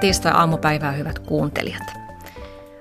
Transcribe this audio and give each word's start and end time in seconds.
Tiistai-aamupäivää, 0.00 0.92
hyvät 0.92 1.18
kuuntelijat. 1.18 1.82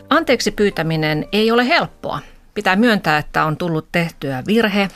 Anteeksi 0.10 0.52
pyytäminen 0.52 1.26
ei 1.32 1.52
ole 1.52 1.68
helppoa. 1.68 2.20
Pitää 2.54 2.76
myöntää, 2.76 3.18
että 3.18 3.46
on 3.46 3.58
tullut 3.58 3.88
tehtyä 3.92 4.44
virhe. 4.48 4.90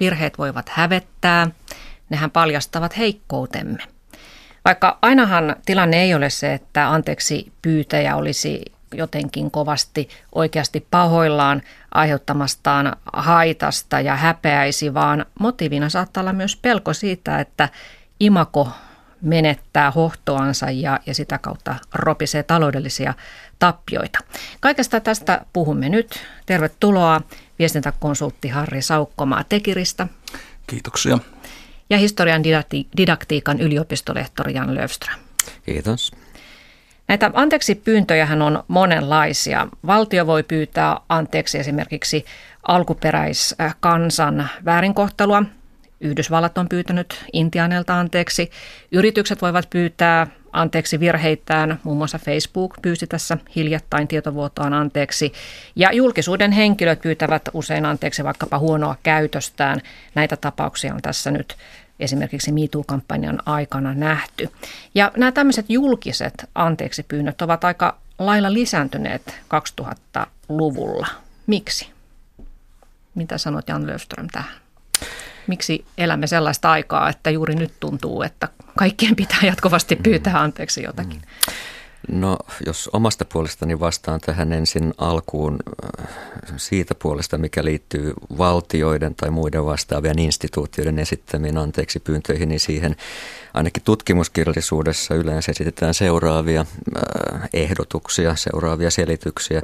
Virheet 0.00 0.38
voivat 0.38 0.68
hävettää. 0.68 1.50
Nehän 2.10 2.30
paljastavat 2.30 2.98
heikkoutemme. 2.98 3.78
Vaikka 4.64 4.98
ainahan 5.02 5.56
tilanne 5.66 6.02
ei 6.02 6.14
ole 6.14 6.30
se, 6.30 6.54
että 6.54 6.90
anteeksi 6.90 7.52
pyytäjä 7.62 8.16
olisi 8.16 8.64
jotenkin 8.94 9.50
kovasti 9.50 10.08
oikeasti 10.34 10.86
pahoillaan 10.90 11.62
aiheuttamastaan 11.94 12.96
haitasta 13.12 14.00
ja 14.00 14.16
häpeäisi, 14.16 14.94
vaan 14.94 15.26
motiivina 15.40 15.88
saattaa 15.88 16.20
olla 16.20 16.32
myös 16.32 16.56
pelko 16.56 16.92
siitä, 16.92 17.40
että 17.40 17.68
imako 18.20 18.68
menettää 19.20 19.90
hohtoansa 19.90 20.70
ja, 20.70 21.00
ja 21.06 21.14
sitä 21.14 21.38
kautta 21.38 21.74
ropisee 21.94 22.42
taloudellisia 22.42 23.14
tappioita. 23.58 24.18
Kaikesta 24.60 25.00
tästä 25.00 25.40
puhumme 25.52 25.88
nyt. 25.88 26.20
Tervetuloa 26.46 27.20
viestintäkonsultti 27.58 28.48
Harri 28.48 28.82
Saukkomaa 28.82 29.44
Tekiristä. 29.44 30.06
Kiitoksia. 30.66 31.18
Ja 31.90 31.98
historian 31.98 32.42
didaktiikan 32.96 33.60
yliopistolehtori 33.60 34.54
Jan 34.54 34.74
Löfström. 34.74 35.18
Kiitos. 35.66 36.12
Näitä 37.08 37.30
anteeksi 37.34 37.74
pyyntöjähän 37.74 38.42
on 38.42 38.64
monenlaisia. 38.68 39.68
Valtio 39.86 40.26
voi 40.26 40.42
pyytää 40.42 41.00
anteeksi 41.08 41.58
esimerkiksi 41.58 42.24
alkuperäiskansan 42.68 44.48
väärinkohtelua. 44.64 45.42
Yhdysvallat 46.00 46.58
on 46.58 46.68
pyytänyt 46.68 47.24
Intianelta 47.32 47.98
anteeksi. 47.98 48.50
Yritykset 48.92 49.42
voivat 49.42 49.70
pyytää 49.70 50.26
anteeksi 50.52 51.00
virheitään. 51.00 51.80
Muun 51.82 51.96
muassa 51.96 52.18
Facebook 52.18 52.74
pyysi 52.82 53.06
tässä 53.06 53.38
hiljattain 53.56 54.08
tietovuotoaan 54.08 54.72
anteeksi. 54.72 55.32
Ja 55.76 55.92
julkisuuden 55.92 56.52
henkilöt 56.52 57.00
pyytävät 57.00 57.42
usein 57.52 57.86
anteeksi 57.86 58.24
vaikkapa 58.24 58.58
huonoa 58.58 58.96
käytöstään. 59.02 59.80
Näitä 60.14 60.36
tapauksia 60.36 60.94
on 60.94 61.02
tässä 61.02 61.30
nyt 61.30 61.56
esimerkiksi 62.00 62.52
MeToo-kampanjan 62.52 63.38
aikana 63.46 63.94
nähty. 63.94 64.48
Ja 64.94 65.12
nämä 65.16 65.32
tämmöiset 65.32 65.66
julkiset 65.68 66.50
anteeksi 66.54 67.02
pyynnöt 67.02 67.42
ovat 67.42 67.64
aika 67.64 67.98
lailla 68.18 68.52
lisääntyneet 68.52 69.34
2000-luvulla. 69.80 71.06
Miksi? 71.46 71.90
Mitä 73.14 73.38
sanot 73.38 73.68
Jan 73.68 73.86
Löfström 73.86 74.28
tähän? 74.32 74.67
Miksi 75.48 75.84
elämme 75.98 76.26
sellaista 76.26 76.70
aikaa, 76.70 77.08
että 77.08 77.30
juuri 77.30 77.54
nyt 77.54 77.72
tuntuu, 77.80 78.22
että 78.22 78.48
kaikkien 78.76 79.16
pitää 79.16 79.40
jatkuvasti 79.42 79.96
pyytää 79.96 80.40
anteeksi 80.40 80.82
jotakin? 80.82 81.20
Mm. 81.20 81.54
No 82.08 82.38
jos 82.66 82.90
omasta 82.92 83.24
puolestani 83.24 83.80
vastaan 83.80 84.20
tähän 84.20 84.52
ensin 84.52 84.94
alkuun 84.98 85.58
äh, 85.98 86.06
siitä 86.56 86.94
puolesta, 86.94 87.38
mikä 87.38 87.64
liittyy 87.64 88.12
valtioiden 88.38 89.14
tai 89.14 89.30
muiden 89.30 89.66
vastaavien 89.66 90.18
instituutioiden 90.18 90.98
esittämiin 90.98 91.58
anteeksi 91.58 92.00
pyyntöihin, 92.00 92.48
niin 92.48 92.60
siihen 92.60 92.96
ainakin 93.54 93.82
tutkimuskirjallisuudessa 93.82 95.14
yleensä 95.14 95.50
esitetään 95.52 95.94
seuraavia 95.94 96.60
äh, 96.60 97.48
ehdotuksia, 97.52 98.36
seuraavia 98.36 98.90
selityksiä. 98.90 99.62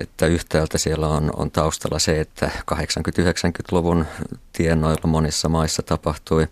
Että 0.00 0.26
yhtäältä 0.26 0.78
siellä 0.78 1.08
on, 1.08 1.30
on 1.36 1.50
taustalla 1.50 1.98
se, 1.98 2.20
että 2.20 2.50
80-90-luvun 2.74 4.06
tienoilla 4.52 5.06
monissa 5.06 5.48
maissa 5.48 5.82
tapahtui 5.82 6.48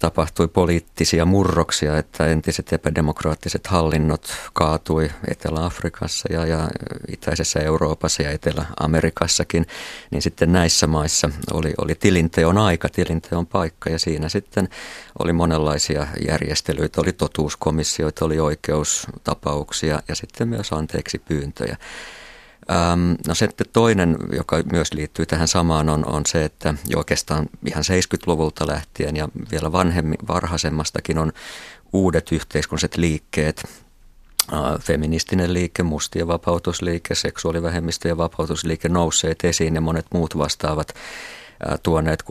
tapahtui 0.00 0.48
poliittisia 0.48 1.24
murroksia, 1.24 1.98
että 1.98 2.26
entiset 2.26 2.72
epädemokraattiset 2.72 3.66
hallinnot 3.66 4.34
kaatui 4.52 5.10
Etelä-Afrikassa 5.28 6.32
ja, 6.32 6.46
ja 6.46 6.68
itäisessä 7.08 7.60
Euroopassa 7.60 8.22
ja 8.22 8.30
Etelä-Amerikassakin, 8.30 9.66
niin 10.10 10.22
sitten 10.22 10.52
näissä 10.52 10.86
maissa 10.86 11.30
oli, 11.52 11.74
oli 11.78 11.94
tilinteon 11.94 12.58
aika, 12.58 12.88
tilinteon 12.88 13.46
paikka 13.46 13.90
ja 13.90 13.98
siinä 13.98 14.28
sitten 14.28 14.68
oli 15.18 15.32
monenlaisia 15.32 16.06
järjestelyitä, 16.28 17.00
oli 17.00 17.12
totuuskomissioita, 17.12 18.24
oli 18.24 18.40
oikeustapauksia 18.40 20.02
ja 20.08 20.14
sitten 20.14 20.48
myös 20.48 20.72
anteeksi 20.72 21.18
pyyntöjä. 21.18 21.76
Ähm, 22.70 23.12
no 23.26 23.34
sitten 23.34 23.66
toinen, 23.72 24.16
joka 24.32 24.62
myös 24.72 24.92
liittyy 24.92 25.26
tähän 25.26 25.48
samaan, 25.48 25.88
on, 25.88 26.06
on 26.06 26.26
se, 26.26 26.44
että 26.44 26.74
jo 26.88 26.98
oikeastaan 26.98 27.46
ihan 27.66 27.84
70-luvulta 27.84 28.66
lähtien 28.66 29.16
ja 29.16 29.28
vielä 29.50 29.72
vanhemmin, 29.72 30.18
varhaisemmastakin 30.28 31.18
on 31.18 31.32
uudet 31.92 32.32
yhteiskunnalliset 32.32 32.96
liikkeet, 32.96 33.64
feministinen 34.80 35.52
liike, 35.52 35.82
mustien 35.82 36.28
vapautusliike, 36.28 37.14
seksuaalivähemmistöjen 37.14 38.16
vapautusliike 38.16 38.88
nousseet 38.88 39.44
esiin 39.44 39.74
ja 39.74 39.80
monet 39.80 40.06
muut 40.14 40.38
vastaavat 40.38 40.94
tuoneet 41.82 42.24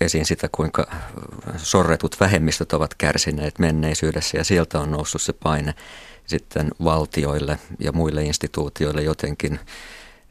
esiin 0.00 0.26
sitä, 0.26 0.48
kuinka 0.52 0.86
sorretut 1.56 2.20
vähemmistöt 2.20 2.72
ovat 2.72 2.94
kärsineet 2.94 3.58
menneisyydessä 3.58 4.38
ja 4.38 4.44
sieltä 4.44 4.80
on 4.80 4.90
noussut 4.90 5.22
se 5.22 5.32
paine 5.32 5.74
sitten 6.30 6.70
valtioille 6.84 7.58
ja 7.78 7.92
muille 7.92 8.24
instituutioille 8.24 9.02
jotenkin 9.02 9.60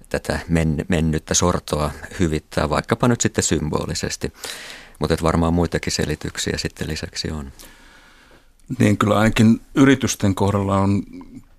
tätä 0.10 0.40
men, 0.48 0.86
mennyttä 0.88 1.34
sortoa 1.34 1.92
hyvittää, 2.20 2.70
vaikkapa 2.70 3.08
nyt 3.08 3.22
sitten 3.22 3.44
symbolisesti. 3.44 4.34
Mutta 5.00 5.16
varmaan 5.22 5.54
muitakin 5.54 5.94
selityksiä 5.94 6.58
sitten 6.58 6.88
lisäksi 6.88 7.32
on. 7.32 7.52
Niin 8.80 8.98
kyllä 8.98 9.18
ainakin 9.18 9.62
yritysten 9.76 10.36
kohdalla 10.36 10.78
on 10.78 11.04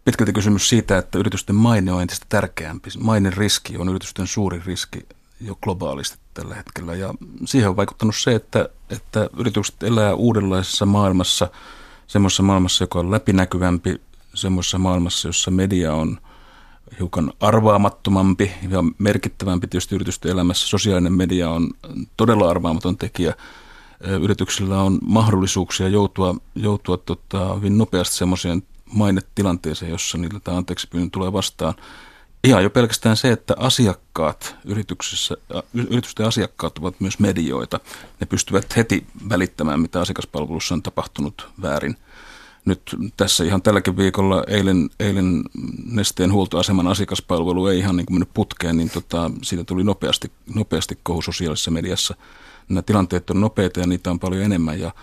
pitkälti 0.05 0.33
kysymys 0.33 0.69
siitä, 0.69 0.99
että 0.99 1.19
yritysten 1.19 1.57
maine 1.57 1.93
on 1.93 2.03
entistä 2.03 2.27
tärkeämpi. 2.28 2.91
Mainen 2.99 3.33
riski 3.33 3.77
on 3.77 3.89
yritysten 3.89 4.27
suuri 4.27 4.62
riski 4.67 5.07
jo 5.41 5.59
globaalisti 5.62 6.19
tällä 6.34 6.55
hetkellä. 6.55 6.95
Ja 6.95 7.15
siihen 7.45 7.69
on 7.69 7.77
vaikuttanut 7.77 8.17
se, 8.17 8.34
että, 8.34 8.69
että 8.91 9.31
yritykset 9.37 9.83
elää 9.83 10.15
uudenlaisessa 10.15 10.87
maailmassa, 10.87 11.51
semmoisessa 12.07 12.43
maailmassa, 12.43 12.84
joka 12.84 12.99
on 12.99 13.11
läpinäkyvämpi, 13.11 14.01
semmoisessa 14.35 14.79
maailmassa, 14.79 15.29
jossa 15.29 15.51
media 15.51 15.95
on 15.95 16.19
hiukan 16.99 17.33
arvaamattomampi 17.41 18.53
ja 18.69 18.85
merkittävämpi 18.99 19.67
tietysti 19.67 19.95
yritysten 19.95 20.33
elämässä. 20.33 20.69
Sosiaalinen 20.69 21.13
media 21.13 21.51
on 21.51 21.71
todella 22.17 22.51
arvaamaton 22.51 22.97
tekijä. 22.97 23.35
Yrityksillä 24.23 24.83
on 24.83 24.99
mahdollisuuksia 25.03 25.89
joutua, 25.89 26.35
joutua 26.55 26.97
tota, 26.97 27.55
hyvin 27.55 27.79
nopeasti 27.79 28.17
semmoiseen 28.17 28.63
mainetilanteeseen, 28.93 29.91
jossa 29.91 30.19
niillä 30.19 30.41
tämä 30.41 30.57
anteeksi 30.57 30.89
tulee 31.13 31.33
vastaan. 31.33 31.75
Ihan 32.45 32.63
jo 32.63 32.71
pelkästään 32.71 33.17
se, 33.17 33.33
että 33.33 33.55
asiakkaat 33.59 34.57
yrityksissä, 34.65 35.37
yritysten 35.75 36.27
asiakkaat 36.27 36.79
ovat 36.79 37.01
myös 37.01 37.19
medioita. 37.19 37.81
Ne 38.21 38.27
pystyvät 38.27 38.77
heti 38.77 39.07
välittämään, 39.29 39.81
mitä 39.81 40.01
asiakaspalvelussa 40.01 40.75
on 40.75 40.83
tapahtunut 40.83 41.49
väärin– 41.63 41.97
nyt 42.65 42.97
tässä 43.16 43.44
ihan 43.44 43.62
tälläkin 43.62 43.97
viikolla 43.97 44.44
eilen, 44.47 44.91
eilen 45.00 45.43
Nesteen 45.84 46.32
huoltoaseman 46.32 46.87
asiakaspalvelu 46.87 47.66
ei 47.66 47.78
ihan 47.78 47.97
niin 47.97 48.06
kuin 48.06 48.15
mennyt 48.15 48.34
putkeen, 48.34 48.76
niin 48.76 48.91
tota, 48.91 49.31
siitä 49.43 49.65
tuli 49.65 49.84
nopeasti, 49.84 50.32
nopeasti 50.54 50.98
kohu 51.03 51.22
sosiaalisessa 51.22 51.71
mediassa. 51.71 52.15
Nämä 52.69 52.82
tilanteet 52.82 53.31
on 53.31 53.41
nopeita 53.41 53.81
ja 53.81 53.87
niitä 53.87 54.10
on 54.10 54.21
paljon 54.21 54.43
enemmän 54.43 54.81
ja, 54.81 54.94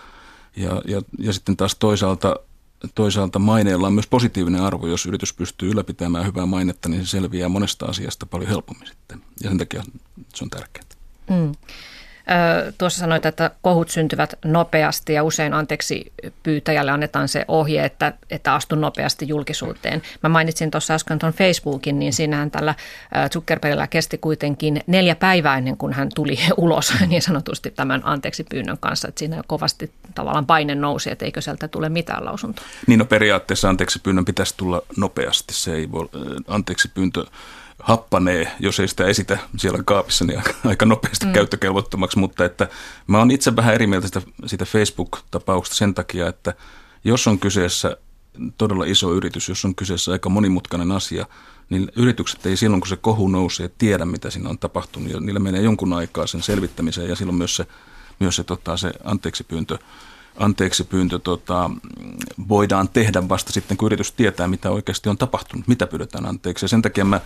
ja, 0.55 0.81
ja, 0.87 1.01
ja 1.19 1.33
sitten 1.33 1.57
taas 1.57 1.75
toisaalta, 1.75 2.35
toisaalta 2.95 3.39
maineella 3.39 3.87
on 3.87 3.93
myös 3.93 4.07
positiivinen 4.07 4.61
arvo. 4.61 4.87
Jos 4.87 5.05
yritys 5.05 5.33
pystyy 5.33 5.71
ylläpitämään 5.71 6.25
hyvää 6.25 6.45
mainetta, 6.45 6.89
niin 6.89 7.05
se 7.05 7.09
selviää 7.09 7.49
monesta 7.49 7.85
asiasta 7.85 8.25
paljon 8.25 8.49
helpommin 8.49 8.87
sitten 8.87 9.21
ja 9.43 9.49
sen 9.49 9.57
takia 9.57 9.83
se 10.35 10.43
on 10.43 10.49
tärkeää. 10.49 10.85
Mm. 11.29 11.51
Tuossa 12.77 12.99
sanoit, 12.99 13.25
että 13.25 13.51
kohut 13.61 13.89
syntyvät 13.89 14.33
nopeasti 14.45 15.13
ja 15.13 15.23
usein 15.23 15.53
anteeksi 15.53 16.13
pyytäjälle 16.43 16.91
annetaan 16.91 17.27
se 17.27 17.45
ohje, 17.47 17.85
että, 17.85 18.13
että 18.29 18.53
astu 18.53 18.75
nopeasti 18.75 19.27
julkisuuteen. 19.27 20.01
Mä 20.23 20.29
mainitsin 20.29 20.71
tuossa 20.71 20.93
äsken 20.93 21.19
tuon 21.19 21.33
Facebookin, 21.33 21.99
niin 21.99 22.13
siinähän 22.13 22.51
tällä 22.51 22.75
Zuckerbergillä 23.33 23.87
kesti 23.87 24.17
kuitenkin 24.17 24.81
neljä 24.87 25.15
päivää 25.15 25.57
ennen 25.57 25.77
kuin 25.77 25.93
hän 25.93 26.09
tuli 26.15 26.39
ulos 26.57 26.93
niin 27.07 27.21
sanotusti 27.21 27.71
tämän 27.71 28.01
anteeksi 28.03 28.43
pyynnön 28.43 28.77
kanssa. 28.77 29.07
Että 29.07 29.19
siinä 29.19 29.43
kovasti 29.47 29.91
tavallaan 30.15 30.45
paine 30.45 30.75
nousi, 30.75 31.11
että 31.11 31.25
eikö 31.25 31.41
sieltä 31.41 31.67
tule 31.67 31.89
mitään 31.89 32.25
lausuntoa. 32.25 32.65
Niin 32.87 32.99
no 32.99 33.05
periaatteessa 33.05 33.69
anteeksi 33.69 33.99
pyynnön 33.99 34.25
pitäisi 34.25 34.53
tulla 34.57 34.81
nopeasti. 34.97 35.53
Se 35.53 35.73
ei 35.73 35.91
voi, 35.91 36.09
anteeksi 36.47 36.87
pyyntö 36.87 37.25
happanee, 37.79 38.51
jos 38.59 38.79
ei 38.79 38.87
sitä 38.87 39.05
esitä 39.05 39.37
siellä 39.57 39.83
kaapissa, 39.85 40.25
niin 40.25 40.37
aika, 40.37 40.53
aika 40.65 40.85
nopeasti 40.85 41.25
mm. 41.25 41.33
käyttökelvottomaksi. 41.33 42.19
Mutta 42.19 42.45
että 42.45 42.67
mä 43.07 43.17
oon 43.17 43.31
itse 43.31 43.55
vähän 43.55 43.73
eri 43.75 43.87
mieltä 43.87 44.07
sitä, 44.07 44.21
sitä 44.45 44.65
Facebook-tapauksesta 44.65 45.75
sen 45.75 45.93
takia, 45.93 46.27
että 46.27 46.53
jos 47.03 47.27
on 47.27 47.39
kyseessä 47.39 47.97
todella 48.57 48.85
iso 48.85 49.13
yritys, 49.13 49.49
jos 49.49 49.65
on 49.65 49.75
kyseessä 49.75 50.11
aika 50.11 50.29
monimutkainen 50.29 50.91
asia, 50.91 51.25
niin 51.69 51.91
yritykset 51.95 52.45
ei 52.45 52.57
silloin, 52.57 52.81
kun 52.81 52.87
se 52.87 52.95
kohu 52.95 53.27
nousee, 53.27 53.69
tiedä, 53.77 54.05
mitä 54.05 54.29
siinä 54.29 54.49
on 54.49 54.57
tapahtunut. 54.57 55.11
Ja 55.11 55.19
niillä 55.19 55.39
menee 55.39 55.61
jonkun 55.61 55.93
aikaa 55.93 56.27
sen 56.27 56.41
selvittämiseen 56.41 57.09
ja 57.09 57.15
silloin 57.15 57.37
myös 57.37 57.55
se, 57.55 57.65
myös 58.19 58.35
se, 58.35 58.43
tota, 58.43 58.77
se 58.77 58.93
anteeksi 59.03 59.43
pyyntö 59.43 59.77
anteeksi 60.39 60.83
pyyntö 60.83 61.19
tota, 61.19 61.71
voidaan 62.49 62.89
tehdä 62.89 63.29
vasta 63.29 63.53
sitten, 63.53 63.77
kun 63.77 63.85
yritys 63.85 64.11
tietää, 64.11 64.47
mitä 64.47 64.71
oikeasti 64.71 65.09
on 65.09 65.17
tapahtunut, 65.17 65.67
mitä 65.67 65.87
pyydetään 65.87 66.25
anteeksi. 66.25 66.65
Ja 66.65 66.69
sen 66.69 66.81
takia 66.81 67.05
mä 67.05 67.21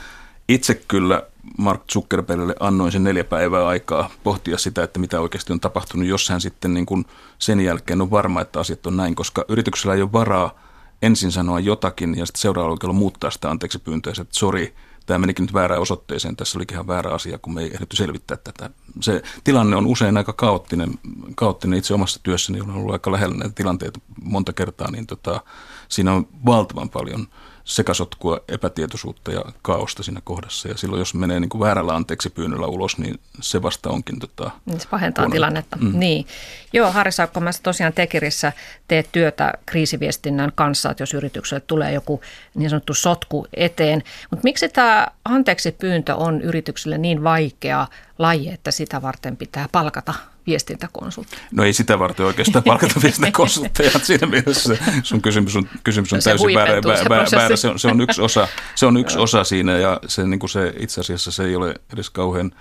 itse 0.54 0.76
kyllä 0.76 1.24
Mark 1.58 1.82
Zuckerbergille 1.92 2.56
annoin 2.60 2.92
sen 2.92 3.04
neljä 3.04 3.24
päivää 3.24 3.68
aikaa 3.68 4.10
pohtia 4.24 4.58
sitä, 4.58 4.84
että 4.84 5.00
mitä 5.00 5.20
oikeasti 5.20 5.54
on 5.54 5.60
tapahtunut, 5.60 6.08
jos 6.08 6.30
hän 6.30 6.42
sitten 6.42 6.74
niin 6.74 6.86
kuin 6.86 7.06
sen 7.40 7.60
jälkeen 7.60 8.02
on 8.02 8.12
varma, 8.12 8.42
että 8.42 8.60
asiat 8.60 8.86
on 8.86 8.98
näin, 8.98 9.16
koska 9.16 9.46
yrityksellä 9.48 9.96
ei 9.96 10.02
ole 10.02 10.12
varaa 10.12 10.60
ensin 11.02 11.32
sanoa 11.32 11.60
jotakin 11.60 12.18
ja 12.18 12.26
sitten 12.26 12.42
seuraavalla 12.42 12.78
kerralla 12.78 13.00
muuttaa 13.00 13.32
sitä 13.32 13.50
anteeksi 13.50 13.80
pyyntöä, 13.80 14.14
että 14.22 14.40
sori, 14.40 14.76
tämä 15.06 15.18
menikin 15.18 15.44
nyt 15.44 15.54
väärään 15.54 15.82
osoitteeseen, 15.82 16.36
tässä 16.36 16.58
olikin 16.58 16.76
ihan 16.76 16.88
väärä 16.88 17.12
asia, 17.12 17.38
kun 17.38 17.54
me 17.54 17.62
ei 17.62 17.72
ehditty 17.74 17.96
selvittää 17.96 18.38
tätä. 18.38 18.70
Se 19.02 19.22
tilanne 19.44 19.76
on 19.76 19.86
usein 19.86 20.18
aika 20.18 20.34
kaoottinen, 20.34 20.94
kaoottinen 21.36 21.80
itse 21.80 21.94
omassa 21.94 22.20
työssäni, 22.24 22.62
on 22.62 22.72
ollut 22.72 22.94
aika 22.94 23.12
lähellä 23.12 23.36
näitä 23.36 23.56
tilanteita 23.56 24.00
monta 24.24 24.54
kertaa, 24.54 24.92
niin 24.92 25.08
tota, 25.08 25.42
siinä 25.90 26.14
on 26.14 26.28
valtavan 26.46 26.90
paljon– 26.90 27.28
sekasotkua, 27.76 28.40
epätietoisuutta 28.48 29.32
ja 29.32 29.46
kaaosta 29.62 30.04
siinä 30.04 30.22
kohdassa. 30.24 30.68
Ja 30.68 30.78
silloin, 30.78 31.00
jos 31.00 31.14
menee 31.14 31.40
niin 31.40 31.50
kuin 31.50 31.62
väärällä 31.62 31.96
anteeksi 31.96 32.30
pyynnöllä 32.30 32.68
ulos, 32.68 32.98
niin 32.98 33.20
se 33.42 33.62
vasta 33.62 33.90
onkin 33.90 34.20
tota, 34.20 34.52
niin 34.66 34.80
Se 34.80 34.88
pahentaa 34.88 35.24
huono. 35.24 35.34
tilannetta. 35.34 35.76
Mm. 35.76 36.00
Niin. 36.00 36.28
Joo, 36.74 36.92
Harri 36.92 37.12
Saukko, 37.12 37.40
mä 37.40 37.50
tosiaan 37.64 37.94
Tekirissä 37.94 38.54
teet 38.88 39.10
työtä 39.12 39.54
kriisiviestinnän 39.66 40.52
kanssa, 40.56 40.92
että 40.92 41.02
jos 41.02 41.14
yritykselle 41.14 41.64
tulee 41.68 41.94
joku 41.94 42.22
niin 42.56 42.70
sanottu 42.70 42.94
sotku 42.94 43.48
eteen. 43.54 44.04
Mutta 44.32 44.44
miksi 44.44 44.70
tämä 44.70 45.08
anteeksi 45.26 45.72
pyyntö 45.72 46.16
on 46.16 46.42
yritykselle 46.42 46.98
niin 46.98 47.24
vaikea 47.24 47.88
laji, 48.20 48.50
että 48.50 48.72
sitä 48.72 49.02
varten 49.02 49.38
pitää 49.38 49.70
palkata 49.72 50.14
viestintäkonsultti? 50.48 51.38
No 51.52 51.64
ei 51.64 51.74
sitä 51.74 52.00
varten 52.00 52.26
oikeastaan 52.26 52.64
palkata 52.68 52.94
viestintäkonsultteja. 53.04 53.92
Siinä 54.04 54.28
mielessä 54.28 54.78
sun 55.04 55.22
kysymys 55.22 55.56
on, 55.56 55.70
kysymys 55.84 56.14
on 56.14 56.18
no 56.18 56.24
täysin 56.24 56.56
väärä. 56.56 56.82
Se, 56.82 57.10
väärä, 57.10 57.28
väärä. 57.36 57.56
Se, 57.56 57.68
on, 57.68 57.80
se, 57.80 57.88
on 57.88 58.02
yksi 58.02 58.22
osa, 58.22 58.48
se 58.76 58.86
on 58.86 58.98
yksi 58.98 59.18
osa 59.18 59.44
siinä 59.44 59.78
ja 59.78 60.00
se, 60.08 60.28
niin 60.28 60.40
kuin 60.40 60.50
se, 60.50 60.74
itse 60.80 61.02
asiassa 61.02 61.32
se 61.32 61.44
ei 61.44 61.56
ole 61.56 61.76
edes 61.94 62.10
kauhean 62.10 62.52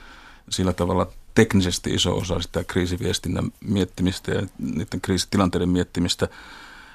sillä 0.50 0.73
tavalla 0.73 1.12
teknisesti 1.35 1.91
iso 1.91 2.17
osa 2.17 2.41
sitä 2.41 2.65
kriisiviestinnän 2.65 3.53
miettimistä 3.61 4.33
ja 4.33 4.43
niiden 4.59 5.00
kriisitilanteiden 5.00 5.69
miettimistä. 5.69 6.29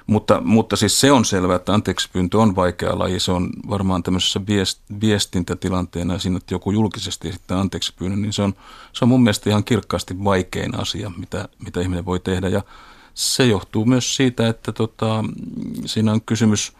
Mutta, 0.06 0.40
mutta 0.40 0.76
siis 0.76 1.00
se 1.00 1.12
on 1.12 1.24
selvää, 1.24 1.56
että 1.56 1.74
anteeksi 1.74 2.08
pyyntö 2.12 2.38
on 2.38 2.56
vaikea 2.56 2.98
laji. 2.98 3.20
Se 3.20 3.32
on 3.32 3.50
varmaan 3.68 4.02
tämmöisessä 4.02 4.40
viest, 4.46 4.80
viestintätilanteena 5.00 6.18
siinä, 6.18 6.36
että 6.36 6.54
joku 6.54 6.70
julkisesti 6.70 7.28
esittää 7.28 7.60
anteeksi 7.60 7.94
pyynnön, 7.98 8.22
niin 8.22 8.32
se 8.32 8.42
on, 8.42 8.54
se 8.92 9.04
on 9.04 9.08
mun 9.08 9.22
mielestä 9.22 9.50
ihan 9.50 9.64
kirkkaasti 9.64 10.24
vaikein 10.24 10.80
asia, 10.80 11.12
mitä, 11.16 11.48
mitä 11.64 11.80
ihminen 11.80 12.04
voi 12.04 12.20
tehdä. 12.20 12.48
Ja 12.48 12.62
se 13.14 13.46
johtuu 13.46 13.84
myös 13.84 14.16
siitä, 14.16 14.48
että 14.48 14.72
tota, 14.72 15.24
siinä 15.86 16.12
on 16.12 16.20
kysymys 16.20 16.72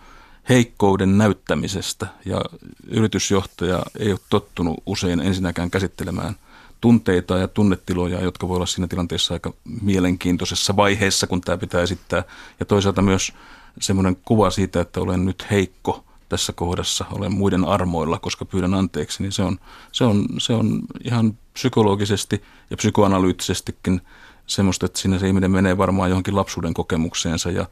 heikkouden 0.49 1.19
näyttämisestä 1.19 2.06
ja 2.25 2.40
yritysjohtaja 2.88 3.82
ei 3.99 4.11
ole 4.11 4.20
tottunut 4.31 4.82
usein 4.87 5.20
ensinnäkään 5.20 5.70
käsittelemään– 5.70 6.37
tunteita 6.81 7.38
ja 7.38 7.49
tunnetiloja, 7.49 8.20
jotka 8.20 8.49
voi 8.49 8.56
olla 8.56 8.67
siinä 8.67 8.87
tilanteessa 8.87 9.34
aika 9.34 9.52
mielenkiintoisessa 9.82 10.76
vaiheessa, 10.76 11.26
kun 11.26 11.40
tämä 11.40 11.58
pitää 11.58 11.82
esittää. 11.82 12.25
Ja 12.61 12.67
toisaalta 12.67 13.02
myös 13.02 13.32
semmoinen 13.81 14.17
kuva 14.25 14.50
siitä, 14.50 14.81
että 14.81 15.00
olen 15.00 15.25
nyt 15.25 15.46
heikko 15.50 16.05
tässä 16.28 16.52
kohdassa, 16.52 17.05
olen 17.12 17.34
muiden 17.34 17.64
armoilla, 17.64 18.19
koska 18.19 18.44
pyydän 18.44 18.75
anteeksi, 18.75 19.23
niin 19.23 19.32
se 19.32 19.43
on, 19.43 19.58
se 19.93 20.05
on, 20.05 20.26
se 20.38 20.52
on 20.52 20.82
ihan 21.05 21.38
psykologisesti 21.52 22.43
ja 22.70 22.76
psykoanalyyttisestikin 22.76 24.00
semmoista, 24.46 24.87
että 24.87 24.99
siinä 24.99 25.19
se 25.19 25.26
ihminen 25.26 25.50
menee 25.50 25.78
varmaan 25.78 26.11
johonkin 26.11 26.37
lapsuuden 26.37 26.75
kokemukseensa 26.75 27.50
ja 27.50 27.67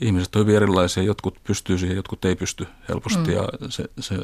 ihmiset 0.00 0.36
on 0.36 0.40
hyvin 0.40 0.56
erilaisia, 0.56 1.02
jotkut 1.02 1.38
pystyy 1.44 1.78
siihen, 1.78 1.96
jotkut 1.96 2.24
ei 2.24 2.36
pysty 2.36 2.66
helposti 2.88 3.30
mm. 3.30 3.32
ja 3.32 3.48
se, 3.68 3.84
se 4.00 4.14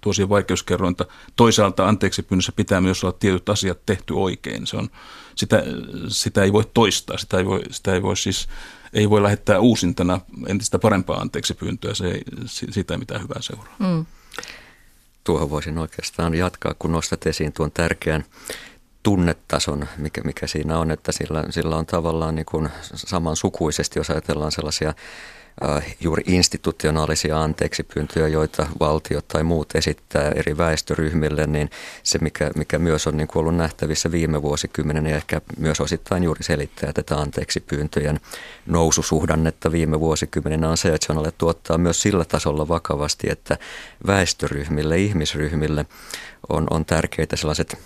tuo 0.00 0.12
siihen 0.12 0.28
vaikeuskerrointa. 0.28 1.04
Toisaalta 1.36 1.88
anteeksi 1.88 2.22
pyynnössä 2.22 2.52
pitää 2.52 2.80
myös 2.80 3.04
olla 3.04 3.16
tietyt 3.20 3.48
asiat 3.48 3.78
tehty 3.86 4.14
oikein. 4.14 4.66
Se 4.66 4.76
on, 4.76 4.90
sitä, 5.34 5.62
sitä 6.08 6.42
ei 6.42 6.52
voi 6.52 6.64
toistaa, 6.74 7.18
sitä 7.18 7.38
ei 7.38 7.46
voi, 7.46 7.60
sitä 7.70 7.94
ei 7.94 8.02
voi 8.02 8.16
siis 8.16 8.48
ei 8.94 9.10
voi 9.10 9.22
lähettää 9.22 9.60
uusintana 9.60 10.20
entistä 10.46 10.78
parempaa 10.78 11.20
anteeksi 11.20 11.54
pyyntöä, 11.54 11.94
se 11.94 12.06
ei, 12.06 12.22
siitä 12.46 12.94
ei 12.94 12.98
mitään 12.98 13.22
hyvää 13.22 13.42
seuraa. 13.42 13.76
Mm. 13.78 14.06
Tuohon 15.24 15.50
voisin 15.50 15.78
oikeastaan 15.78 16.34
jatkaa, 16.34 16.74
kun 16.78 16.92
nostat 16.92 17.26
esiin 17.26 17.52
tuon 17.52 17.72
tärkeän 17.72 18.24
tunnetason, 19.04 19.88
mikä, 19.98 20.20
mikä 20.24 20.46
siinä 20.46 20.78
on, 20.78 20.90
että 20.90 21.12
sillä, 21.12 21.44
sillä 21.50 21.76
on 21.76 21.86
tavallaan 21.86 22.34
niin 22.34 22.46
kuin 22.46 22.68
samansukuisesti, 22.94 23.98
jos 23.98 24.10
ajatellaan 24.10 24.52
sellaisia 24.52 24.94
juuri 26.00 26.22
institutionaalisia 26.26 27.42
anteeksipyyntöjä, 27.42 28.28
joita 28.28 28.66
valtiot 28.80 29.28
tai 29.28 29.42
muut 29.42 29.74
esittää 29.74 30.30
eri 30.30 30.56
väestöryhmille, 30.56 31.46
niin 31.46 31.70
se, 32.02 32.18
mikä, 32.18 32.50
mikä 32.56 32.78
myös 32.78 33.06
on 33.06 33.16
niin 33.16 33.28
kuin 33.28 33.40
ollut 33.40 33.56
nähtävissä 33.56 34.12
viime 34.12 34.42
vuosikymmenen 34.42 35.06
ja 35.06 35.16
ehkä 35.16 35.40
myös 35.58 35.80
osittain 35.80 36.24
juuri 36.24 36.42
selittää 36.42 36.92
tätä 36.92 37.16
anteeksipyyntöjen 37.16 38.20
noususuhdannetta 38.66 39.72
viime 39.72 40.00
vuosikymmenen 40.00 40.64
on 40.64 40.76
se, 40.76 40.94
että 40.94 41.06
se 41.06 41.12
on 41.12 41.18
alettu 41.18 41.48
ottaa 41.48 41.78
myös 41.78 42.02
sillä 42.02 42.24
tasolla 42.24 42.68
vakavasti, 42.68 43.26
että 43.30 43.58
väestöryhmille, 44.06 44.98
ihmisryhmille 44.98 45.86
on, 46.48 46.66
on 46.70 46.84
tärkeitä 46.84 47.36
sellaiset 47.36 47.78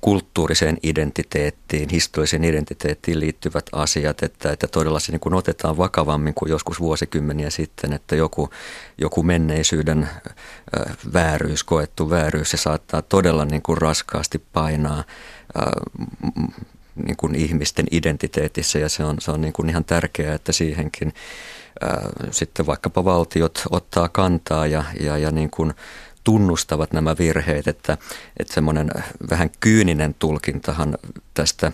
kulttuuriseen 0.00 0.78
identiteettiin, 0.82 1.88
historialliseen 1.88 2.44
identiteettiin 2.44 3.20
liittyvät 3.20 3.66
asiat, 3.72 4.22
että, 4.22 4.52
että 4.52 4.66
todella 4.66 5.00
se 5.00 5.12
niin 5.12 5.20
kuin 5.20 5.34
otetaan 5.34 5.76
vakavammin 5.76 6.34
kuin 6.34 6.50
joskus 6.50 6.80
vuosikymmeniä 6.80 7.50
sitten, 7.50 7.92
että 7.92 8.16
joku, 8.16 8.50
joku 8.98 9.22
menneisyyden 9.22 10.08
vääryys, 11.12 11.64
koettu 11.64 12.10
vääryys, 12.10 12.50
se 12.50 12.56
saattaa 12.56 13.02
todella 13.02 13.44
niin 13.44 13.62
kuin 13.62 13.78
raskaasti 13.78 14.42
painaa 14.52 15.04
niin 16.94 17.16
kuin 17.16 17.34
ihmisten 17.34 17.86
identiteetissä 17.90 18.78
ja 18.78 18.88
se 18.88 19.04
on, 19.04 19.16
se 19.20 19.30
on 19.30 19.40
niin 19.40 19.52
kuin 19.52 19.68
ihan 19.68 19.84
tärkeää, 19.84 20.34
että 20.34 20.52
siihenkin 20.52 21.12
sitten 22.30 22.66
vaikkapa 22.66 23.04
valtiot 23.04 23.62
ottaa 23.70 24.08
kantaa 24.08 24.66
ja, 24.66 24.84
ja, 25.00 25.18
ja 25.18 25.30
niin 25.30 25.50
kuin 25.50 25.74
tunnustavat 26.24 26.92
nämä 26.92 27.16
virheet, 27.18 27.68
että, 27.68 27.98
että 28.36 28.54
semmoinen 28.54 28.90
vähän 29.30 29.50
kyyninen 29.60 30.14
tulkintahan 30.18 30.98
tästä 31.34 31.72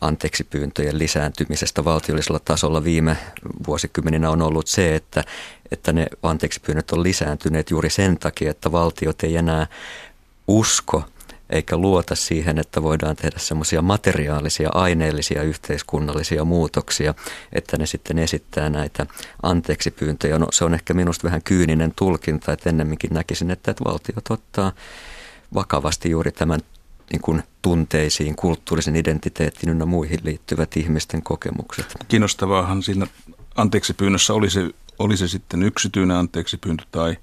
anteeksipyyntöjen 0.00 0.98
lisääntymisestä 0.98 1.84
valtiollisella 1.84 2.40
tasolla 2.44 2.84
viime 2.84 3.16
vuosikymmeninä 3.66 4.30
on 4.30 4.42
ollut 4.42 4.66
se, 4.66 4.94
että, 4.94 5.24
että 5.70 5.92
ne 5.92 6.06
anteeksipyynnöt 6.22 6.90
on 6.90 7.02
lisääntyneet 7.02 7.70
juuri 7.70 7.90
sen 7.90 8.18
takia, 8.18 8.50
että 8.50 8.72
valtiot 8.72 9.22
ei 9.22 9.36
enää 9.36 9.66
usko– 10.48 11.04
eikä 11.50 11.76
luota 11.76 12.14
siihen, 12.14 12.58
että 12.58 12.82
voidaan 12.82 13.16
tehdä 13.16 13.38
semmoisia 13.38 13.82
materiaalisia, 13.82 14.70
aineellisia, 14.74 15.42
yhteiskunnallisia 15.42 16.44
muutoksia, 16.44 17.14
että 17.52 17.76
ne 17.76 17.86
sitten 17.86 18.18
esittää 18.18 18.70
näitä 18.70 19.06
anteeksipyyntöjä. 19.42 20.38
No, 20.38 20.46
se 20.52 20.64
on 20.64 20.74
ehkä 20.74 20.94
minusta 20.94 21.24
vähän 21.24 21.42
kyyninen 21.42 21.92
tulkinta, 21.96 22.52
että 22.52 22.70
ennemminkin 22.70 23.14
näkisin, 23.14 23.50
että, 23.50 23.70
että 23.70 23.84
valtiot 23.84 24.30
ottaa 24.30 24.72
vakavasti 25.54 26.10
juuri 26.10 26.32
tämän 26.32 26.60
niin 27.12 27.22
kuin 27.22 27.42
tunteisiin, 27.62 28.36
kulttuurisen 28.36 28.96
identiteettiin 28.96 29.70
ynnä 29.70 29.86
muihin 29.86 30.20
liittyvät 30.24 30.76
ihmisten 30.76 31.22
kokemukset. 31.22 31.94
Kiinnostavaahan 32.08 32.82
siinä 32.82 33.06
anteeksipyynnössä 33.56 34.34
oli 34.34 34.50
se, 34.50 34.70
oli 34.98 35.16
se 35.16 35.28
sitten 35.28 35.62
yksityinen 35.62 36.16
anteeksipyyntö 36.16 36.84
tai 36.90 37.16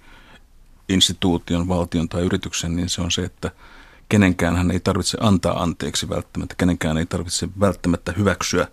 instituution, 0.89 1.67
valtion 1.67 2.09
tai 2.09 2.21
yrityksen, 2.21 2.75
niin 2.75 2.89
se 2.89 3.01
on 3.01 3.11
se, 3.11 3.23
että– 3.23 3.51
kenenkään 4.13 4.55
hän 4.55 4.71
ei 4.71 4.79
tarvitse 4.79 5.17
antaa 5.21 5.63
anteeksi 5.63 6.09
välttämättä, 6.09 6.55
kenenkään 6.57 6.97
ei 6.97 7.05
tarvitse 7.05 7.49
välttämättä 7.59 8.11
hyväksyä 8.11 8.67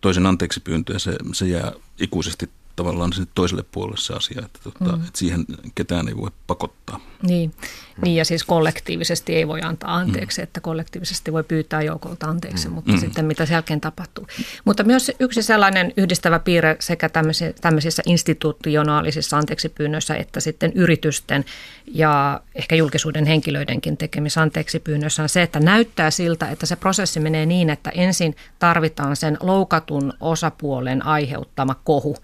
toisen 0.00 0.26
anteeksi 0.26 0.60
pyyntöä, 0.60 0.98
se, 0.98 1.16
se 1.32 1.46
jää 1.46 1.72
ikuisesti 1.98 2.50
tavallaan 2.76 3.12
sinne 3.12 3.28
toiselle 3.34 3.64
puolelle 3.72 4.00
se 4.00 4.14
asia, 4.14 4.42
että, 4.44 4.60
tota, 4.62 4.96
mm. 4.96 5.04
että 5.04 5.18
siihen 5.18 5.44
ketään 5.74 6.08
ei 6.08 6.16
voi 6.16 6.30
pakottaa. 6.46 7.00
Niin. 7.22 7.54
niin, 8.02 8.16
ja 8.16 8.24
siis 8.24 8.44
kollektiivisesti 8.44 9.34
ei 9.34 9.48
voi 9.48 9.60
antaa 9.62 9.96
anteeksi, 9.96 10.40
mm. 10.40 10.42
että 10.42 10.60
kollektiivisesti 10.60 11.32
voi 11.32 11.44
pyytää 11.44 11.82
joukolta 11.82 12.26
anteeksi, 12.26 12.68
mm. 12.68 12.74
mutta 12.74 12.92
mm. 12.92 12.98
sitten 12.98 13.24
mitä 13.24 13.46
sen 13.46 13.54
jälkeen 13.54 13.80
tapahtuu. 13.80 14.26
Mutta 14.64 14.84
myös 14.84 15.12
yksi 15.20 15.42
sellainen 15.42 15.92
yhdistävä 15.96 16.38
piirre 16.38 16.76
sekä 16.80 17.08
tämmöisissä, 17.08 17.52
tämmöisissä 17.60 18.02
institutionaalisissa 18.06 19.38
anteeksipyynnöissä 19.38 20.14
että 20.14 20.40
sitten 20.40 20.72
yritysten 20.74 21.44
ja 21.86 22.40
ehkä 22.54 22.76
julkisuuden 22.76 23.26
henkilöidenkin 23.26 23.96
tekemissä 23.96 24.42
anteeksipyynnöissä 24.42 25.22
on 25.22 25.28
se, 25.28 25.42
että 25.42 25.60
näyttää 25.60 26.10
siltä, 26.10 26.50
että 26.50 26.66
se 26.66 26.76
prosessi 26.76 27.20
menee 27.20 27.46
niin, 27.46 27.70
että 27.70 27.90
ensin 27.90 28.36
tarvitaan 28.58 29.16
sen 29.16 29.36
loukatun 29.40 30.12
osapuolen 30.20 31.06
aiheuttama 31.06 31.74
kohu 31.84 32.16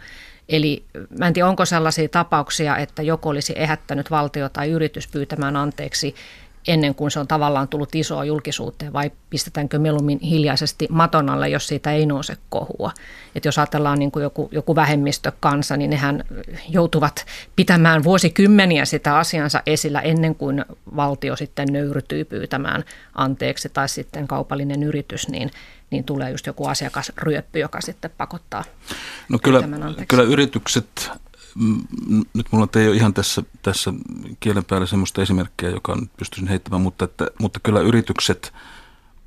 Eli 0.48 0.84
mä 1.18 1.26
en 1.26 1.32
tiedä, 1.32 1.48
onko 1.48 1.64
sellaisia 1.64 2.08
tapauksia, 2.08 2.76
että 2.76 3.02
joku 3.02 3.28
olisi 3.28 3.52
ehättänyt 3.56 4.10
valtio 4.10 4.48
tai 4.48 4.70
yritys 4.70 5.08
pyytämään 5.08 5.56
anteeksi 5.56 6.14
ennen 6.68 6.94
kuin 6.94 7.10
se 7.10 7.20
on 7.20 7.28
tavallaan 7.28 7.68
tullut 7.68 7.94
isoa 7.94 8.25
julkisuuteen 8.25 8.92
vai 8.92 9.10
pistetäänkö 9.30 9.78
mieluummin 9.78 10.20
hiljaisesti 10.20 10.87
maton 10.90 11.30
alle, 11.30 11.48
jos 11.48 11.66
siitä 11.66 11.92
ei 11.92 12.06
nouse 12.06 12.37
kohua. 12.48 12.92
Et 13.34 13.44
jos 13.44 13.58
ajatellaan 13.58 13.98
niin 13.98 14.10
kuin 14.10 14.22
joku, 14.22 14.48
joku 14.52 14.75
vähemmistökansa, 14.75 15.76
niin 15.76 15.90
nehän 15.90 16.25
joutuvat 16.68 17.26
pitämään 17.56 18.04
vuosikymmeniä 18.04 18.84
sitä 18.84 19.18
asiansa 19.18 19.62
esillä 19.66 20.00
ennen 20.00 20.34
kuin 20.34 20.64
valtio 20.96 21.37
sitten 21.37 21.68
nöyrtyy 21.72 22.25
pyytämään 22.25 22.84
anteeksi 23.14 23.68
tai 23.68 23.88
sitten 23.88 24.28
kaupallinen 24.28 24.82
yritys, 24.82 25.28
niin 25.28 25.50
niin 25.90 26.04
tulee 26.04 26.30
just 26.30 26.46
joku 26.46 26.66
asiakasryöppy, 26.66 27.58
joka 27.58 27.80
sitten 27.80 28.10
pakottaa 28.16 28.64
No 29.28 29.38
kyllä, 29.38 29.62
kyllä 30.08 30.22
yritykset 30.22 31.10
nyt 32.34 32.46
mulla 32.50 32.68
ei 32.76 32.88
ole 32.88 32.96
ihan 32.96 33.14
tässä, 33.14 33.42
tässä 33.62 33.92
kielen 34.40 34.64
päällä 34.64 34.86
sellaista 34.86 35.22
esimerkkiä, 35.22 35.70
joka 35.70 35.94
nyt 35.94 36.16
pystyisin 36.16 36.48
heittämään, 36.48 36.82
mutta, 36.82 37.04
että, 37.04 37.30
mutta 37.40 37.60
kyllä 37.60 37.80
yritykset 37.80 38.52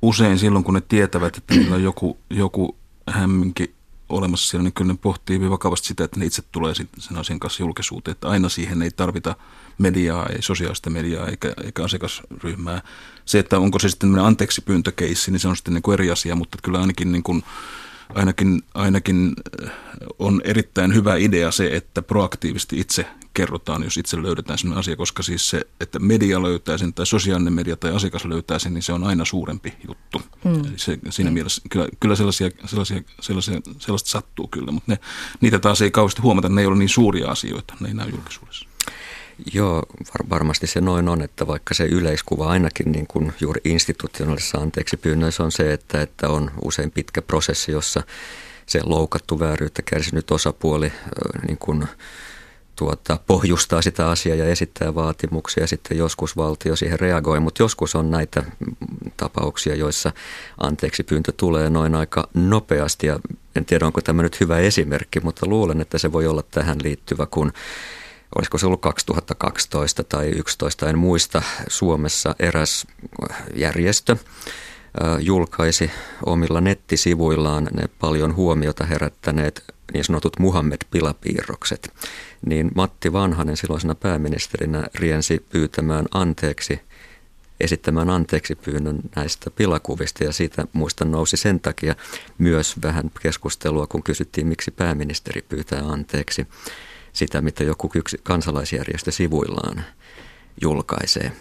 usein 0.02 0.38
silloin, 0.38 0.64
kun 0.64 0.74
ne 0.74 0.80
tietävät, 0.80 1.36
että 1.36 1.54
niillä 1.54 1.74
on 1.74 1.82
joku, 1.82 2.18
joku 2.30 2.76
hämminki 3.10 3.74
olemassa 4.08 4.50
siellä, 4.50 4.64
niin 4.64 4.72
kyllä 4.72 4.92
ne 4.92 4.98
pohtii 5.02 5.36
hyvin 5.36 5.50
vakavasti 5.50 5.88
sitä, 5.88 6.04
että 6.04 6.20
ne 6.20 6.26
itse 6.26 6.42
tulee 6.52 6.74
sen 6.74 7.16
asian 7.16 7.40
kanssa 7.40 7.62
julkisuuteen, 7.62 8.12
että 8.12 8.28
aina 8.28 8.48
siihen 8.48 8.82
ei 8.82 8.90
tarvita 8.90 9.36
mediaa, 9.78 10.26
ei 10.26 10.42
sosiaalista 10.42 10.90
mediaa 10.90 11.26
eikä, 11.26 11.54
eikä 11.64 11.84
asiakasryhmää. 11.84 12.82
Se, 13.24 13.38
että 13.38 13.58
onko 13.58 13.78
se 13.78 13.88
sitten 13.88 14.18
anteeksi 14.18 14.60
pyyntökeissi, 14.60 15.30
niin 15.30 15.40
se 15.40 15.48
on 15.48 15.56
sitten 15.56 15.74
niin 15.74 15.82
kuin 15.82 15.92
eri 15.92 16.10
asia, 16.10 16.36
mutta 16.36 16.58
kyllä 16.62 16.80
ainakin 16.80 17.12
niin 17.12 17.22
kuin 17.22 17.42
ainakin, 18.14 18.62
ainakin 18.74 19.32
äh, 19.62 19.70
on 20.18 20.40
erittäin 20.44 20.94
hyvä 20.94 21.16
idea 21.16 21.50
se, 21.50 21.76
että 21.76 22.02
proaktiivisesti 22.02 22.80
itse 22.80 23.06
kerrotaan, 23.34 23.82
jos 23.82 23.96
itse 23.96 24.22
löydetään 24.22 24.58
sellainen 24.58 24.78
asia, 24.78 24.96
koska 24.96 25.22
siis 25.22 25.50
se, 25.50 25.66
että 25.80 25.98
media 25.98 26.42
löytää 26.42 26.78
sen 26.78 26.94
tai 26.94 27.06
sosiaalinen 27.06 27.52
media 27.52 27.76
tai 27.76 27.96
asiakas 27.96 28.24
löytää 28.24 28.58
sen, 28.58 28.74
niin 28.74 28.82
se 28.82 28.92
on 28.92 29.04
aina 29.04 29.24
suurempi 29.24 29.72
juttu. 29.88 30.22
Mm. 30.44 30.62
se, 30.76 30.98
siinä 31.10 31.30
mm. 31.30 31.34
mielessä 31.34 31.62
kyllä, 31.70 31.88
kyllä 32.00 32.16
sellaisia, 32.16 32.50
sellaisia, 32.66 33.02
sellaisia, 33.20 33.60
sellaista 33.78 34.10
sattuu 34.10 34.48
kyllä, 34.48 34.72
mutta 34.72 34.92
ne, 34.92 34.98
niitä 35.40 35.58
taas 35.58 35.82
ei 35.82 35.90
kauheasti 35.90 36.22
huomata, 36.22 36.48
ne 36.48 36.60
ei 36.60 36.66
ole 36.66 36.76
niin 36.76 36.88
suuria 36.88 37.30
asioita, 37.30 37.74
ne 37.80 37.88
ei 37.88 37.94
näy 37.94 38.10
julkisuudessa. 38.10 38.71
Joo, 39.52 39.82
var, 40.14 40.30
varmasti 40.30 40.66
se 40.66 40.80
noin 40.80 41.08
on, 41.08 41.22
että 41.22 41.46
vaikka 41.46 41.74
se 41.74 41.84
yleiskuva 41.84 42.48
ainakin 42.48 42.92
niin 42.92 43.06
kuin 43.06 43.32
juuri 43.40 43.60
institutionaalisessa 43.64 44.58
anteeksi 44.58 44.96
pyynnöissä 44.96 45.42
on 45.42 45.52
se, 45.52 45.72
että, 45.72 46.02
että 46.02 46.28
on 46.28 46.50
usein 46.64 46.90
pitkä 46.90 47.22
prosessi, 47.22 47.72
jossa 47.72 48.02
se 48.66 48.80
loukattu 48.84 49.40
vääryyttä 49.40 49.82
kärsinyt 49.82 50.30
osapuoli 50.30 50.92
niin 51.46 51.58
kuin, 51.58 51.86
tuota, 52.76 53.18
pohjustaa 53.26 53.82
sitä 53.82 54.10
asiaa 54.10 54.36
ja 54.36 54.44
esittää 54.44 54.94
vaatimuksia. 54.94 55.66
Sitten 55.66 55.98
joskus 55.98 56.36
valtio 56.36 56.76
siihen 56.76 57.00
reagoi, 57.00 57.40
mutta 57.40 57.62
joskus 57.62 57.94
on 57.94 58.10
näitä 58.10 58.42
tapauksia, 59.16 59.74
joissa 59.74 60.12
anteeksi 60.58 61.02
pyyntö 61.02 61.32
tulee 61.36 61.70
noin 61.70 61.94
aika 61.94 62.28
nopeasti. 62.34 63.06
Ja 63.06 63.20
en 63.56 63.64
tiedä, 63.64 63.86
onko 63.86 64.00
tämä 64.00 64.22
nyt 64.22 64.40
hyvä 64.40 64.58
esimerkki, 64.58 65.20
mutta 65.20 65.46
luulen, 65.46 65.80
että 65.80 65.98
se 65.98 66.12
voi 66.12 66.26
olla 66.26 66.42
tähän 66.50 66.78
liittyvä, 66.82 67.26
kun 67.26 67.52
olisiko 68.38 68.58
se 68.58 68.66
ollut 68.66 68.80
2012 68.80 70.04
tai 70.04 70.24
2011, 70.26 70.88
en 70.88 70.98
muista, 70.98 71.42
Suomessa 71.68 72.34
eräs 72.38 72.86
järjestö 73.54 74.16
julkaisi 75.20 75.90
omilla 76.26 76.60
nettisivuillaan 76.60 77.68
ne 77.72 77.88
paljon 78.00 78.36
huomiota 78.36 78.84
herättäneet 78.84 79.64
niin 79.92 80.04
sanotut 80.04 80.38
Muhammed-pilapiirrokset. 80.38 81.92
Niin 82.46 82.70
Matti 82.74 83.12
Vanhanen 83.12 83.56
silloisena 83.56 83.94
pääministerinä 83.94 84.86
riensi 84.94 85.46
pyytämään 85.48 86.06
anteeksi 86.14 86.80
esittämään 87.60 88.10
anteeksi 88.10 88.54
pyynnön 88.54 89.00
näistä 89.16 89.50
pilakuvista 89.50 90.24
ja 90.24 90.32
siitä 90.32 90.64
muistan 90.72 91.10
nousi 91.10 91.36
sen 91.36 91.60
takia 91.60 91.94
myös 92.38 92.82
vähän 92.82 93.10
keskustelua, 93.20 93.86
kun 93.86 94.02
kysyttiin, 94.02 94.46
miksi 94.46 94.70
pääministeri 94.70 95.42
pyytää 95.42 95.82
anteeksi 95.82 96.46
sitä, 97.12 97.40
mitä 97.40 97.64
joku 97.64 97.90
kansalaisjärjestö 98.22 99.10
sivuillaan 99.10 99.84
julkaisee. 100.60 101.32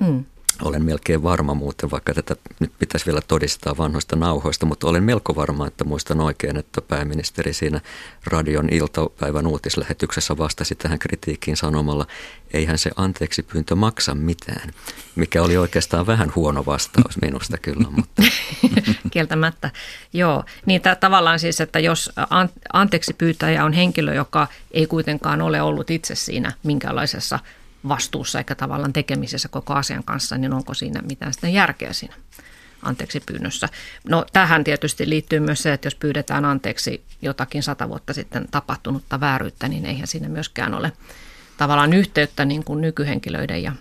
Mm. 0.00 0.24
Olen 0.62 0.84
melkein 0.84 1.22
varma 1.22 1.54
muuten, 1.54 1.90
vaikka 1.90 2.14
tätä 2.14 2.36
nyt 2.60 2.72
pitäisi 2.78 3.06
vielä 3.06 3.20
todistaa 3.28 3.76
vanhoista 3.76 4.16
nauhoista, 4.16 4.66
mutta 4.66 4.86
olen 4.88 5.02
melko 5.02 5.36
varma, 5.36 5.66
että 5.66 5.84
muistan 5.84 6.20
oikein, 6.20 6.56
että 6.56 6.82
pääministeri 6.82 7.52
siinä 7.52 7.80
radion 8.26 8.68
iltapäivän 8.70 9.46
uutislähetyksessä 9.46 10.36
vastasi 10.38 10.74
tähän 10.74 10.98
kritiikkiin 10.98 11.56
sanomalla, 11.56 12.06
eihän 12.52 12.78
se 12.78 12.90
anteeksi 12.96 13.42
pyyntö 13.42 13.74
maksa 13.74 14.14
mitään, 14.14 14.70
mikä 15.16 15.42
oli 15.42 15.56
oikeastaan 15.56 16.06
vähän 16.06 16.32
huono 16.34 16.66
vastaus 16.66 17.20
minusta 17.22 17.58
kyllä. 17.58 17.88
Mutta. 17.90 18.22
Kieltämättä, 19.12 19.70
joo. 20.12 20.44
Niin 20.66 20.80
tämä 20.80 20.94
tavallaan 20.94 21.38
siis, 21.38 21.60
että 21.60 21.78
jos 21.78 22.12
anteeksi 22.72 23.14
pyytäjä 23.14 23.64
on 23.64 23.72
henkilö, 23.72 24.14
joka 24.14 24.48
ei 24.70 24.86
kuitenkaan 24.86 25.42
ole 25.42 25.62
ollut 25.62 25.90
itse 25.90 26.14
siinä 26.14 26.52
minkälaisessa 26.62 27.38
vastuussa 27.88 28.38
eikä 28.38 28.54
tavallaan 28.54 28.92
tekemisessä 28.92 29.48
koko 29.48 29.74
asian 29.74 30.04
kanssa, 30.04 30.38
niin 30.38 30.52
onko 30.52 30.74
siinä 30.74 31.02
mitään 31.02 31.32
sitä 31.32 31.48
järkeä 31.48 31.92
siinä 31.92 32.14
anteeksi 32.82 33.20
pyynnössä. 33.20 33.68
No 34.08 34.24
tähän 34.32 34.64
tietysti 34.64 35.08
liittyy 35.08 35.40
myös 35.40 35.62
se, 35.62 35.72
että 35.72 35.86
jos 35.86 35.94
pyydetään 35.94 36.44
anteeksi 36.44 37.04
jotakin 37.22 37.62
sata 37.62 37.88
vuotta 37.88 38.12
sitten 38.12 38.48
tapahtunutta 38.50 39.20
vääryyttä, 39.20 39.68
niin 39.68 39.86
eihän 39.86 40.06
siinä 40.06 40.28
myöskään 40.28 40.74
ole 40.74 40.92
tavallaan 41.56 41.92
yhteyttä 41.92 42.44
niin 42.44 42.64
kuin 42.64 42.80
nykyhenkilöiden 42.80 43.62
ja 43.62 43.72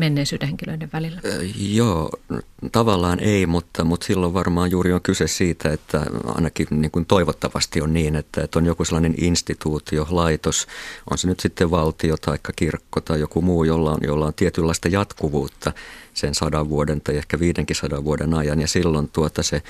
menneisyyden 0.00 0.48
henkilöiden 0.48 0.90
välillä? 0.92 1.20
Joo, 1.56 2.10
tavallaan 2.72 3.20
ei, 3.20 3.46
mutta, 3.46 3.84
mutta 3.84 4.06
silloin 4.06 4.34
varmaan 4.34 4.70
juuri 4.70 4.92
on 4.92 5.02
kyse 5.02 5.26
siitä, 5.26 5.72
että 5.72 6.06
ainakin 6.24 6.66
niin 6.70 6.90
kuin 6.90 7.06
toivottavasti 7.06 7.80
on 7.80 7.92
niin, 7.92 8.16
että, 8.16 8.44
että 8.44 8.58
on 8.58 8.66
joku 8.66 8.84
sellainen 8.84 9.14
instituutio, 9.18 10.06
laitos, 10.10 10.66
on 11.10 11.18
se 11.18 11.26
nyt 11.26 11.40
sitten 11.40 11.70
valtio 11.70 12.16
tai 12.16 12.38
kirkko 12.56 13.00
tai 13.00 13.20
joku 13.20 13.42
muu, 13.42 13.64
jolla 13.64 13.90
on, 13.90 13.98
jolla 14.02 14.26
on 14.26 14.34
tietynlaista 14.34 14.88
jatkuvuutta 14.88 15.72
sen 16.14 16.34
sadan 16.34 16.68
vuoden 16.68 17.00
tai 17.00 17.16
ehkä 17.16 17.40
viidenkin 17.40 17.76
sadan 17.76 18.04
vuoden 18.04 18.34
ajan 18.34 18.60
ja 18.60 18.68
silloin 18.68 19.08
tuota 19.08 19.42
se 19.42 19.62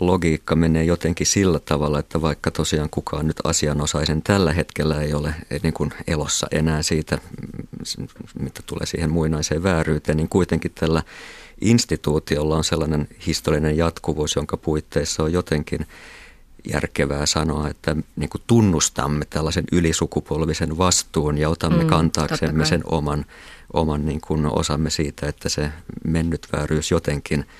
logiikka 0.00 0.56
menee 0.56 0.84
jotenkin 0.84 1.26
sillä 1.26 1.58
tavalla, 1.58 1.98
että 1.98 2.22
vaikka 2.22 2.50
tosiaan 2.50 2.90
kukaan 2.90 3.26
nyt 3.26 3.36
asianosaisen 3.44 4.22
tällä 4.22 4.52
hetkellä 4.52 5.00
ei 5.00 5.14
ole 5.14 5.34
niin 5.62 5.72
kuin 5.72 5.92
elossa 6.06 6.46
enää 6.50 6.82
siitä, 6.82 7.18
mitä 8.38 8.60
tulee 8.66 8.86
siihen 8.86 9.10
muinaiseen 9.10 9.62
vääryyteen, 9.62 10.16
niin 10.16 10.28
kuitenkin 10.28 10.72
tällä 10.74 11.02
instituutiolla 11.60 12.56
on 12.56 12.64
sellainen 12.64 13.08
historiallinen 13.26 13.76
jatkuvuus, 13.76 14.36
jonka 14.36 14.56
puitteissa 14.56 15.22
on 15.22 15.32
jotenkin 15.32 15.86
järkevää 16.72 17.26
sanoa, 17.26 17.68
että 17.68 17.96
niin 18.16 18.30
kuin 18.30 18.42
tunnustamme 18.46 19.24
tällaisen 19.30 19.64
ylisukupolvisen 19.72 20.78
vastuun 20.78 21.38
ja 21.38 21.48
otamme 21.48 21.82
mm, 21.82 21.90
kantaaksemme 21.90 22.64
sen 22.64 22.82
oman, 22.84 23.26
oman 23.72 24.06
niin 24.06 24.20
kuin 24.20 24.46
osamme 24.46 24.90
siitä, 24.90 25.28
että 25.28 25.48
se 25.48 25.72
mennyt 26.04 26.46
vääryys 26.52 26.90
jotenkin– 26.90 27.44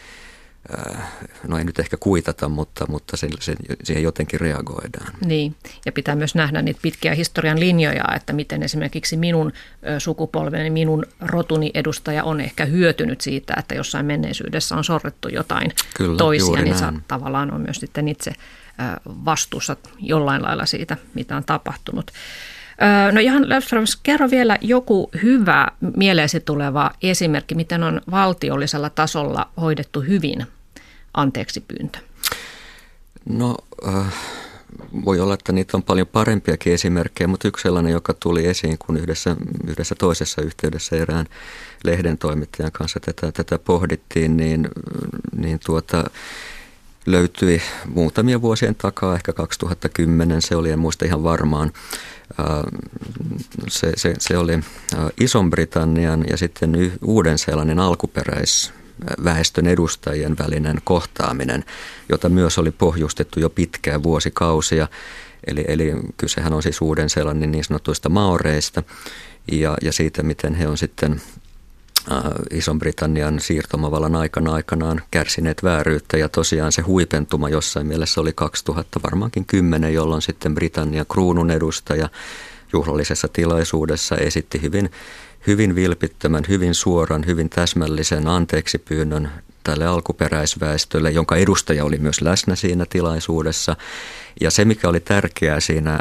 no 1.48 1.58
ei 1.58 1.64
nyt 1.64 1.78
ehkä 1.78 1.96
kuitata, 1.96 2.48
mutta, 2.48 2.86
mutta 2.88 3.16
sen, 3.16 3.30
sen, 3.40 3.56
siihen 3.84 4.02
jotenkin 4.02 4.40
reagoidaan. 4.40 5.12
Niin, 5.24 5.54
ja 5.86 5.92
pitää 5.92 6.16
myös 6.16 6.34
nähdä 6.34 6.62
niitä 6.62 6.80
pitkiä 6.82 7.14
historian 7.14 7.60
linjoja, 7.60 8.04
että 8.16 8.32
miten 8.32 8.62
esimerkiksi 8.62 9.16
minun 9.16 9.52
sukupolveni, 9.98 10.70
minun 10.70 11.06
rotuni 11.20 11.70
edustaja 11.74 12.24
on 12.24 12.40
ehkä 12.40 12.64
hyötynyt 12.64 13.20
siitä, 13.20 13.54
että 13.58 13.74
jossain 13.74 14.06
menneisyydessä 14.06 14.76
on 14.76 14.84
sorrettu 14.84 15.28
jotain 15.28 15.72
Kyllä, 15.96 16.18
toisia, 16.18 16.62
niin 16.62 16.78
sä 16.78 16.92
tavallaan 17.08 17.52
on 17.54 17.60
myös 17.60 17.76
sitten 17.76 18.08
itse 18.08 18.32
vastuussa 19.06 19.76
jollain 19.98 20.42
lailla 20.42 20.66
siitä, 20.66 20.96
mitä 21.14 21.36
on 21.36 21.44
tapahtunut. 21.44 22.10
No 23.12 23.20
Jan 23.20 23.48
Löfströms, 23.48 23.96
kerro 23.96 24.30
vielä 24.30 24.58
joku 24.60 25.10
hyvä 25.22 25.68
mieleesi 25.96 26.40
tuleva 26.40 26.90
esimerkki, 27.02 27.54
miten 27.54 27.82
on 27.82 28.00
valtiollisella 28.10 28.90
tasolla 28.90 29.48
hoidettu 29.60 30.00
hyvin 30.00 30.46
anteeksi 31.14 31.64
pyyntö. 31.68 31.98
No 33.28 33.56
äh, 33.88 34.14
voi 35.04 35.20
olla, 35.20 35.34
että 35.34 35.52
niitä 35.52 35.76
on 35.76 35.82
paljon 35.82 36.06
parempiakin 36.06 36.72
esimerkkejä, 36.72 37.28
mutta 37.28 37.48
yksi 37.48 37.62
sellainen, 37.62 37.92
joka 37.92 38.14
tuli 38.14 38.46
esiin, 38.46 38.78
kun 38.78 38.96
yhdessä, 38.96 39.36
yhdessä 39.66 39.94
toisessa 39.94 40.42
yhteydessä 40.42 40.96
erään 40.96 41.26
lehden 41.84 42.18
toimittajan 42.18 42.72
kanssa 42.72 43.00
tätä, 43.00 43.32
tätä 43.32 43.58
pohdittiin, 43.58 44.36
niin, 44.36 44.68
niin 45.36 45.60
tuota, 45.66 46.04
löytyi 47.06 47.62
muutamia 47.94 48.42
vuosien 48.42 48.74
takaa, 48.74 49.14
ehkä 49.14 49.32
2010 49.32 50.42
se 50.42 50.56
oli, 50.56 50.70
en 50.70 50.78
muista 50.78 51.04
ihan 51.04 51.22
varmaan, 51.22 51.72
se, 53.68 53.92
se, 53.96 54.14
se 54.18 54.38
oli 54.38 54.52
Ison-Britannian 55.20 56.24
ja 56.30 56.36
sitten 56.36 56.92
Uuden-Seelannin 57.04 57.78
alkuperäisväestön 57.78 59.66
edustajien 59.66 60.38
välinen 60.38 60.78
kohtaaminen, 60.84 61.64
jota 62.08 62.28
myös 62.28 62.58
oli 62.58 62.70
pohjustettu 62.70 63.40
jo 63.40 63.50
pitkään 63.50 64.02
vuosikausia. 64.02 64.88
Eli, 65.46 65.64
eli 65.68 65.92
kysehän 66.16 66.52
on 66.52 66.62
siis 66.62 66.80
Uuden-Seelannin 66.80 67.52
niin 67.52 67.64
sanotuista 67.64 68.08
maoreista 68.08 68.82
ja, 69.52 69.76
ja 69.82 69.92
siitä, 69.92 70.22
miten 70.22 70.54
he 70.54 70.68
on 70.68 70.78
sitten 70.78 71.20
Ison-Britannian 72.50 73.40
siirtomavallan 73.40 74.16
aikana 74.16 74.52
aikanaan 74.52 75.02
kärsineet 75.10 75.62
vääryyttä 75.62 76.16
ja 76.16 76.28
tosiaan 76.28 76.72
se 76.72 76.82
huipentuma 76.82 77.48
jossain 77.48 77.86
mielessä 77.86 78.20
oli 78.20 78.32
2000 78.32 79.00
varmaankin 79.02 79.44
10, 79.46 79.94
jolloin 79.94 80.22
sitten 80.22 80.54
Britannian 80.54 81.06
kruunun 81.06 81.50
edustaja 81.50 82.08
juhlallisessa 82.72 83.28
tilaisuudessa 83.28 84.16
esitti 84.16 84.62
hyvin, 84.62 84.90
hyvin 85.46 85.74
vilpittömän, 85.74 86.44
hyvin 86.48 86.74
suoran, 86.74 87.26
hyvin 87.26 87.50
täsmällisen 87.50 88.28
anteeksipyynnön 88.28 89.30
tälle 89.64 89.86
alkuperäisväestölle, 89.86 91.10
jonka 91.10 91.36
edustaja 91.36 91.84
oli 91.84 91.98
myös 91.98 92.20
läsnä 92.20 92.56
siinä 92.56 92.86
tilaisuudessa. 92.90 93.76
Ja 94.40 94.50
se, 94.50 94.64
mikä 94.64 94.88
oli 94.88 95.00
tärkeää 95.00 95.60
siinä 95.60 96.00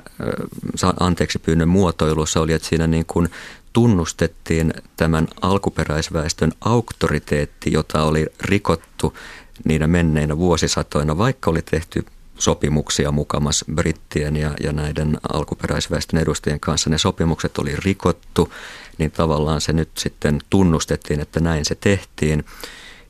anteeksi 0.99 1.39
pyynnön 1.39 1.69
muotoilussa, 1.69 2.41
oli, 2.41 2.53
että 2.53 2.67
siinä 2.67 2.87
niin 2.87 3.05
kuin 3.05 3.29
tunnustettiin 3.73 4.73
tämän 4.97 5.27
alkuperäisväestön 5.41 6.51
auktoriteetti, 6.61 7.71
jota 7.73 8.03
oli 8.03 8.27
rikottu 8.41 9.17
niinä 9.65 9.87
menneinä 9.87 10.37
vuosisatoina, 10.37 11.17
vaikka 11.17 11.51
oli 11.51 11.61
tehty 11.61 12.05
sopimuksia 12.39 13.11
mukamas 13.11 13.65
brittien 13.75 14.35
ja, 14.35 14.51
ja 14.63 14.71
näiden 14.71 15.17
alkuperäisväestön 15.33 16.19
edustajien 16.19 16.59
kanssa. 16.59 16.89
Ne 16.89 16.97
sopimukset 16.97 17.57
oli 17.57 17.75
rikottu, 17.75 18.53
niin 18.97 19.11
tavallaan 19.11 19.61
se 19.61 19.73
nyt 19.73 19.89
sitten 19.97 20.39
tunnustettiin, 20.49 21.19
että 21.19 21.39
näin 21.39 21.65
se 21.65 21.75
tehtiin. 21.75 22.45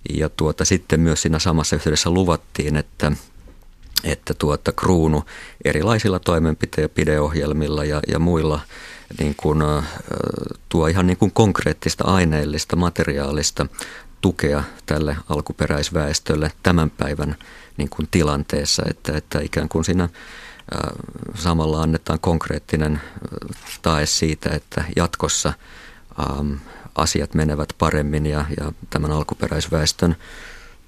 Ja 0.10 0.30
tuota, 0.30 0.66
sitten 0.66 1.00
myös 1.00 1.22
siinä 1.22 1.40
samassa 1.40 1.76
yhteydessä 1.76 2.10
luvattiin, 2.10 2.76
että, 2.76 3.12
että 4.04 4.34
tuota, 4.34 4.72
kruunu 4.72 5.24
erilaisilla 5.66 6.20
toimenpideohjelmilla 6.20 7.86
ja, 7.86 8.02
ja 8.08 8.20
muilla 8.20 8.60
niin 9.20 9.36
kuin, 9.38 9.60
tuo 10.70 10.88
ihan 10.88 11.08
niin 11.08 11.18
kuin 11.18 11.32
konkreettista 11.32 12.04
aineellista, 12.04 12.76
materiaalista 12.76 13.66
tukea 14.22 14.64
tälle 14.86 15.18
alkuperäisväestölle 15.30 16.52
tämän 16.64 16.90
päivän 16.90 17.36
niin 17.78 17.90
kuin 17.90 18.08
tilanteessa, 18.12 18.84
että, 18.90 19.18
että 19.18 19.40
ikään 19.40 19.70
kuin 19.70 19.86
siinä 19.86 20.10
samalla 21.36 21.82
annetaan 21.82 22.20
konkreettinen 22.20 23.02
tae 23.82 24.06
siitä, 24.06 24.50
että 24.50 24.84
jatkossa 24.96 25.54
asiat 26.96 27.34
menevät 27.34 27.74
paremmin 27.78 28.26
ja, 28.26 28.46
ja 28.60 28.72
tämän 28.90 29.12
alkuperäisväestön 29.12 30.16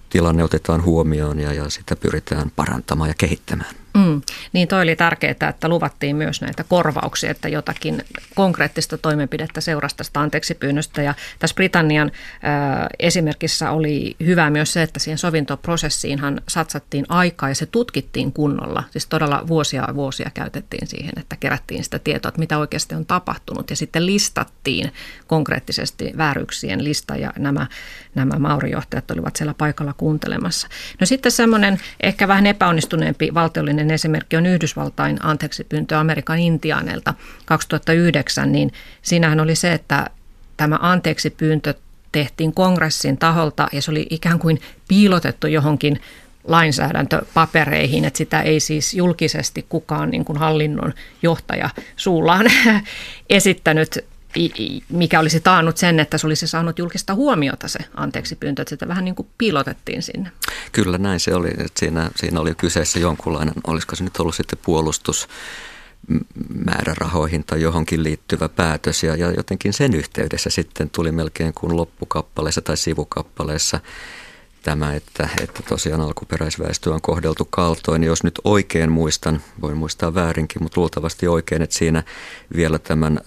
tilanne 0.09 0.43
otetaan 0.43 0.83
huomioon 0.83 1.39
ja, 1.39 1.53
ja 1.53 1.69
sitä 1.69 1.95
pyritään 1.95 2.51
parantamaan 2.55 3.09
ja 3.09 3.15
kehittämään. 3.17 3.75
Mm, 3.93 4.21
niin 4.53 4.67
toi 4.67 4.81
oli 4.81 4.95
tärkeää, 4.95 5.49
että 5.49 5.67
luvattiin 5.69 6.15
myös 6.15 6.41
näitä 6.41 6.63
korvauksia, 6.63 7.31
että 7.31 7.49
jotakin 7.49 8.03
konkreettista 8.35 8.97
toimenpidettä 8.97 9.61
seurasi 9.61 9.97
tästä 9.97 10.19
anteeksi 10.19 10.55
pyynnöstä. 10.55 11.01
Ja 11.01 11.13
tässä 11.39 11.55
Britannian 11.55 12.11
äh, 12.11 12.87
esimerkissä 12.99 13.71
oli 13.71 14.15
hyvä 14.25 14.49
myös 14.49 14.73
se, 14.73 14.81
että 14.81 14.99
siihen 14.99 15.17
sovintoprosessiinhan 15.17 16.41
satsattiin 16.47 17.05
aikaa 17.09 17.49
ja 17.49 17.55
se 17.55 17.65
tutkittiin 17.65 18.33
kunnolla. 18.33 18.83
Siis 18.91 19.07
todella 19.07 19.47
vuosia 19.47 19.85
ja 19.87 19.95
vuosia 19.95 20.31
käytettiin 20.33 20.87
siihen, 20.87 21.13
että 21.17 21.35
kerättiin 21.35 21.83
sitä 21.83 21.99
tietoa, 21.99 22.29
että 22.29 22.39
mitä 22.39 22.57
oikeasti 22.57 22.95
on 22.95 23.05
tapahtunut. 23.05 23.69
Ja 23.69 23.75
sitten 23.75 24.05
listattiin 24.05 24.93
konkreettisesti 25.27 26.11
vääryksien 26.17 26.83
lista 26.83 27.15
ja 27.15 27.33
nämä, 27.37 27.67
nämä 28.15 28.39
maurijohtajat 28.39 29.11
olivat 29.11 29.35
siellä 29.35 29.53
paikalla 29.53 29.93
kuuntelemassa. 29.93 30.67
No 30.99 31.05
sitten 31.05 31.31
semmoinen 31.31 31.79
ehkä 32.03 32.27
vähän 32.27 32.47
epäonnistuneempi 32.47 33.33
valtiollinen 33.33 33.80
Klassinen 33.81 33.95
esimerkki 33.95 34.37
on 34.37 34.45
Yhdysvaltain 34.45 35.25
anteeksi 35.25 35.63
pyyntö 35.63 35.97
Amerikan 35.97 36.39
intiaaneilta 36.39 37.13
2009, 37.45 38.51
niin 38.51 38.71
siinähän 39.01 39.39
oli 39.39 39.55
se, 39.55 39.73
että 39.73 40.09
tämä 40.57 40.77
anteeksi 40.81 41.29
pyyntö 41.29 41.73
tehtiin 42.11 42.53
kongressin 42.53 43.17
taholta 43.17 43.67
ja 43.71 43.81
se 43.81 43.91
oli 43.91 44.07
ikään 44.09 44.39
kuin 44.39 44.61
piilotettu 44.87 45.47
johonkin 45.47 45.99
lainsäädäntöpapereihin, 46.43 48.05
että 48.05 48.17
sitä 48.17 48.41
ei 48.41 48.59
siis 48.59 48.93
julkisesti 48.93 49.65
kukaan 49.69 50.09
niin 50.09 50.25
kuin 50.25 50.37
hallinnon 50.37 50.93
johtaja 51.21 51.69
suullaan 51.95 52.45
esittänyt 53.29 54.05
mikä 54.89 55.19
olisi 55.19 55.39
taannut 55.39 55.77
sen, 55.77 55.99
että 55.99 56.17
se 56.17 56.27
olisi 56.27 56.47
saanut 56.47 56.79
julkista 56.79 57.13
huomiota 57.13 57.67
se 57.67 57.79
anteeksi 57.95 58.35
pyyntö, 58.35 58.61
että 58.61 58.69
sitä 58.69 58.87
vähän 58.87 59.05
niin 59.05 59.15
kuin 59.15 59.27
piilotettiin 59.37 60.03
sinne. 60.03 60.31
Kyllä 60.71 60.97
näin 60.97 61.19
se 61.19 61.35
oli, 61.35 61.49
että 61.49 61.79
siinä, 61.79 62.11
siinä 62.15 62.39
oli 62.39 62.55
kyseessä 62.55 62.99
jonkunlainen, 62.99 63.53
olisiko 63.67 63.95
se 63.95 64.03
nyt 64.03 64.17
ollut 64.17 64.35
sitten 64.35 64.59
puolustus 64.65 65.27
määrärahoihin 66.65 67.43
tai 67.43 67.61
johonkin 67.61 68.03
liittyvä 68.03 68.49
päätös 68.49 69.03
ja, 69.03 69.15
ja 69.15 69.31
jotenkin 69.31 69.73
sen 69.73 69.93
yhteydessä 69.93 70.49
sitten 70.49 70.89
tuli 70.89 71.11
melkein 71.11 71.53
kuin 71.53 71.77
loppukappaleessa 71.77 72.61
tai 72.61 72.77
sivukappaleessa 72.77 73.79
tämä, 74.63 74.93
että, 74.93 75.29
että 75.41 75.63
tosiaan 75.63 76.01
alkuperäisväestö 76.01 76.93
on 76.93 77.01
kohdeltu 77.01 77.45
kaltoin. 77.45 78.03
Jos 78.03 78.23
nyt 78.23 78.39
oikein 78.43 78.91
muistan, 78.91 79.41
voin 79.61 79.77
muistaa 79.77 80.13
väärinkin, 80.13 80.63
mutta 80.63 80.79
luultavasti 80.79 81.27
oikein, 81.27 81.61
että 81.61 81.75
siinä 81.75 82.03
vielä 82.55 82.79
tämän 82.79 83.19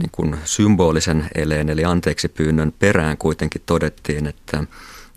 niin 0.00 0.10
kuin 0.12 0.36
symbolisen 0.44 1.28
eleen 1.34 1.68
eli 1.68 1.84
anteeksi 1.84 2.28
pyynnön 2.28 2.72
perään 2.78 3.18
kuitenkin 3.18 3.62
todettiin, 3.66 4.26
että, 4.26 4.64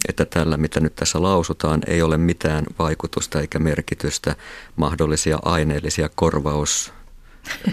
että 0.07 0.25
tällä 0.25 0.57
mitä 0.57 0.79
nyt 0.79 0.95
tässä 0.95 1.21
lausutaan 1.21 1.81
ei 1.87 2.01
ole 2.01 2.17
mitään 2.17 2.65
vaikutusta 2.79 3.41
eikä 3.41 3.59
merkitystä 3.59 4.35
mahdollisia 4.75 5.39
aineellisia 5.45 6.09
korvaus 6.15 6.93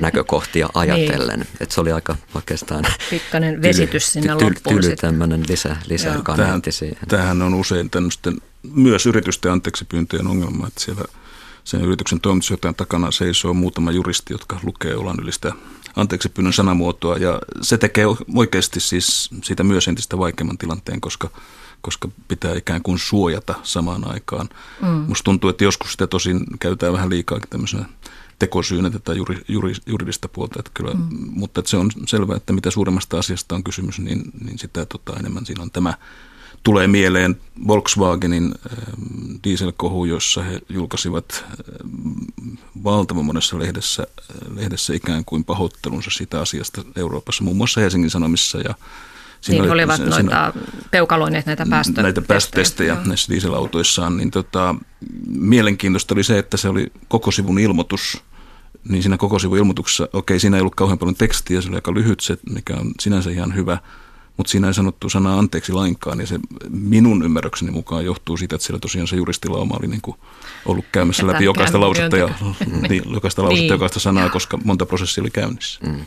näkökohtia 0.01 0.69
ajatellen. 0.75 1.39
niin. 1.39 1.49
Että 1.61 1.75
se 1.75 1.81
oli 1.81 1.93
aika 1.93 2.17
oikeastaan 2.35 2.85
Pikkainen 3.11 3.63
vesitys 3.63 4.13
sinne 4.13 4.37
tyly, 4.37 4.51
loppuun. 4.51 4.81
Tyly 4.81 4.97
tämmöinen 4.97 5.45
lisä, 5.49 5.77
lisä 5.87 6.15
kannetti 6.23 6.73
siihen. 6.73 7.09
Tämähän 7.09 7.43
on 7.43 7.55
usein 7.55 7.91
tämmöisten 7.91 8.37
myös 8.73 9.07
yritysten 9.07 9.53
anteeksi 9.53 9.85
pyyntöjen 9.85 10.27
ongelma, 10.27 10.67
että 10.67 10.81
siellä 10.81 11.05
sen 11.65 11.81
yrityksen 11.81 12.21
toimitusjohtajan 12.21 12.75
takana 12.75 13.11
seisoo 13.11 13.55
muutama 13.55 13.93
juristi, 13.93 14.35
jotka 14.35 14.61
lukee 14.63 14.97
olan 14.97 15.17
ylistä 15.23 15.53
anteeksi 15.97 16.29
pyynnön 16.29 16.53
sanamuotoa 16.53 17.17
ja 17.17 17.39
se 17.63 17.79
tekee 17.79 18.05
oikeasti 18.35 18.81
siis 18.81 19.31
siitä 19.43 19.65
myös 19.65 19.89
entistä 19.89 20.19
vaikeamman 20.19 20.59
tilanteen, 20.59 21.01
koska 21.01 21.31
koska 21.81 22.09
pitää 22.29 22.55
ikään 22.55 22.83
kuin 22.83 22.99
suojata 22.99 23.55
samaan 23.63 24.11
aikaan. 24.13 24.49
Mm. 24.83 24.89
Musta 24.89 25.25
tuntuu, 25.25 25.51
että 25.51 25.65
joskus 25.65 25.93
sitä 25.93 26.07
tosin 26.07 26.41
käytetään 26.61 26.93
vähän 26.93 27.11
liikaa 27.11 27.39
tämmöisenä 27.51 27.85
tekosyynä 28.39 28.91
tätä 28.91 29.15
juri, 29.15 29.41
juri, 29.49 29.73
juridista 29.87 30.29
puolta. 30.29 30.59
Että 30.59 30.71
kyllä, 30.75 30.95
mm. 30.95 31.07
Mutta 31.31 31.61
että 31.61 31.71
se 31.71 31.77
on 31.77 31.91
selvää, 32.07 32.37
että 32.37 32.53
mitä 32.53 32.71
suuremmasta 32.71 33.19
asiasta 33.19 33.55
on 33.55 33.65
kysymys, 33.65 33.99
niin, 33.99 34.23
niin 34.45 34.59
sitä 34.59 34.87
tota, 34.87 35.19
enemmän 35.21 35.47
siinä 35.47 35.63
on 35.63 35.71
tämä. 35.71 35.95
Tulee 36.63 36.87
mieleen 36.87 37.41
Volkswagenin 37.67 38.55
äh, 38.73 38.79
dieselkohu, 39.45 40.05
jossa 40.05 40.43
he 40.43 40.61
julkaisivat 40.69 41.45
äh, 41.45 41.55
valtavan 42.85 43.25
monessa 43.25 43.59
lehdessä, 43.59 44.03
äh, 44.03 44.57
lehdessä 44.57 44.95
ikään 44.95 45.25
kuin 45.25 45.45
pahoittelunsa 45.45 46.11
sitä 46.11 46.41
asiasta 46.41 46.85
Euroopassa, 46.97 47.45
muun 47.45 47.57
muassa 47.57 47.81
Helsingin 47.81 48.11
Sanomissa 48.11 48.59
ja 48.59 48.75
Siinä 49.45 49.63
niin 49.63 49.73
oli, 49.73 49.83
olivat 49.83 49.97
se, 49.97 50.05
noita 50.05 50.53
peukaloineet 50.91 51.47
näitä 51.47 51.67
päästö- 51.71 52.03
näitä 52.03 52.23
päästötestejä 52.23 52.97
näissä 53.07 53.33
dieselautoissaan, 53.33 54.17
niin 54.17 54.31
tota, 54.31 54.75
mielenkiintoista 55.27 56.15
oli 56.15 56.25
se, 56.25 56.39
että 56.39 56.57
se 56.57 56.69
oli 56.69 56.87
koko 57.09 57.31
sivun 57.31 57.59
ilmoitus, 57.59 58.23
niin 58.89 59.03
siinä 59.03 59.17
koko 59.17 59.39
sivun 59.39 59.59
ilmoituksessa, 59.59 60.09
okei, 60.13 60.41
siinä 60.41 60.57
ei 60.57 60.61
ollut 60.61 60.75
kauhean 60.75 60.99
paljon 60.99 61.17
tekstiä, 61.17 61.61
se 61.61 61.69
oli 61.69 61.77
aika 61.77 61.95
lyhyt 61.95 62.21
se, 62.21 62.39
mikä 62.51 62.75
on 62.75 62.93
sinänsä 63.01 63.31
ihan 63.31 63.55
hyvä, 63.55 63.79
mutta 64.37 64.51
siinä 64.51 64.67
ei 64.67 64.75
sanottu 64.75 65.09
sanaa 65.09 65.39
anteeksi 65.39 65.73
lainkaan, 65.73 66.21
ja 66.21 66.27
se 66.27 66.39
minun 66.71 67.23
ymmärrykseni 67.23 67.71
mukaan 67.71 68.05
johtuu 68.05 68.37
siitä, 68.37 68.57
että 68.57 68.67
siellä 68.67 68.81
tosiaan 68.81 69.09
se 69.09 69.17
juristilauma 69.17 69.77
oli 69.81 69.87
niin 69.87 70.01
kuin 70.01 70.17
ollut 70.67 70.85
käymässä 70.93 71.27
läpi 71.27 71.45
jokaista 71.45 71.81
lausetta 71.81 72.17
ja 72.17 72.29
niin, 72.89 73.03
jokaista 73.13 73.43
lausetta, 73.43 73.63
niin. 73.63 73.73
jokaista 73.73 74.01
sanaa, 74.01 74.29
koska 74.29 74.59
monta 74.65 74.87
prosessia 74.87 75.23
oli 75.23 75.31
käynnissä. 75.31 75.81
Mm. 75.87 76.07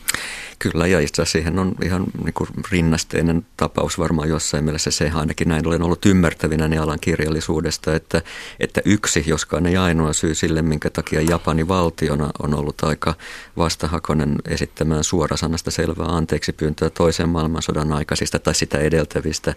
Kyllä, 0.60 0.88
ja 0.88 1.00
itse 1.00 1.22
asiassa 1.22 1.32
siihen 1.32 1.60
on 1.60 1.76
ihan 1.84 2.04
niin 2.24 2.34
kuin 2.34 2.50
rinnasteinen 2.72 3.46
tapaus 3.58 4.00
varmaan 4.00 4.30
jossain 4.30 4.63
mielessä 4.63 4.91
se, 4.91 5.12
ainakin 5.13 5.50
näin 5.50 5.67
olen 5.67 5.82
ollut 5.82 6.06
ymmärtävinä 6.06 6.67
niin 6.67 6.82
alan 6.82 7.00
kirjallisuudesta, 7.02 7.96
että, 7.96 8.22
että 8.60 8.82
yksi, 8.86 9.24
joskaan 9.28 9.65
ei 9.65 9.78
ainoa 9.78 10.13
syy 10.13 10.36
sille, 10.36 10.62
minkä 10.62 10.89
takia 10.89 11.22
Japani 11.22 11.67
valtiona 11.67 12.30
on 12.43 12.54
ollut 12.54 12.84
aika 12.84 13.13
vastahakoinen 13.58 14.36
esittämään 14.48 15.04
suorasanasta 15.04 15.72
selvää 15.72 16.08
anteeksi 16.08 16.54
pyyntöä 16.54 16.89
toisen 16.89 17.30
maailmansodan 17.30 17.93
aikaisista 17.93 18.39
tai 18.39 18.56
sitä 18.56 18.78
edeltävistä 18.78 19.56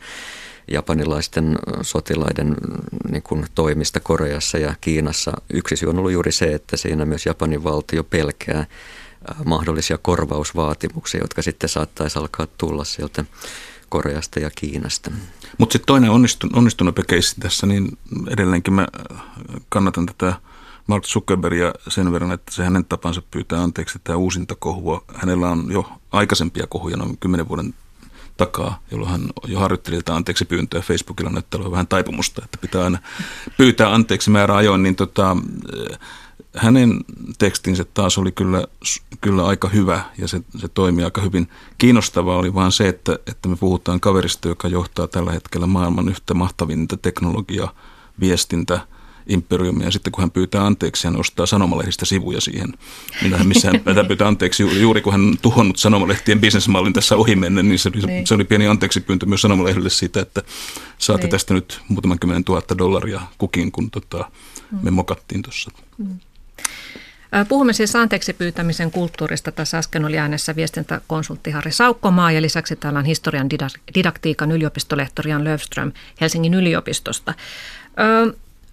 japanilaisten 0.71 1.59
sotilaiden 1.83 2.57
niin 3.11 3.23
kuin, 3.23 3.47
toimista 3.55 4.01
Koreassa 4.01 4.59
ja 4.59 4.75
Kiinassa. 4.81 5.33
Yksi 5.53 5.77
syy 5.77 5.89
on 5.89 5.99
ollut 5.99 6.13
juuri 6.13 6.33
se, 6.33 6.55
että 6.55 6.77
siinä 6.77 7.05
myös 7.05 7.27
Japanin 7.27 7.65
valtio 7.65 8.05
pelkää 8.05 8.67
mahdollisia 9.45 9.99
korvausvaatimuksia, 9.99 11.21
jotka 11.21 11.43
sitten 11.43 11.69
saattaisi 11.69 12.19
alkaa 12.19 12.47
tulla 12.59 12.85
sieltä 12.85 13.25
Koreasta 13.89 14.41
ja 14.41 14.51
Kiinasta. 14.51 15.11
Mutta 15.59 15.73
sitten 15.73 15.87
toinen 15.87 16.11
onnistun, 16.11 16.51
onnistunut 16.57 17.01
keissi 17.09 17.41
tässä, 17.41 17.67
niin 17.67 17.99
edelleenkin 18.31 18.75
mä 18.75 18.87
kannatan 19.69 20.07
tätä 20.07 20.35
Mark 20.87 21.05
Zuckerbergia 21.05 21.73
sen 21.89 22.13
verran, 22.13 22.33
että 22.33 22.53
se 22.55 22.65
hänen 22.65 22.85
tapansa 22.85 23.23
pyytää 23.31 23.63
anteeksi 23.63 23.99
tätä 23.99 24.17
uusinta 24.17 24.55
kohua. 24.59 25.05
Hänellä 25.15 25.51
on 25.51 25.67
jo 25.73 25.93
aikaisempia 26.13 26.67
kohuja 26.67 26.97
noin 26.97 27.19
kymmenen 27.19 27.49
vuoden 27.49 27.75
takaa, 28.37 28.83
jolloin 28.91 29.11
hän 29.11 29.23
jo 29.47 29.59
harjoitteli 29.59 29.97
tätä 29.97 30.15
anteeksi 30.15 30.45
pyyntöä 30.45 30.81
Facebookilla 30.81 31.31
näyttää 31.31 31.71
vähän 31.71 31.87
taipumusta, 31.87 32.43
että 32.45 32.59
pitää 32.59 32.85
aina 32.85 32.99
pyytää 33.57 33.95
anteeksi 33.95 34.31
määrä 34.31 34.57
ajoin, 34.57 34.83
niin 34.83 34.97
tota, 34.97 35.37
hänen 36.57 37.01
tekstinsä 37.39 37.85
taas 37.85 38.19
oli 38.19 38.33
kyllä, 38.33 38.65
kyllä 39.21 39.47
aika 39.47 39.69
hyvä 39.69 40.05
ja 40.19 40.29
se, 40.29 40.41
se 40.59 40.69
toimii 40.69 41.05
aika 41.05 41.21
hyvin. 41.21 41.49
Kiinnostavaa 41.79 42.37
oli 42.37 42.55
vaan 42.55 42.73
se, 42.73 42.89
että, 42.89 43.19
että 43.27 43.49
me 43.49 43.57
puhutaan 43.57 44.01
kaverista, 44.01 44.49
joka 44.49 44.69
johtaa 44.69 45.09
tällä 45.09 45.33
hetkellä 45.33 45.67
maailman 45.67 46.09
yhtä 46.09 46.35
mahtavinta 46.35 46.97
teknologia, 46.97 47.69
viestintä, 48.21 48.81
imperiumia 49.27 49.87
ja 49.87 49.91
sitten 49.91 50.13
kun 50.13 50.23
hän 50.23 50.31
pyytää 50.31 50.67
anteeksi, 50.67 51.07
hän 51.07 51.21
ostaa 51.21 51.47
sanomalehdistä 51.47 52.05
sivuja 52.05 52.41
siihen, 52.41 52.75
missä 53.45 53.71
hän 53.71 54.07
pyytää 54.09 54.29
anteeksi 54.29 54.81
juuri 54.81 55.03
kun 55.03 55.13
hän 55.13 55.21
on 55.21 55.39
tuhonnut 55.43 55.77
sanomalehtien 55.77 56.41
bisnesmallin 56.41 56.93
tässä 56.93 57.17
ohimennen, 57.17 57.69
niin 57.69 57.79
se, 57.79 57.91
niin. 57.91 58.27
se 58.27 58.35
oli 58.35 58.45
pieni 58.45 58.67
anteeksi 58.67 59.01
pyyntö 59.01 59.27
myös 59.27 59.43
sanomalehdelle 59.43 59.91
siitä, 59.91 60.21
että 60.21 60.43
saatte 60.99 61.27
niin. 61.27 61.31
tästä 61.31 61.55
nyt 61.55 61.81
muutaman 61.89 62.19
kymmenen 62.19 62.45
tuhatta 62.45 62.79
dollaria 62.79 63.21
kukin, 63.39 63.73
kun 63.73 63.91
tota, 63.91 64.31
me 64.83 64.91
mm. 64.91 64.95
mokattiin 64.95 65.43
tuossa. 65.43 65.71
Mm. 65.99 66.19
Puhumme 67.49 67.73
siis 67.73 67.97
anteeksi 67.97 68.33
pyytämisen 68.33 68.91
kulttuurista. 68.91 69.53
Tässä 69.53 69.79
äsken 69.79 70.05
oli 70.05 70.19
äänessä 70.19 70.57
viestintäkonsultti 70.57 71.51
Harri 71.51 71.73
Saukkomaa 71.73 72.33
ja 72.33 72.43
lisäksi 72.43 72.77
täällä 72.77 72.99
on 72.99 73.05
historian 73.05 73.51
didaktiikan 73.95 74.53
yliopistolehtori 74.53 75.31
Jan 75.31 75.45
Löfström 75.45 75.93
Helsingin 76.21 76.55
yliopistosta. 76.55 77.35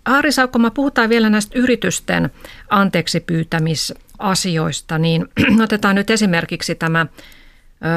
Harri 0.06 0.32
Saukkomaa, 0.32 0.72
puhutaan 0.72 1.10
vielä 1.10 1.30
näistä 1.30 1.60
yritysten 1.60 2.30
anteeksi 2.70 3.20
pyytämisasioista, 3.20 4.98
niin 4.98 5.26
otetaan 5.63 5.96
nyt 5.96 6.10
esimerkiksi 6.10 6.76
tämä 6.76 7.06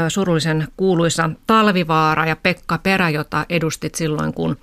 surullisen 0.09 0.69
kuuluisa 0.77 1.31
Talvivaara 1.47 2.27
ja 2.27 2.37
Pekka 2.37 2.79
Perä, 2.79 3.11
jota 3.11 3.47
edustit 3.49 3.95
silloin, 3.95 4.35
kun 4.35 4.57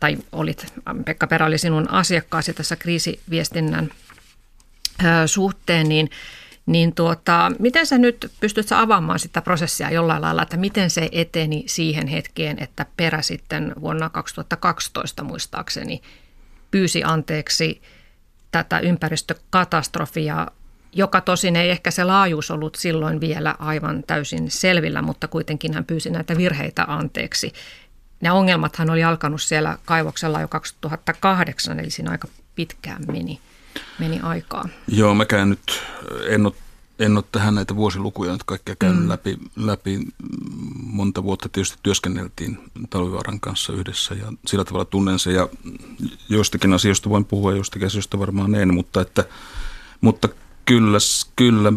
tai 0.00 0.16
olit, 0.32 0.66
Pekka 1.04 1.26
Perä 1.26 1.46
oli 1.46 1.58
sinun 1.58 1.90
asiakkaasi 1.90 2.52
tässä 2.52 2.76
kriisiviestinnän 2.76 3.90
suhteen, 5.26 5.88
niin, 5.88 6.10
niin 6.66 6.94
tuota, 6.94 7.52
miten 7.58 7.86
sä 7.86 7.98
nyt 7.98 8.32
pystyt 8.40 8.68
sä 8.68 8.80
avaamaan 8.80 9.18
sitä 9.18 9.42
prosessia 9.42 9.90
jollain 9.90 10.22
lailla, 10.22 10.42
että 10.42 10.56
miten 10.56 10.90
se 10.90 11.08
eteni 11.12 11.64
siihen 11.66 12.06
hetkeen, 12.06 12.62
että 12.62 12.86
perä 12.96 13.22
sitten 13.22 13.72
vuonna 13.80 14.10
2012 14.10 15.24
muistaakseni 15.24 16.02
pyysi 16.70 17.04
anteeksi 17.04 17.82
tätä 18.50 18.78
ympäristökatastrofia, 18.78 20.46
joka 20.92 21.20
tosin 21.20 21.56
ei 21.56 21.70
ehkä 21.70 21.90
se 21.90 22.04
laajuus 22.04 22.50
ollut 22.50 22.74
silloin 22.74 23.20
vielä 23.20 23.54
aivan 23.58 24.02
täysin 24.06 24.50
selvillä, 24.50 25.02
mutta 25.02 25.28
kuitenkin 25.28 25.74
hän 25.74 25.84
pyysi 25.84 26.10
näitä 26.10 26.36
virheitä 26.36 26.84
anteeksi. 26.88 27.52
Ne 28.20 28.30
ongelmathan 28.30 28.90
oli 28.90 29.04
alkanut 29.04 29.42
siellä 29.42 29.78
kaivoksella 29.84 30.40
jo 30.40 30.48
2008, 30.48 31.80
eli 31.80 31.90
siinä 31.90 32.10
aika 32.10 32.28
pitkään 32.54 33.02
meni 33.12 33.40
meni 33.98 34.20
aikaa. 34.20 34.68
Joo, 34.88 35.14
mäkään 35.14 35.50
nyt 35.50 35.82
en 36.28 36.46
ole, 36.46 36.54
en 36.98 37.16
ole 37.16 37.24
tähän 37.32 37.54
näitä 37.54 37.76
vuosilukuja 37.76 38.32
nyt 38.32 38.44
kaikkia 38.44 38.76
käynyt 38.78 39.02
mm. 39.02 39.08
läpi, 39.08 39.38
läpi. 39.56 40.00
Monta 40.82 41.22
vuotta 41.22 41.48
tietysti 41.48 41.78
työskenneltiin 41.82 42.58
Talvivaaran 42.90 43.40
kanssa 43.40 43.72
yhdessä 43.72 44.14
ja 44.14 44.32
sillä 44.46 44.64
tavalla 44.64 44.84
tunnen 44.84 45.18
se 45.18 45.32
ja 45.32 45.48
joistakin 46.28 46.72
asioista 46.72 47.10
voin 47.10 47.24
puhua, 47.24 47.52
joistakin 47.52 47.86
asioista 47.86 48.18
varmaan 48.18 48.54
en, 48.54 48.74
mutta, 48.74 49.00
että, 49.00 49.24
mutta 50.00 50.28
Kyllä, 50.68 50.98
kyllä. 51.36 51.72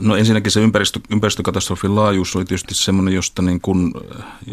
No 0.00 0.16
ensinnäkin 0.16 0.52
se 0.52 0.60
ympäristö, 0.60 1.00
ympäristökatastrofin 1.10 1.94
laajuus 1.94 2.36
oli 2.36 2.44
tietysti 2.44 2.74
semmoinen, 2.74 3.14
josta, 3.14 3.42
niin 3.42 3.60
kuin, 3.60 3.92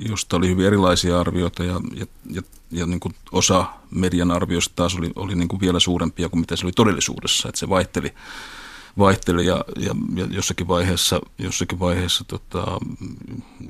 josta 0.09 0.37
oli 0.37 0.47
hyvin 0.47 0.65
erilaisia 0.65 1.19
arvioita 1.19 1.63
ja, 1.63 1.81
ja, 1.95 2.05
ja, 2.31 2.41
ja 2.71 2.85
niin 2.85 2.99
kuin 2.99 3.15
osa 3.31 3.65
median 3.91 4.31
arvioista 4.31 4.73
taas 4.75 4.95
oli, 4.95 5.11
oli 5.15 5.35
niin 5.35 5.47
kuin 5.47 5.59
vielä 5.59 5.79
suurempia 5.79 6.29
kuin 6.29 6.39
mitä 6.39 6.55
se 6.55 6.65
oli 6.65 6.71
todellisuudessa, 6.71 7.49
että 7.49 7.59
se 7.59 7.69
vaihteli 7.69 8.13
vaihteli 8.97 9.45
ja, 9.45 9.63
ja, 9.75 9.95
ja 10.15 10.27
jossakin 10.29 10.67
vaiheessa, 10.67 11.19
jossakin 11.39 11.79
vaiheessa 11.79 12.23
tota, 12.27 12.65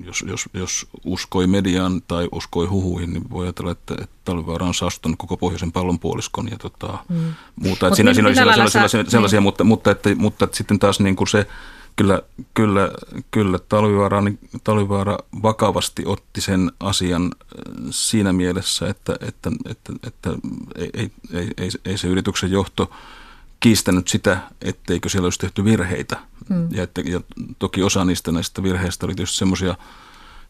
jos, 0.06 0.24
jos, 0.28 0.46
jos 0.54 0.88
uskoi 1.06 1.48
mediaan 1.48 2.02
tai 2.08 2.28
uskoi 2.32 2.66
huhuihin, 2.66 3.13
niin 3.13 3.30
voi 3.30 3.46
ajatella, 3.46 3.72
että, 3.72 3.94
että 3.94 4.16
Talvivaara 4.26 4.66
on 4.66 4.74
saastuttanut 4.74 5.20
koko 5.20 5.38
pohjoisen 5.38 5.72
pallonpuoliskon 5.72 6.48
ja 6.52 6.58
tota, 6.58 6.98
mm. 7.10 7.34
muuta. 7.56 7.88
Että 7.88 7.96
siinä, 7.96 8.13
siinä 8.13 8.28
oli 8.28 8.36
sellaisia, 8.36 8.70
sellaisia, 8.70 9.04
sellaisia 9.08 9.38
niin. 9.38 9.44
mutta, 9.44 9.63
mutta, 9.63 9.92
että, 9.92 10.16
mutta 10.16 10.46
että 10.46 10.58
sitten 10.58 10.80
taas 10.80 11.00
niin 11.00 11.16
kuin 11.16 11.28
se, 11.28 11.48
kyllä, 11.96 12.22
kyllä, 12.54 12.92
kyllä 13.32 13.60
Talvivaara, 13.70 14.22
niin 14.22 14.40
Talvivaara 14.63 15.18
vakavasti 15.44 16.04
otti 16.06 16.42
sen 16.42 16.72
asian 16.80 17.24
äh, 17.24 17.84
siinä 17.90 18.34
mielessä, 18.34 18.88
että, 18.88 19.16
että, 19.22 19.52
että, 19.70 19.94
että 20.08 20.30
ei, 20.76 20.90
ei, 20.94 21.12
ei, 21.58 21.70
ei 21.86 21.98
se 21.98 22.08
yrityksen 22.08 22.52
johto– 22.52 22.92
kiistänyt 23.60 24.08
sitä, 24.08 24.38
etteikö 24.62 25.10
siellä 25.10 25.26
olisi 25.26 25.39
tehty 25.39 25.63
virheitä. 25.63 26.17
Mm. 26.50 26.67
Ja, 26.72 26.84
että, 26.84 27.02
ja 27.02 27.22
toki 27.60 27.84
osa 27.84 28.06
niistä 28.06 28.32
näistä 28.32 28.63
virheistä 28.63 29.06
oli 29.06 29.15
tietysti 29.15 29.38
semmoisia, 29.38 29.76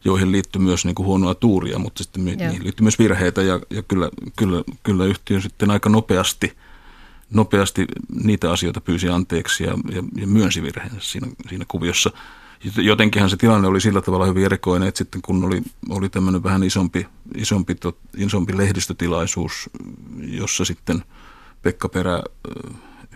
joihin 0.04 0.32
liittyy 0.32 0.62
myös 0.62 0.84
niin 0.84 0.94
kuin 0.94 1.06
huonoa 1.06 1.34
tuuria, 1.34 1.78
mutta 1.78 2.02
sitten 2.02 2.28
yeah. 2.28 2.38
niihin 2.38 2.64
liittyy 2.64 2.84
myös 2.84 2.98
virheitä 2.98 3.42
ja, 3.42 3.60
ja 3.70 3.82
kyllä, 3.82 4.10
kyllä, 4.36 4.62
kyllä 4.82 5.04
yhtiö 5.04 5.40
sitten 5.40 5.70
aika 5.70 5.88
nopeasti, 5.88 6.56
nopeasti 7.30 7.86
niitä 8.24 8.52
asioita 8.52 8.80
pyysi 8.80 9.08
anteeksi 9.08 9.64
ja, 9.64 9.70
ja, 9.70 10.02
ja 10.16 10.26
myönsi 10.26 10.62
virheensä 10.62 10.96
siinä, 11.00 11.26
siinä 11.48 11.64
kuviossa. 11.68 12.10
Jotenkinhan 12.76 13.30
se 13.30 13.36
tilanne 13.36 13.68
oli 13.68 13.80
sillä 13.80 14.00
tavalla 14.00 14.26
hyvin 14.26 14.44
erikoinen, 14.44 14.88
että 14.88 14.98
sitten 14.98 15.22
kun 15.22 15.44
oli, 15.44 15.62
oli 15.88 16.08
tämmöinen 16.08 16.42
vähän 16.42 16.62
isompi, 16.62 17.06
isompi, 17.36 17.74
tot, 17.74 17.98
isompi 18.16 18.56
lehdistötilaisuus, 18.56 19.70
jossa 20.18 20.64
sitten 20.64 21.04
Pekka 21.62 21.88
Perä 21.88 22.22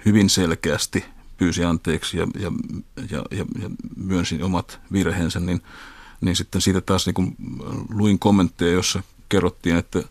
hyvin 0.05 0.31
selkeästi 0.31 1.05
pyysi 1.37 1.65
anteeksi 1.65 2.19
ja, 2.19 2.27
ja, 2.39 2.53
ja, 3.11 3.25
ja, 3.31 3.45
ja 3.63 3.71
myönsi 3.97 4.43
omat 4.43 4.81
virheensä, 4.93 5.41
niin, 5.41 5.63
niin 6.21 6.37
sitten 6.37 6.61
siitä 6.61 6.81
taas 6.81 7.07
niin 7.07 7.15
kuin 7.15 7.37
luin 7.89 8.19
kommentteja, 8.19 8.73
jossa 8.73 9.03
kerrottiin, 9.29 9.77
että, 9.77 10.03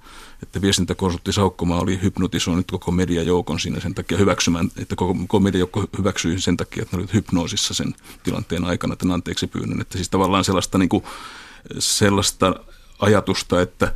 että 0.44 0.62
viestintäkonsultti 0.62 1.34
Saukkomaa 1.34 1.80
oli 1.82 2.00
hypnotisoinut 2.02 2.72
koko 2.72 2.92
mediajoukon 2.92 3.60
siinä 3.60 3.80
sen 3.80 3.96
takia 3.96 4.18
hyväksymään, 4.18 4.72
että 4.78 4.96
koko, 4.96 5.14
koko 5.14 5.40
mediajoukko 5.40 5.86
hyväksyi 5.98 6.42
sen 6.42 6.58
takia, 6.58 6.84
että 6.84 6.96
ne 6.96 7.00
olivat 7.00 7.14
hypnoosissa 7.14 7.74
sen 7.74 7.96
tilanteen 8.24 8.66
aikana 8.66 8.96
tämän 8.96 9.14
anteeksi 9.14 9.48
pyynnön. 9.48 9.82
Että 9.82 9.98
siis 9.98 10.10
tavallaan 10.10 10.44
sellaista, 10.44 10.78
niin 10.78 10.90
kuin, 10.90 11.04
sellaista 11.80 12.56
ajatusta, 13.00 13.62
että, 13.62 13.94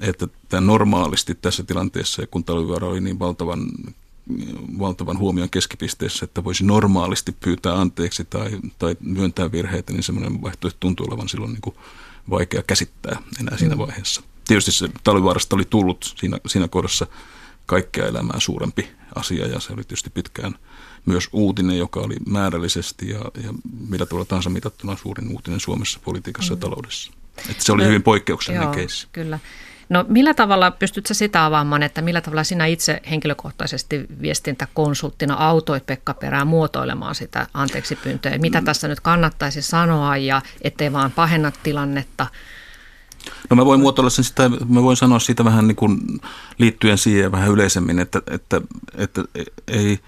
että 0.00 0.28
tämä 0.48 0.60
normaalisti 0.60 1.34
tässä 1.34 1.62
tilanteessa, 1.62 2.26
kun 2.26 2.44
talvivaara 2.44 2.86
oli 2.86 3.00
niin 3.00 3.18
valtavan 3.18 3.66
valtavan 4.78 5.18
huomion 5.18 5.50
keskipisteessä, 5.50 6.24
että 6.24 6.44
voisi 6.44 6.64
normaalisti 6.64 7.32
pyytää 7.32 7.80
anteeksi 7.80 8.24
tai, 8.24 8.50
tai 8.78 8.96
myöntää 9.00 9.52
virheitä, 9.52 9.92
niin 9.92 10.02
semmoinen 10.02 10.42
vaihtoehto 10.42 10.76
tuntuu 10.80 11.06
olevan 11.10 11.28
silloin 11.28 11.52
niin 11.52 11.60
kuin 11.60 11.76
vaikea 12.30 12.62
käsittää 12.62 13.22
enää 13.40 13.58
siinä 13.58 13.74
mm. 13.74 13.78
vaiheessa. 13.78 14.22
Tietysti 14.48 14.72
se 14.72 14.88
talvivaarasta 15.04 15.56
oli 15.56 15.64
tullut 15.64 16.14
siinä, 16.16 16.38
siinä 16.46 16.68
kohdassa 16.68 17.06
kaikkea 17.66 18.06
elämää 18.06 18.40
suurempi 18.40 18.88
asia 19.14 19.46
ja 19.46 19.60
se 19.60 19.72
oli 19.72 19.82
tietysti 19.82 20.10
pitkään 20.10 20.54
myös 21.06 21.28
uutinen, 21.32 21.78
joka 21.78 22.00
oli 22.00 22.16
määrällisesti 22.26 23.08
ja, 23.08 23.20
ja 23.42 23.54
millä 23.88 24.06
tavalla 24.06 24.24
tahansa 24.24 24.50
mitattuna 24.50 24.96
suurin 24.96 25.32
uutinen 25.32 25.60
Suomessa 25.60 26.00
politiikassa 26.04 26.54
mm. 26.54 26.56
ja 26.56 26.60
taloudessa. 26.60 27.12
Että 27.50 27.64
se 27.64 27.72
oli 27.72 27.82
no, 27.82 27.88
hyvin 27.88 28.02
poikkeuksellinen 28.02 28.70
keissi. 28.70 29.08
Kyllä. 29.12 29.38
No 29.88 30.04
millä 30.08 30.34
tavalla, 30.34 30.70
pystytkö 30.70 31.14
sitä 31.14 31.44
avaamaan, 31.44 31.82
että 31.82 32.02
millä 32.02 32.20
tavalla 32.20 32.44
sinä 32.44 32.66
itse 32.66 33.00
henkilökohtaisesti 33.10 34.06
viestintäkonsulttina 34.20 35.34
autoit 35.34 35.86
Pekka 35.86 36.14
Perää 36.14 36.44
muotoilemaan 36.44 37.14
sitä 37.14 37.46
anteeksi 37.54 37.96
pyyntöä? 37.96 38.38
Mitä 38.38 38.60
mm. 38.60 38.64
tässä 38.64 38.88
nyt 38.88 39.00
kannattaisi 39.00 39.62
sanoa 39.62 40.16
ja 40.16 40.42
ettei 40.62 40.92
vaan 40.92 41.12
pahenna 41.12 41.52
tilannetta? 41.62 42.26
No 43.50 43.56
mä 43.56 43.64
voin 43.64 43.80
muotoilla 43.80 44.10
sen 44.10 44.24
sitä, 44.24 44.48
mä 44.68 44.82
voin 44.82 44.96
sanoa 44.96 45.18
siitä 45.18 45.44
vähän 45.44 45.68
niin 45.68 45.76
kuin 45.76 46.00
liittyen 46.58 46.98
siihen 46.98 47.32
vähän 47.32 47.50
yleisemmin, 47.50 47.98
että, 47.98 48.22
että, 48.30 48.60
että 48.94 49.24
ei, 49.68 50.00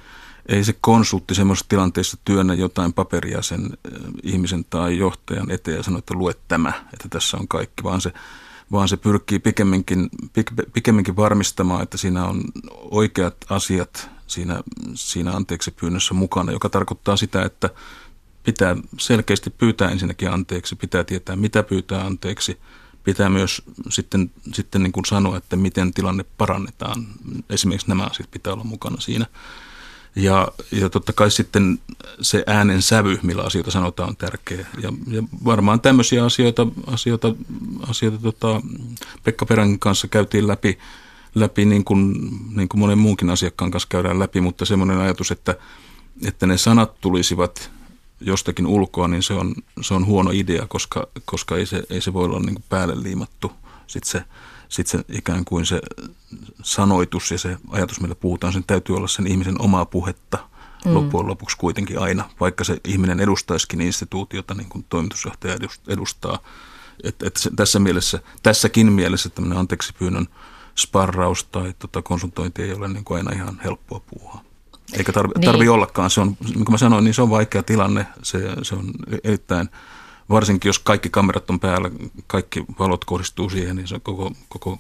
ei 0.49 0.65
se 0.65 0.75
konsultti 0.81 1.35
semmoisessa 1.35 1.69
tilanteessa 1.69 2.17
työnnä 2.25 2.55
jotain 2.55 2.93
paperia 2.93 3.43
sen 3.43 3.71
ihmisen 4.23 4.65
tai 4.65 4.99
johtajan 4.99 5.51
eteen 5.51 5.77
ja 5.77 5.83
sano, 5.83 5.99
että 5.99 6.15
lue 6.15 6.35
tämä, 6.49 6.73
että 6.93 7.09
tässä 7.11 7.37
on 7.37 7.49
kaikki, 7.49 7.83
vaan 7.83 8.01
se 8.01 8.12
vaan 8.72 8.88
se 8.88 8.96
pyrkii 8.96 9.38
pikemminkin, 9.38 10.09
pikemminkin 10.72 11.16
varmistamaan, 11.16 11.83
että 11.83 11.96
siinä 11.96 12.24
on 12.24 12.44
oikeat 12.90 13.37
asiat 13.48 14.11
siinä, 14.26 14.62
siinä 14.94 15.33
anteeksi 15.33 15.70
pyynnössä 15.70 16.14
mukana, 16.14 16.52
joka 16.52 16.68
tarkoittaa 16.68 17.16
sitä, 17.16 17.42
että 17.42 17.70
pitää 18.44 18.76
selkeästi 18.98 19.50
pyytää 19.50 19.90
ensinnäkin 19.90 20.33
anteeksi, 20.33 20.76
pitää 20.76 21.05
tietää 21.05 21.37
mitä 21.37 21.62
pyytää 21.62 22.07
anteeksi, 22.07 22.59
pitää 23.05 23.29
myös 23.29 23.62
sitten, 23.88 24.31
sitten 24.52 24.83
niin 24.83 24.92
kuin 24.92 25.05
sanoa, 25.05 25.37
että 25.37 25.57
miten 25.57 25.94
tilanne 25.94 26.24
parannetaan. 26.38 27.07
Esimerkiksi 27.50 27.88
nämä 27.88 28.05
asiat 28.05 28.31
pitää 28.31 28.52
olla 28.52 28.64
mukana 28.64 29.00
siinä. 29.00 29.26
Ja, 30.16 30.48
ja 30.72 30.90
totta 30.90 31.12
kai 31.12 31.31
sitten 31.31 31.79
se 32.20 32.44
äänen 32.46 32.83
sävy, 32.83 33.18
millä 33.22 33.42
asioita 33.42 33.70
sanotaan, 33.70 34.09
on 34.09 34.16
tärkeä. 34.16 34.66
Ja, 34.83 34.92
ja 35.11 35.22
varmaan 35.44 35.81
tämmöisiä 35.81 36.24
asioita, 36.24 36.66
asioita, 36.87 37.35
asioita 37.88 38.18
tota, 38.18 38.62
Pekka 39.24 39.46
Perän 39.46 39.79
kanssa 39.79 40.09
käytiin 40.09 40.46
läpi, 40.46 40.79
läpi 41.35 41.64
niin, 41.64 41.85
kuin, 41.85 42.14
niin 42.57 42.68
kuin 42.68 42.81
monen 42.81 42.98
muunkin 42.98 43.31
asiakkaan 43.31 43.70
kanssa 43.70 43.88
käydään 43.88 44.18
läpi, 44.18 44.40
mutta 44.40 44.64
semmoinen 44.64 44.98
ajatus, 44.98 45.31
että, 45.31 45.57
että 46.26 46.46
ne 46.46 46.57
sanat 46.57 47.00
tulisivat 47.00 47.70
jostakin 48.20 48.66
ulkoa, 48.66 49.09
niin 49.09 49.22
se 49.22 49.35
on, 49.35 49.55
se 49.81 49.94
on 49.94 50.07
huono 50.07 50.31
idea, 50.35 50.66
koska, 50.68 51.07
koska 51.24 51.57
ei, 51.57 51.66
se, 51.66 51.83
ei 51.90 52.00
se 52.00 52.12
voi 52.12 52.24
olla 52.24 52.40
niin 52.40 52.55
kuin 52.55 52.64
päälle 52.68 53.02
liimattu. 53.02 53.52
Sitten 53.87 54.11
se, 54.11 54.22
sit 54.68 54.87
se 54.87 55.05
ikään 55.09 55.44
kuin 55.44 55.66
se 55.66 55.81
sanoitus 56.62 57.31
ja 57.31 57.38
se 57.38 57.57
ajatus, 57.70 58.00
millä 58.00 58.14
puhutaan, 58.14 58.52
sen 58.52 58.64
täytyy 58.64 58.96
olla 58.96 59.09
sen 59.09 59.26
ihmisen 59.26 59.61
omaa 59.61 59.85
puhetta 59.85 60.38
mm. 60.85 60.94
loppujen 60.94 61.26
lopuksi 61.26 61.57
kuitenkin 61.57 61.98
aina, 61.98 62.31
vaikka 62.40 62.64
se 62.64 62.81
ihminen 62.85 63.20
edustaisikin 63.20 63.81
instituutiota, 63.81 64.55
niin 64.55 64.68
kuin 64.68 64.87
toimitusjohtaja 64.88 65.57
edustaa. 65.88 66.38
Et, 67.05 67.22
et 67.22 67.37
se, 67.37 67.50
tässä 67.57 67.79
mielessä, 67.79 68.20
tässäkin 68.42 68.92
mielessä 68.92 69.29
tämmöinen 69.29 69.59
anteeksi 69.59 69.94
pyynnön 69.98 70.26
sparraus 70.79 71.44
tai 71.44 71.74
tota 71.79 72.02
konsultointi 72.02 72.62
ei 72.62 72.72
ole 72.72 72.88
niin 72.88 73.05
kuin 73.05 73.18
aina 73.18 73.33
ihan 73.33 73.61
helppoa 73.64 74.00
puuhaa. 74.00 74.42
Eikä 74.92 75.12
tarvi, 75.12 75.33
niin. 75.37 75.46
tarvi 75.46 75.68
ollakaan. 75.68 76.11
Se 76.11 76.20
on, 76.20 76.37
niin 76.44 76.64
kuin 76.64 76.70
mä 76.72 76.79
sanoin, 76.79 77.05
niin 77.05 77.14
se 77.14 77.22
on 77.22 77.31
vaikea 77.31 77.62
tilanne. 77.62 78.07
Se, 78.22 78.38
se 78.62 78.74
on 78.74 78.90
erittäin, 79.24 79.68
varsinkin 80.31 80.69
jos 80.69 80.79
kaikki 80.79 81.11
kamerat 81.11 81.51
on 81.51 81.61
päällä, 81.61 81.91
kaikki 82.27 82.65
valot 82.79 83.05
kohdistuu 83.05 83.51
siihen, 83.51 83.77
niin 83.77 83.89
se 83.89 84.01
koko, 84.01 84.33
koko 84.49 84.79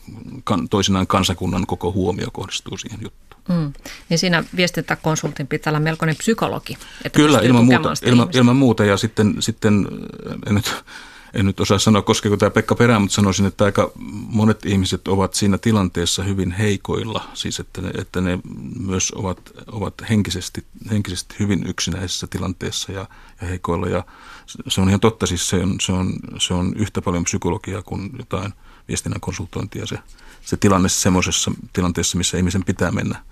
toisinaan 0.70 1.06
kansakunnan 1.06 1.66
koko 1.66 1.92
huomio 1.92 2.28
kohdistuu 2.32 2.76
siihen 2.76 2.98
juttuun. 3.02 3.42
Mm. 3.48 3.72
Niin 4.08 4.18
siinä 4.18 4.44
viestintäkonsultin 4.56 5.46
pitää 5.46 5.70
olla 5.70 5.80
melkoinen 5.80 6.16
psykologi. 6.16 6.78
Että 7.04 7.16
Kyllä, 7.16 7.38
ilman 7.38 7.64
muuta, 7.64 7.92
ilman, 8.06 8.28
ilman 8.34 8.56
muuta. 8.56 8.84
Ja 8.84 8.96
sitten, 8.96 9.36
sitten 9.40 9.88
en 10.46 10.54
nyt 10.54 10.84
en 11.36 11.46
nyt 11.46 11.60
osaa 11.60 11.78
sanoa 11.78 12.02
koskeeko 12.02 12.36
tämä 12.36 12.50
Pekka 12.50 12.74
Perä, 12.74 12.98
mutta 12.98 13.14
sanoisin, 13.14 13.46
että 13.46 13.64
aika 13.64 13.90
monet 14.28 14.66
ihmiset 14.66 15.08
ovat 15.08 15.34
siinä 15.34 15.58
tilanteessa 15.58 16.22
hyvin 16.22 16.52
heikoilla, 16.52 17.24
siis 17.34 17.60
että 17.60 17.80
ne, 17.80 17.90
että 17.98 18.20
ne 18.20 18.38
myös 18.80 19.12
ovat, 19.14 19.38
ovat 19.66 19.94
henkisesti, 20.10 20.64
henkisesti 20.90 21.34
hyvin 21.38 21.66
yksinäisessä 21.66 22.26
tilanteessa 22.26 22.92
ja, 22.92 23.06
ja 23.40 23.48
heikoilla. 23.48 23.88
Ja 23.88 24.04
se 24.68 24.80
on 24.80 24.88
ihan 24.88 25.00
totta, 25.00 25.26
siis 25.26 25.48
se 25.48 25.56
on, 25.56 25.76
se 25.80 25.92
on, 25.92 26.12
se 26.38 26.54
on 26.54 26.72
yhtä 26.76 27.02
paljon 27.02 27.24
psykologiaa 27.24 27.82
kuin 27.82 28.10
jotain 28.18 28.52
viestinnän 28.88 29.20
konsultointia 29.20 29.86
se, 29.86 29.98
se 30.42 30.56
tilanne 30.56 30.88
semmoisessa 30.88 31.50
tilanteessa, 31.72 32.18
missä 32.18 32.38
ihmisen 32.38 32.64
pitää 32.64 32.90
mennä 32.90 33.22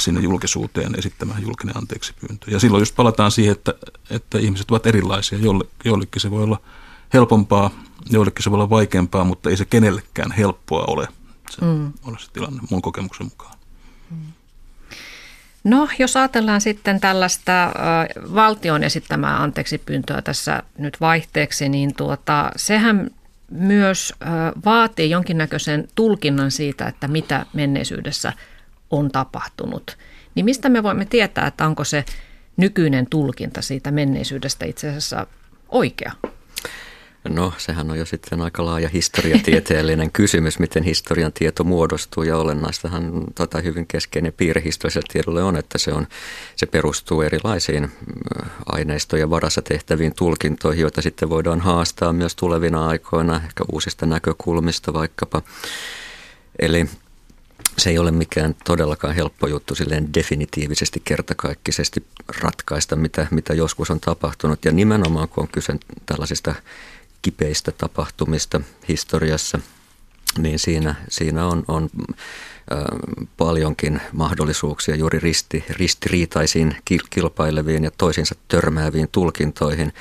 sinne 0.00 0.20
julkisuuteen 0.20 0.98
esittämään 0.98 1.42
julkinen 1.42 1.76
anteeksi 1.76 2.14
pyyntö. 2.20 2.50
Ja 2.50 2.60
silloin 2.60 2.82
just 2.82 2.96
palataan 2.96 3.30
siihen, 3.30 3.52
että, 3.52 3.74
että 4.10 4.38
ihmiset 4.38 4.70
ovat 4.70 4.86
erilaisia. 4.86 5.38
Jolle, 5.38 5.64
jollekin 5.84 6.20
se 6.20 6.30
voi 6.30 6.42
olla– 6.42 6.60
helpompaa, 7.14 7.70
joillekin 8.10 8.42
se 8.42 8.50
voi 8.50 8.56
olla 8.56 8.70
vaikeampaa, 8.70 9.24
mutta 9.24 9.50
ei 9.50 9.56
se 9.56 9.64
kenellekään 9.64 10.32
helppoa 10.32 10.84
ole 10.86 11.08
se, 11.50 11.64
mm. 11.64 11.92
ole 12.04 12.16
se 12.18 12.32
tilanne 12.32 12.60
mun 12.70 12.82
kokemuksen 12.82 13.26
mukaan. 13.26 13.54
Mm. 14.10 14.16
No, 15.64 15.88
jos 15.98 16.16
ajatellaan 16.16 16.60
sitten 16.60 17.00
tällaista 17.00 17.72
valtion 18.34 18.82
esittämää 18.82 19.42
anteeksi 19.42 19.78
pyyntöä 19.78 20.22
tässä 20.22 20.62
nyt 20.78 21.00
vaihteeksi, 21.00 21.68
niin 21.68 21.94
tuota, 21.94 22.50
sehän 22.56 23.10
myös 23.50 24.14
vaatii 24.64 25.10
jonkinnäköisen 25.10 25.88
tulkinnan 25.94 26.50
siitä, 26.50 26.86
että 26.86 27.08
mitä 27.08 27.46
menneisyydessä 27.52 28.32
on 28.90 29.10
tapahtunut. 29.10 29.98
Niin 30.34 30.44
mistä 30.44 30.68
me 30.68 30.82
voimme 30.82 31.04
tietää, 31.04 31.46
että 31.46 31.66
onko 31.66 31.84
se 31.84 32.04
nykyinen 32.56 33.06
tulkinta 33.06 33.62
siitä 33.62 33.90
menneisyydestä 33.90 34.66
itse 34.66 34.88
asiassa 34.88 35.26
oikea? 35.68 36.12
No, 37.28 37.52
sehän 37.58 37.90
on 37.90 37.98
jo 37.98 38.06
sitten 38.06 38.40
aika 38.40 38.64
laaja 38.64 38.88
historiatieteellinen 38.88 40.12
kysymys, 40.20 40.58
miten 40.58 40.82
historian 40.82 41.32
tieto 41.32 41.64
muodostuu 41.64 42.22
ja 42.22 42.36
olennaistahan 42.36 43.24
tota, 43.34 43.60
hyvin 43.60 43.86
keskeinen 43.86 44.32
piirre 44.32 44.62
historialliselle 44.64 45.12
tiedolle 45.12 45.42
on, 45.42 45.56
että 45.56 45.78
se, 45.78 45.92
on, 45.92 46.06
se 46.56 46.66
perustuu 46.66 47.22
erilaisiin 47.22 47.90
aineistojen 48.66 49.30
varassa 49.30 49.62
tehtäviin 49.62 50.14
tulkintoihin, 50.14 50.82
joita 50.82 51.02
sitten 51.02 51.28
voidaan 51.28 51.60
haastaa 51.60 52.12
myös 52.12 52.36
tulevina 52.36 52.86
aikoina, 52.86 53.40
ehkä 53.44 53.64
uusista 53.72 54.06
näkökulmista 54.06 54.92
vaikkapa. 54.92 55.42
Eli 56.58 56.86
se 57.78 57.90
ei 57.90 57.98
ole 57.98 58.10
mikään 58.10 58.54
todellakaan 58.64 59.14
helppo 59.14 59.46
juttu 59.46 59.74
silleen 59.74 60.14
definitiivisesti 60.14 61.02
kertakaikkisesti 61.04 62.04
ratkaista, 62.42 62.96
mitä, 62.96 63.26
mitä 63.30 63.54
joskus 63.54 63.90
on 63.90 64.00
tapahtunut. 64.00 64.64
Ja 64.64 64.72
nimenomaan 64.72 65.28
kun 65.28 65.42
on 65.42 65.48
kyse 65.48 65.74
tällaisista 66.06 66.54
kipeistä 67.24 67.72
tapahtumista 67.72 68.60
historiassa, 68.88 69.58
niin 70.38 70.58
siinä, 70.58 70.94
siinä 71.08 71.46
on, 71.46 71.64
on 71.68 71.90
paljonkin 73.36 74.00
mahdollisuuksia 74.12 74.96
juuri 74.96 75.18
risti, 75.18 75.64
ristiriitaisiin 75.70 76.76
kilpaileviin 77.10 77.84
ja 77.84 77.90
toisiinsa 77.98 78.34
törmääviin 78.48 79.08
tulkintoihin. 79.12 79.92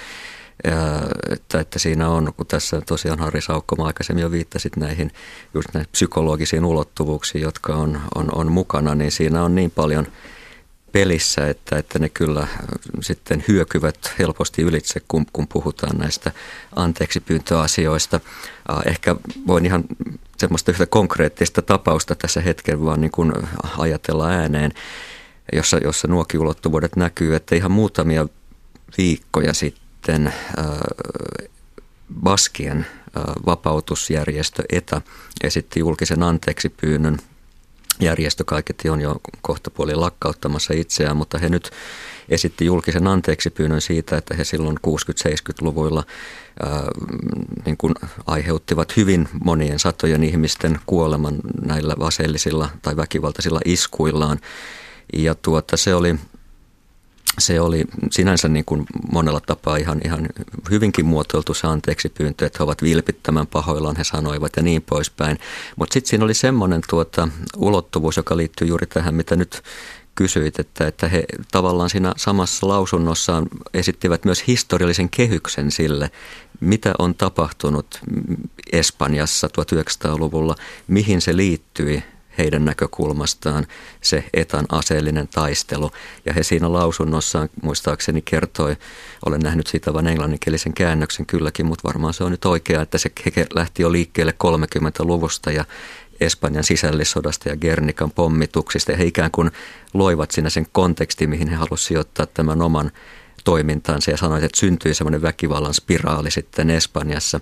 Että, 1.29 1.59
että 1.59 1.79
siinä 1.79 2.09
on, 2.09 2.33
kun 2.37 2.47
tässä 2.47 2.81
tosiaan 2.81 3.19
Harri 3.19 3.41
Saukkoma 3.41 3.87
aikaisemmin 3.87 4.21
jo 4.21 4.31
viittasit 4.31 4.77
näihin 4.77 5.11
just 5.53 5.69
näihin 5.73 5.89
psykologisiin 5.91 6.65
ulottuvuuksiin, 6.65 7.41
jotka 7.41 7.75
on, 7.75 8.01
on, 8.15 8.29
on 8.35 8.51
mukana, 8.51 8.95
niin 8.95 9.11
siinä 9.11 9.43
on 9.43 9.55
niin 9.55 9.71
paljon– 9.71 10.07
pelissä, 10.93 11.47
että, 11.47 11.77
että 11.77 11.99
ne 11.99 12.09
kyllä 12.09 12.41
äh, 12.41 12.49
sitten 13.01 13.43
hyökyvät 13.47 14.13
helposti 14.19 14.61
ylitse, 14.61 15.01
kun, 15.07 15.25
kun 15.33 15.47
puhutaan 15.47 15.97
näistä 15.97 16.31
anteeksi 16.75 17.19
pyyntöasioista. 17.19 18.19
Äh, 18.71 18.77
ehkä 18.85 19.15
voin 19.47 19.65
ihan 19.65 19.83
semmoista 20.37 20.71
yhtä 20.71 20.85
konkreettista 20.85 21.61
tapausta 21.61 22.15
tässä 22.15 22.41
hetken 22.41 22.85
vaan 22.85 23.01
niin 23.01 23.11
kuin 23.11 23.33
ajatella 23.77 24.29
ääneen, 24.29 24.71
jossa, 25.53 25.77
jossa 25.77 26.07
nuokin 26.07 26.39
ulottuvuudet 26.39 26.95
näkyy, 26.95 27.35
että 27.35 27.55
ihan 27.55 27.71
muutamia 27.71 28.27
viikkoja 28.97 29.53
sitten 29.53 30.27
äh, 30.27 30.33
Baskien 32.21 32.85
vapautusjärjestö 33.45 34.63
ETA 34.69 35.01
esitti 35.43 35.79
julkisen 35.79 36.23
anteeksi 36.23 36.69
pyynnön– 36.69 37.17
järjestö 37.99 38.43
kaiketi 38.43 38.89
on 38.89 39.01
jo 39.01 39.15
kohta 39.41 39.69
puoli 39.71 39.95
lakkauttamassa 39.95 40.73
itseään, 40.73 41.17
mutta 41.17 41.37
he 41.37 41.49
nyt 41.49 41.71
esitti 42.29 42.65
julkisen 42.65 43.07
anteeksi 43.07 43.49
pyynnön 43.49 43.81
siitä, 43.81 44.17
että 44.17 44.35
he 44.35 44.43
silloin 44.43 44.77
60-70-luvuilla 44.87 46.03
ää, 46.63 46.83
niin 47.65 47.77
kuin 47.77 47.93
aiheuttivat 48.25 48.97
hyvin 48.97 49.29
monien 49.43 49.79
satojen 49.79 50.23
ihmisten 50.23 50.79
kuoleman 50.85 51.35
näillä 51.65 51.95
aseellisilla 51.99 52.69
tai 52.81 52.97
väkivaltaisilla 52.97 53.59
iskuillaan. 53.65 54.39
Ja 55.13 55.35
tuota, 55.35 55.77
se 55.77 55.95
oli 55.95 56.15
se 57.39 57.61
oli 57.61 57.85
sinänsä 58.11 58.47
niin 58.47 58.65
kuin 58.65 58.85
monella 59.11 59.39
tapaa 59.39 59.77
ihan, 59.77 60.01
ihan 60.05 60.27
hyvinkin 60.71 61.05
muotoiltu 61.05 61.53
se 61.53 61.67
anteeksi 61.67 62.09
pyyntö, 62.09 62.45
että 62.45 62.57
he 62.59 62.63
ovat 62.63 62.81
vilpittömän 62.81 63.47
pahoillaan, 63.47 63.95
he 63.95 64.03
sanoivat 64.03 64.51
ja 64.57 64.63
niin 64.63 64.81
poispäin. 64.81 65.39
Mutta 65.75 65.93
sitten 65.93 66.09
siinä 66.09 66.25
oli 66.25 66.33
semmoinen 66.33 66.81
tuota, 66.89 67.27
ulottuvuus, 67.57 68.17
joka 68.17 68.37
liittyy 68.37 68.67
juuri 68.67 68.87
tähän, 68.87 69.15
mitä 69.15 69.35
nyt 69.35 69.63
kysyit, 70.15 70.59
että, 70.59 70.87
että 70.87 71.07
he 71.07 71.23
tavallaan 71.51 71.89
siinä 71.89 72.13
samassa 72.17 72.67
lausunnossaan 72.67 73.47
esittivät 73.73 74.25
myös 74.25 74.47
historiallisen 74.47 75.09
kehyksen 75.09 75.71
sille, 75.71 76.11
mitä 76.59 76.93
on 76.99 77.15
tapahtunut 77.15 77.99
Espanjassa 78.71 79.47
1900-luvulla, 79.47 80.55
mihin 80.87 81.21
se 81.21 81.37
liittyi 81.37 82.03
heidän 82.37 82.65
näkökulmastaan 82.65 83.67
se 84.01 84.23
etan 84.33 84.65
aseellinen 84.69 85.27
taistelu. 85.27 85.91
Ja 86.25 86.33
he 86.33 86.43
siinä 86.43 86.73
lausunnossaan 86.73 87.49
muistaakseni 87.61 88.21
kertoi, 88.21 88.75
olen 89.25 89.39
nähnyt 89.39 89.67
siitä 89.67 89.93
vain 89.93 90.07
englanninkielisen 90.07 90.73
käännöksen 90.73 91.25
kylläkin, 91.25 91.65
mutta 91.65 91.87
varmaan 91.87 92.13
se 92.13 92.23
on 92.23 92.31
nyt 92.31 92.45
oikea, 92.45 92.81
että 92.81 92.97
se 92.97 93.11
lähti 93.55 93.81
jo 93.81 93.91
liikkeelle 93.91 94.33
30-luvusta 94.43 95.51
ja 95.51 95.65
Espanjan 96.19 96.63
sisällissodasta 96.63 97.49
ja 97.49 97.57
Gernikan 97.57 98.11
pommituksista. 98.11 98.91
Ja 98.91 98.97
he 98.97 99.05
ikään 99.05 99.31
kuin 99.31 99.51
loivat 99.93 100.31
siinä 100.31 100.49
sen 100.49 100.67
kontekstin, 100.71 101.29
mihin 101.29 101.47
he 101.47 101.55
halusivat 101.55 101.87
sijoittaa 101.87 102.25
tämän 102.25 102.61
oman 102.61 102.91
toimintansa 103.43 104.11
ja 104.11 104.17
sanoivat, 104.17 104.43
että 104.43 104.59
syntyi 104.59 104.93
semmoinen 104.93 105.21
väkivallan 105.21 105.73
spiraali 105.73 106.31
sitten 106.31 106.69
Espanjassa. 106.69 107.39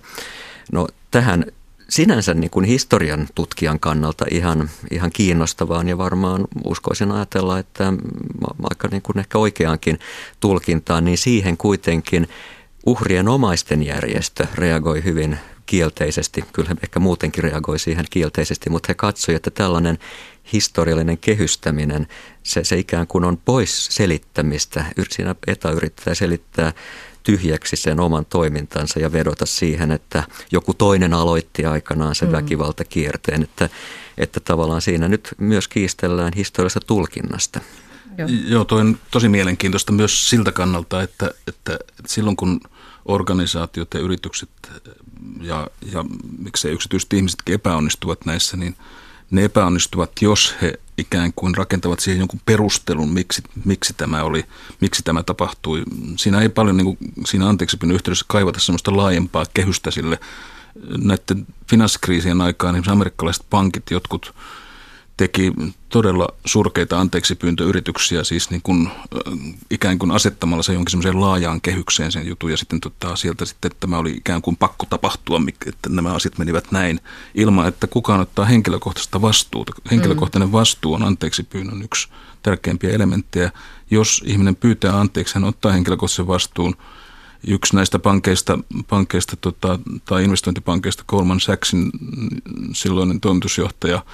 No 0.72 0.88
tähän 1.10 1.46
sinänsä 1.92 2.34
niin 2.34 2.50
kuin 2.50 2.64
historian 2.64 3.28
tutkijan 3.34 3.80
kannalta 3.80 4.24
ihan, 4.30 4.70
ihan 4.90 5.10
kiinnostavaan 5.12 5.88
ja 5.88 5.98
varmaan 5.98 6.44
uskoisin 6.64 7.12
ajatella, 7.12 7.58
että 7.58 7.92
aika 8.70 8.88
niin 8.90 9.02
kuin 9.02 9.18
ehkä 9.18 9.38
oikeankin 9.38 9.98
tulkintaan, 10.40 11.04
niin 11.04 11.18
siihen 11.18 11.56
kuitenkin 11.56 12.28
uhrien 12.86 13.28
omaisten 13.28 13.82
järjestö 13.82 14.46
reagoi 14.54 15.04
hyvin 15.04 15.38
kielteisesti, 15.66 16.44
kyllä 16.52 16.68
he 16.68 16.74
ehkä 16.82 17.00
muutenkin 17.00 17.44
reagoi 17.44 17.78
siihen 17.78 18.04
kielteisesti, 18.10 18.70
mutta 18.70 18.86
he 18.88 18.94
katsoivat, 18.94 19.36
että 19.36 19.50
tällainen 19.50 19.98
historiallinen 20.52 21.18
kehystäminen, 21.18 22.06
se, 22.42 22.64
se 22.64 22.78
ikään 22.78 23.06
kuin 23.06 23.24
on 23.24 23.38
pois 23.44 23.86
selittämistä. 23.86 24.84
Siinä 25.10 25.34
ETA 25.46 25.70
yrittää 25.70 26.14
selittää 26.14 26.72
tyhjäksi 27.22 27.76
sen 27.76 28.00
oman 28.00 28.26
toimintansa 28.26 29.00
ja 29.00 29.12
vedota 29.12 29.46
siihen, 29.46 29.90
että 29.90 30.24
joku 30.52 30.74
toinen 30.74 31.14
aloitti 31.14 31.64
aikanaan 31.64 32.14
sen 32.14 32.28
mm. 32.28 32.32
väkivaltakierteen, 32.32 33.42
että, 33.42 33.68
että 34.18 34.40
tavallaan 34.40 34.82
siinä 34.82 35.08
nyt 35.08 35.28
myös 35.38 35.68
kiistellään 35.68 36.32
historiallisesta 36.36 36.86
tulkinnasta. 36.86 37.60
Joo, 38.18 38.28
Joo 38.46 38.64
toi 38.64 38.80
on 38.80 38.98
tosi 39.10 39.28
mielenkiintoista 39.28 39.92
myös 39.92 40.30
siltä 40.30 40.52
kannalta, 40.52 41.02
että, 41.02 41.30
että, 41.46 41.74
että 41.74 42.02
silloin 42.06 42.36
kun 42.36 42.60
organisaatiot 43.04 43.94
ja 43.94 44.00
yritykset 44.00 44.50
ja, 45.40 45.66
ja 45.92 46.04
miksei 46.38 46.72
yksityiset 46.72 47.12
ihmisetkin 47.12 47.54
epäonnistuvat 47.54 48.26
näissä, 48.26 48.56
niin 48.56 48.76
ne 49.32 49.44
epäonnistuvat, 49.44 50.10
jos 50.20 50.54
he 50.62 50.72
ikään 50.98 51.32
kuin 51.36 51.54
rakentavat 51.54 52.00
siihen 52.00 52.18
jonkun 52.18 52.40
perustelun, 52.46 53.12
miksi, 53.12 53.42
miksi 53.64 53.94
tämä 53.96 54.22
oli, 54.22 54.44
miksi 54.80 55.02
tämä 55.02 55.22
tapahtui. 55.22 55.82
Siinä 56.16 56.40
ei 56.40 56.48
paljon 56.48 56.76
niin 56.76 56.84
kuin 56.84 56.98
siinä 57.26 57.48
anteeksi 57.48 57.78
yhteydessä 57.92 58.24
kaivata 58.28 58.60
sellaista 58.60 58.96
laajempaa 58.96 59.44
kehystä 59.54 59.90
sille 59.90 60.20
näiden 60.98 61.46
finanssikriisien 61.70 62.40
aikaan, 62.40 62.74
niin 62.74 62.90
amerikkalaiset 62.90 63.46
pankit, 63.50 63.90
jotkut 63.90 64.34
teki 65.16 65.52
todella 65.88 66.28
surkeita 66.44 67.00
anteeksipyyntöyrityksiä, 67.00 68.24
siis 68.24 68.50
niin 68.50 68.62
kuin, 68.62 68.90
ikään 69.70 69.98
kuin 69.98 70.10
asettamalla 70.10 70.62
se 70.62 70.72
jonkin 70.72 70.90
semmoiseen 70.90 71.20
laajaan 71.20 71.60
kehykseen 71.60 72.12
sen 72.12 72.26
jutun 72.26 72.50
ja 72.50 72.56
sitten 72.56 72.80
tota, 72.80 73.16
sieltä 73.16 73.44
sitten 73.44 73.70
että 73.70 73.80
tämä 73.80 73.98
oli 73.98 74.10
ikään 74.10 74.42
kuin 74.42 74.56
pakko 74.56 74.86
tapahtua, 74.90 75.40
että 75.66 75.88
nämä 75.88 76.12
asiat 76.12 76.38
menivät 76.38 76.72
näin 76.72 77.00
ilman, 77.34 77.68
että 77.68 77.86
kukaan 77.86 78.20
ottaa 78.20 78.44
henkilökohtaista 78.44 79.22
vastuuta. 79.22 79.72
Henkilökohtainen 79.90 80.48
mm. 80.48 80.52
vastuu 80.52 80.94
on 80.94 81.02
anteeksipyynnön 81.02 81.82
yksi 81.82 82.08
tärkeimpiä 82.42 82.90
elementtejä. 82.90 83.50
Jos 83.90 84.22
ihminen 84.26 84.56
pyytää 84.56 85.00
anteeksi, 85.00 85.34
hän 85.34 85.44
ottaa 85.44 85.72
henkilökohtaisen 85.72 86.26
vastuun. 86.26 86.76
Yksi 87.46 87.76
näistä 87.76 87.98
pankeista, 87.98 88.58
pankeista 88.88 89.36
tota, 89.36 89.78
tai 90.04 90.24
investointipankeista, 90.24 91.04
Goldman 91.08 91.40
Sachsin 91.40 91.90
silloinen 92.72 93.20
toimitusjohtaja– 93.20 94.04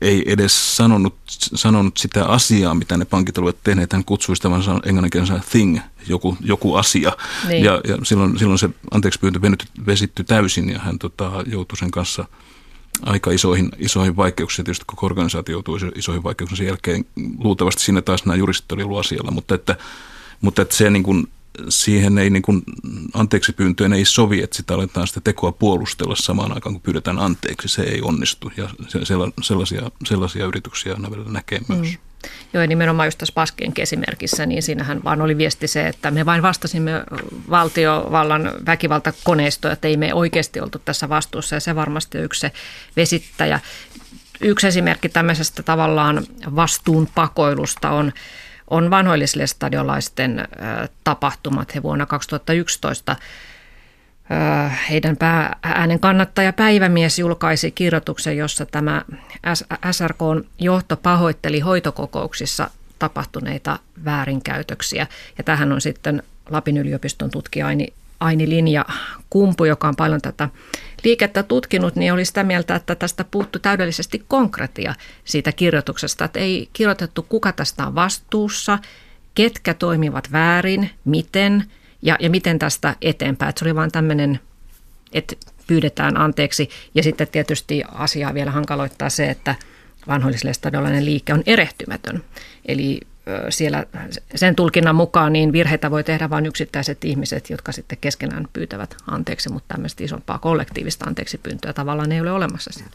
ei 0.00 0.22
edes 0.26 0.76
sanonut, 0.76 1.14
sanonut 1.54 1.96
sitä 1.96 2.26
asiaa, 2.26 2.74
mitä 2.74 2.96
ne 2.96 3.04
pankit 3.04 3.38
olivat 3.38 3.56
tehneet. 3.64 3.92
Hän 3.92 4.04
kutsui 4.04 4.36
sitä 4.36 4.48
englanninkielensä 4.84 5.40
thing, 5.50 5.78
joku, 6.08 6.36
joku 6.40 6.74
asia. 6.74 7.12
Niin. 7.48 7.64
Ja, 7.64 7.80
ja 7.88 7.98
silloin, 8.02 8.38
silloin 8.38 8.58
se 8.58 8.70
anteeksi 8.90 9.20
pyyntö 9.20 9.40
vesittyi 9.86 10.24
täysin 10.24 10.70
ja 10.70 10.78
hän 10.78 10.98
tota, 10.98 11.32
joutui 11.46 11.78
sen 11.78 11.90
kanssa 11.90 12.24
aika 13.02 13.30
isoihin, 13.30 13.70
isoihin 13.78 14.16
vaikeuksiin. 14.16 14.64
Tietysti 14.64 14.84
koko 14.86 15.06
organisaatio 15.06 15.52
joutui 15.52 15.78
isoihin 15.94 16.22
vaikeuksiin 16.22 16.56
sen 16.56 16.66
jälkeen. 16.66 17.04
Luultavasti 17.38 17.82
siinä 17.82 18.02
taas 18.02 18.24
nämä 18.24 18.36
juristit 18.36 18.72
oli 18.72 18.98
asialla, 18.98 19.30
mutta 19.30 19.54
että, 19.54 19.76
mutta 20.40 20.62
että 20.62 20.74
se 20.74 20.90
niin 20.90 21.02
kuin 21.02 21.28
siihen 21.68 22.18
ei 22.18 22.30
niin 22.30 22.42
kuin, 22.42 22.62
anteeksi 23.14 23.52
pyyntöön 23.52 23.92
ei 23.92 24.04
sovi, 24.04 24.42
että 24.42 24.56
sitä 24.56 24.74
aletaan 24.74 25.06
sitä 25.06 25.20
tekoa 25.20 25.52
puolustella 25.52 26.16
samaan 26.16 26.52
aikaan, 26.52 26.74
kun 26.74 26.82
pyydetään 26.82 27.18
anteeksi. 27.18 27.68
Se 27.68 27.82
ei 27.82 28.02
onnistu 28.02 28.52
ja 28.56 28.68
sellaisia, 29.42 29.90
sellaisia 30.04 30.46
yrityksiä 30.46 30.94
aina 30.94 31.10
vielä 31.10 31.24
näkee 31.28 31.60
myös. 31.68 31.88
Mm. 31.88 31.96
Joo, 32.52 32.62
ja 32.62 32.66
nimenomaan 32.66 33.06
just 33.06 33.18
tässä 33.18 33.34
Paskien 33.34 33.72
esimerkissä, 33.78 34.46
niin 34.46 34.62
siinähän 34.62 35.04
vaan 35.04 35.20
oli 35.22 35.38
viesti 35.38 35.68
se, 35.68 35.88
että 35.88 36.10
me 36.10 36.26
vain 36.26 36.42
vastasimme 36.42 36.92
valtiovallan 37.50 38.52
väkivaltakoneistoa, 38.66 39.72
että 39.72 39.88
ei 39.88 39.96
me 39.96 40.14
oikeasti 40.14 40.60
oltu 40.60 40.78
tässä 40.78 41.08
vastuussa, 41.08 41.56
ja 41.56 41.60
se 41.60 41.74
varmasti 41.74 42.18
on 42.18 42.24
yksi 42.24 42.40
se 42.40 42.52
vesittäjä. 42.96 43.60
Yksi 44.40 44.66
esimerkki 44.66 45.08
tämmöisestä 45.08 45.62
tavallaan 45.62 46.26
vastuun 46.56 47.08
pakoilusta 47.14 47.90
on 47.90 48.12
on 48.70 48.90
vanhoillisille 48.90 49.46
stadiolaisten 49.46 50.48
tapahtumat. 51.04 51.74
He 51.74 51.82
vuonna 51.82 52.06
2011 52.06 53.16
heidän 54.90 55.16
äänen 55.62 56.00
kannattaja 56.00 56.52
Päivämies 56.52 57.18
julkaisi 57.18 57.70
kirjoituksen, 57.70 58.36
jossa 58.36 58.66
tämä 58.66 59.02
SRK 59.90 60.18
johto 60.58 60.96
pahoitteli 60.96 61.60
hoitokokouksissa 61.60 62.70
tapahtuneita 62.98 63.78
väärinkäytöksiä. 64.04 65.06
Ja 65.38 65.44
tähän 65.44 65.72
on 65.72 65.80
sitten 65.80 66.22
Lapin 66.50 66.76
yliopiston 66.76 67.30
tutkija 67.30 67.66
Aini, 67.66 67.92
Aini 68.20 68.48
Linja 68.48 68.84
Kumpu, 69.30 69.64
joka 69.64 69.88
on 69.88 69.96
paljon 69.96 70.20
tätä 70.20 70.48
liikettä 71.06 71.42
tutkinut, 71.42 71.96
niin 71.96 72.12
oli 72.12 72.24
sitä 72.24 72.44
mieltä, 72.44 72.74
että 72.74 72.94
tästä 72.94 73.24
puuttu 73.24 73.58
täydellisesti 73.58 74.24
konkretia 74.28 74.94
siitä 75.24 75.52
kirjoituksesta. 75.52 76.24
Että 76.24 76.40
ei 76.40 76.68
kirjoitettu, 76.72 77.22
kuka 77.22 77.52
tästä 77.52 77.86
on 77.86 77.94
vastuussa, 77.94 78.78
ketkä 79.34 79.74
toimivat 79.74 80.32
väärin, 80.32 80.90
miten 81.04 81.64
ja, 82.02 82.16
ja 82.20 82.30
miten 82.30 82.58
tästä 82.58 82.96
eteenpäin. 83.02 83.48
Että 83.48 83.58
se 83.58 83.64
oli 83.64 83.74
vain 83.74 83.92
tämmöinen, 83.92 84.40
että 85.12 85.36
pyydetään 85.66 86.16
anteeksi. 86.16 86.68
Ja 86.94 87.02
sitten 87.02 87.28
tietysti 87.28 87.82
asiaa 87.92 88.34
vielä 88.34 88.50
hankaloittaa 88.50 89.10
se, 89.10 89.30
että 89.30 89.54
vanhoillislestadiolainen 90.08 91.04
liike 91.04 91.34
on 91.34 91.42
erehtymätön. 91.46 92.24
Eli 92.66 93.00
siellä 93.50 93.86
sen 94.34 94.56
tulkinnan 94.56 94.96
mukaan 94.96 95.32
niin 95.32 95.52
virheitä 95.52 95.90
voi 95.90 96.04
tehdä 96.04 96.30
vain 96.30 96.46
yksittäiset 96.46 97.04
ihmiset, 97.04 97.50
jotka 97.50 97.72
sitten 97.72 97.98
keskenään 98.00 98.48
pyytävät 98.52 98.96
anteeksi, 99.06 99.48
mutta 99.48 99.74
tämmöistä 99.74 100.04
isompaa 100.04 100.38
kollektiivista 100.38 101.04
anteeksi 101.04 101.38
pyyntöä 101.38 101.72
tavallaan 101.72 102.12
ei 102.12 102.20
ole 102.20 102.32
olemassa 102.32 102.70
siellä. 102.72 102.92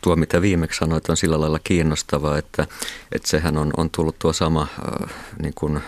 Tuo, 0.00 0.16
mitä 0.16 0.42
viimeksi 0.42 0.78
sanoit, 0.78 1.08
on 1.08 1.16
sillä 1.16 1.40
lailla 1.40 1.58
kiinnostavaa, 1.64 2.38
että, 2.38 2.66
että 3.12 3.28
sehän 3.28 3.56
on, 3.56 3.70
on 3.76 3.90
tullut 3.90 4.18
tuo 4.18 4.32
sama 4.32 4.62
äh, 5.02 5.10
niin 5.42 5.54
kuin, 5.54 5.80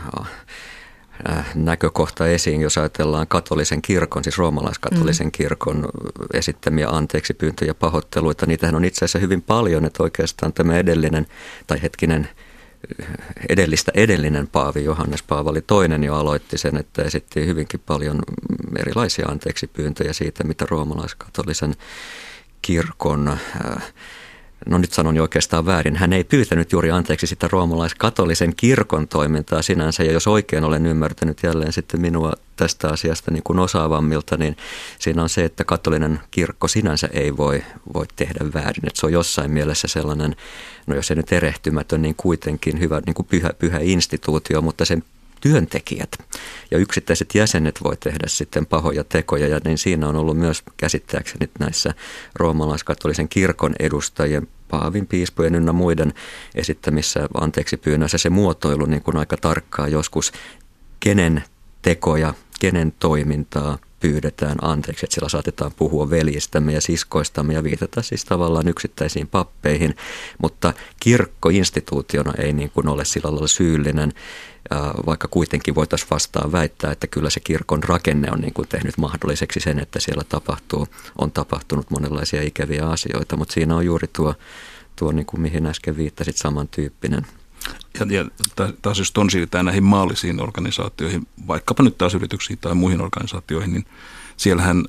äh, 1.28 1.46
näkökohta 1.54 2.26
esiin, 2.26 2.60
jos 2.60 2.78
ajatellaan 2.78 3.26
katolisen 3.26 3.82
kirkon, 3.82 4.24
siis 4.24 4.38
roomalaiskatolisen 4.38 5.26
mm. 5.26 5.32
kirkon 5.32 5.88
esittämiä 6.34 6.88
anteeksi 6.88 7.34
pyyntöjä 7.34 7.74
pahoitteluita. 7.74 8.46
Niitähän 8.46 8.74
on 8.74 8.84
itse 8.84 8.98
asiassa 8.98 9.18
hyvin 9.18 9.42
paljon, 9.42 9.84
että 9.84 10.02
oikeastaan 10.02 10.52
tämä 10.52 10.76
edellinen 10.76 11.26
tai 11.66 11.82
hetkinen– 11.82 12.28
edellistä 13.48 13.92
edellinen 13.94 14.48
paavi 14.48 14.84
Johannes 14.84 15.22
Paavali 15.22 15.60
toinen 15.60 16.04
jo 16.04 16.14
aloitti 16.14 16.58
sen, 16.58 16.76
että 16.76 17.02
esitti 17.02 17.46
hyvinkin 17.46 17.80
paljon 17.86 18.18
erilaisia 18.78 19.26
anteeksi 19.28 19.66
pyyntöjä 19.66 20.12
siitä, 20.12 20.44
mitä 20.44 20.66
roomalaiskatolisen 20.70 21.76
kirkon 22.62 23.28
äh, 23.28 23.92
no 24.68 24.78
nyt 24.78 24.92
sanon 24.92 25.16
jo 25.16 25.22
oikeastaan 25.22 25.66
väärin, 25.66 25.96
hän 25.96 26.12
ei 26.12 26.24
pyytänyt 26.24 26.72
juuri 26.72 26.90
anteeksi 26.90 27.26
sitä 27.26 27.48
roomalaiskatolisen 27.52 28.56
kirkon 28.56 29.08
toimintaa 29.08 29.62
sinänsä, 29.62 30.02
ja 30.02 30.12
jos 30.12 30.26
oikein 30.26 30.64
olen 30.64 30.86
ymmärtänyt 30.86 31.42
jälleen 31.42 31.72
sitten 31.72 32.00
minua 32.00 32.32
tästä 32.56 32.88
asiasta 32.88 33.30
niin 33.30 33.42
kuin 33.42 33.58
osaavammilta, 33.58 34.36
niin 34.36 34.56
siinä 34.98 35.22
on 35.22 35.28
se, 35.28 35.44
että 35.44 35.64
katolinen 35.64 36.20
kirkko 36.30 36.68
sinänsä 36.68 37.08
ei 37.12 37.36
voi, 37.36 37.64
voi 37.94 38.06
tehdä 38.16 38.52
väärin, 38.54 38.86
että 38.86 39.00
se 39.00 39.06
on 39.06 39.12
jossain 39.12 39.50
mielessä 39.50 39.88
sellainen, 39.88 40.36
no 40.86 40.94
jos 40.94 41.10
ei 41.10 41.16
nyt 41.16 41.32
erehtymätön, 41.32 42.02
niin 42.02 42.14
kuitenkin 42.14 42.80
hyvä 42.80 43.02
niin 43.06 43.14
kuin 43.14 43.26
pyhä, 43.26 43.50
pyhä 43.58 43.78
instituutio, 43.82 44.62
mutta 44.62 44.84
sen 44.84 45.02
työntekijät 45.40 46.18
ja 46.70 46.78
yksittäiset 46.78 47.34
jäsenet 47.34 47.78
voi 47.84 47.96
tehdä 47.96 48.26
sitten 48.26 48.66
pahoja 48.66 49.04
tekoja. 49.04 49.48
Ja 49.48 49.60
niin 49.64 49.78
siinä 49.78 50.08
on 50.08 50.16
ollut 50.16 50.36
myös 50.36 50.62
käsittääkseni 50.76 51.50
näissä 51.58 51.94
roomalaiskatolisen 52.34 53.28
kirkon 53.28 53.74
edustajien 53.78 54.48
paavin, 54.70 55.06
piispojen 55.06 55.54
ynnä 55.54 55.72
muiden 55.72 56.14
esittämissä 56.54 57.28
anteeksi 57.34 57.76
pyynnöissä 57.76 58.18
se 58.18 58.30
muotoilu 58.30 58.86
niin 58.86 59.02
kuin 59.02 59.16
aika 59.16 59.36
tarkkaa 59.36 59.88
joskus, 59.88 60.32
kenen 61.00 61.44
tekoja, 61.82 62.34
kenen 62.60 62.92
toimintaa 62.98 63.78
pyydetään 64.00 64.56
anteeksi, 64.62 65.06
että 65.06 65.14
siellä 65.14 65.28
saatetaan 65.28 65.72
puhua 65.76 66.10
veljistämme 66.10 66.72
ja 66.72 66.80
siskoistamme 66.80 67.54
ja 67.54 67.64
viitata 67.64 68.02
siis 68.02 68.24
tavallaan 68.24 68.68
yksittäisiin 68.68 69.28
pappeihin, 69.28 69.96
mutta 70.42 70.74
kirkko 71.00 71.48
instituutiona 71.48 72.32
ei 72.38 72.52
niin 72.52 72.70
kuin 72.70 72.88
ole 72.88 73.04
sillä 73.04 73.30
lailla 73.30 73.46
syyllinen 73.46 74.12
vaikka 75.06 75.28
kuitenkin 75.28 75.74
voitaisiin 75.74 76.10
vastaan 76.10 76.52
väittää, 76.52 76.92
että 76.92 77.06
kyllä 77.06 77.30
se 77.30 77.40
kirkon 77.40 77.82
rakenne 77.82 78.30
on 78.32 78.40
niin 78.40 78.52
kuin 78.52 78.68
tehnyt 78.68 78.98
mahdolliseksi 78.98 79.60
sen, 79.60 79.78
että 79.78 80.00
siellä 80.00 80.24
tapahtuu, 80.28 80.88
on 81.18 81.32
tapahtunut 81.32 81.90
monenlaisia 81.90 82.42
ikäviä 82.42 82.86
asioita, 82.86 83.36
mutta 83.36 83.54
siinä 83.54 83.76
on 83.76 83.84
juuri 83.84 84.08
tuo, 84.12 84.34
tuo 84.96 85.12
niin 85.12 85.26
kuin 85.26 85.40
mihin 85.40 85.66
äsken 85.66 85.96
viittasit, 85.96 86.36
samantyyppinen 86.36 87.26
ja, 88.00 88.06
ja 88.10 88.24
taas 88.82 88.98
jos 88.98 89.12
ton 89.12 89.30
siirretään 89.30 89.64
näihin 89.64 89.84
maallisiin 89.84 90.40
organisaatioihin, 90.40 91.26
vaikkapa 91.46 91.82
nyt 91.82 91.98
taas 91.98 92.14
yrityksiin 92.14 92.58
tai 92.58 92.74
muihin 92.74 93.00
organisaatioihin, 93.00 93.72
niin 93.72 93.86
siellähän 94.36 94.84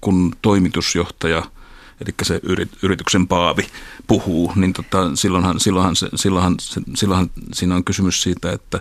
kun 0.00 0.36
toimitusjohtaja– 0.42 1.42
eli 2.00 2.14
se 2.22 2.40
yrityksen 2.82 3.28
paavi 3.28 3.66
puhuu, 4.06 4.52
niin 4.56 4.72
tota, 4.72 5.16
silloinhan, 5.16 5.60
silloinhan, 5.60 5.96
silloinhan, 6.14 6.56
silloinhan 6.94 7.30
siinä 7.52 7.74
on 7.74 7.84
kysymys 7.84 8.22
siitä, 8.22 8.52
että, 8.52 8.80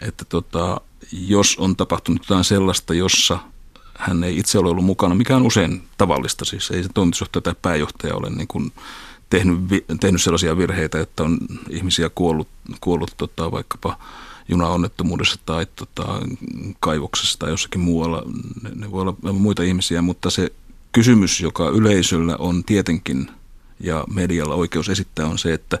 että 0.00 0.24
tota, 0.24 0.80
jos 1.12 1.56
on 1.58 1.76
tapahtunut 1.76 2.22
jotain 2.22 2.44
sellaista, 2.44 2.94
jossa 2.94 3.38
hän 3.98 4.24
ei 4.24 4.38
itse 4.38 4.58
ole 4.58 4.70
ollut 4.70 4.84
mukana, 4.84 5.14
mikä 5.14 5.36
on 5.36 5.46
usein 5.46 5.82
tavallista. 5.98 6.44
Siis 6.44 6.70
ei 6.70 6.82
se 6.82 6.88
toimitusjohtaja 6.94 7.42
tai 7.42 7.54
pääjohtaja 7.62 8.14
ole 8.14 8.30
niin 8.30 8.48
kuin 8.48 8.72
tehnyt, 9.34 9.58
tehnyt 10.00 10.22
sellaisia 10.22 10.56
virheitä, 10.56 11.00
että 11.00 11.22
on 11.22 11.38
ihmisiä 11.70 12.10
kuollut, 12.14 12.48
kuollut 12.80 13.14
tota, 13.16 13.50
vaikkapa 13.50 13.98
junaonnettomuudessa 14.48 15.38
tai 15.46 15.66
tota, 15.76 16.20
kaivoksessa 16.80 17.38
tai 17.38 17.50
jossakin 17.50 17.80
muualla. 17.80 18.22
Ne, 18.62 18.70
ne 18.74 18.90
voi 18.90 19.02
olla 19.02 19.32
muita 19.32 19.62
ihmisiä, 19.62 20.02
mutta 20.02 20.30
se 20.30 20.52
kysymys, 20.92 21.40
joka 21.40 21.68
yleisöllä 21.68 22.36
on 22.36 22.64
tietenkin 22.64 23.30
ja 23.80 24.04
medialla 24.14 24.54
oikeus 24.54 24.88
esittää, 24.88 25.26
on 25.26 25.38
se, 25.38 25.52
että 25.52 25.78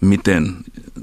miten 0.00 0.56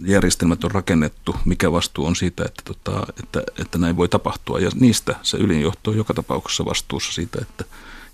järjestelmät 0.05 0.63
on 0.63 0.71
rakennettu, 0.71 1.35
mikä 1.45 1.71
vastuu 1.71 2.05
on 2.05 2.15
siitä, 2.15 2.45
että, 2.45 2.61
tota, 2.65 3.07
että, 3.23 3.43
että 3.59 3.77
näin 3.77 3.97
voi 3.97 4.09
tapahtua. 4.09 4.59
Ja 4.59 4.69
niistä 4.79 5.15
se 5.21 5.37
ylinjohto 5.37 5.91
on 5.91 5.97
joka 5.97 6.13
tapauksessa 6.13 6.65
vastuussa 6.65 7.13
siitä, 7.13 7.39
että 7.41 7.65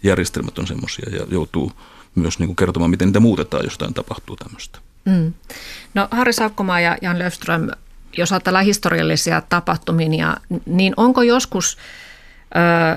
järjestelmät 0.03 0.59
on 0.59 0.67
semmoisia 0.67 1.09
ja 1.11 1.25
joutuu 1.31 1.71
myös 2.15 2.39
niin 2.39 2.47
kuin 2.47 2.55
kertomaan, 2.55 2.91
miten 2.91 3.07
niitä 3.07 3.19
muutetaan, 3.19 3.63
jos 3.63 3.73
jotain 3.73 3.93
tapahtuu 3.93 4.35
tämmöistä. 4.35 4.79
Mm. 5.05 5.33
No 5.93 6.07
Harri 6.11 6.33
Saukkomaa 6.33 6.79
ja 6.79 6.97
Jan 7.01 7.19
Löfström, 7.19 7.67
jos 8.17 8.31
ajatellaan 8.31 8.65
historiallisia 8.65 9.41
tapahtumia, 9.49 10.37
niin 10.65 10.93
onko 10.97 11.21
joskus 11.21 11.77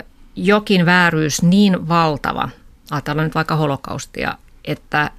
ö, 0.01 0.05
jokin 0.37 0.87
vääryys 0.87 1.43
niin 1.43 1.89
valtava, 1.89 2.49
ajatellaan 2.91 3.27
nyt 3.27 3.35
vaikka 3.35 3.57
holokaustia, 3.57 4.39
että 4.65 5.11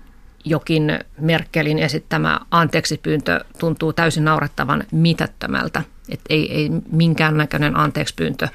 jokin 0.46 1.00
Merkelin 1.20 1.80
esittämä 1.80 2.40
anteeksipyyntö 2.52 3.46
tuntuu 3.60 3.94
täysin 3.94 4.26
naurettavan 4.26 4.84
mitättömältä, 4.92 5.84
että 6.10 6.26
ei, 6.30 6.54
ei 6.54 6.70
minkäännäköinen 6.92 7.76
anteeksipyyntö 7.76 8.48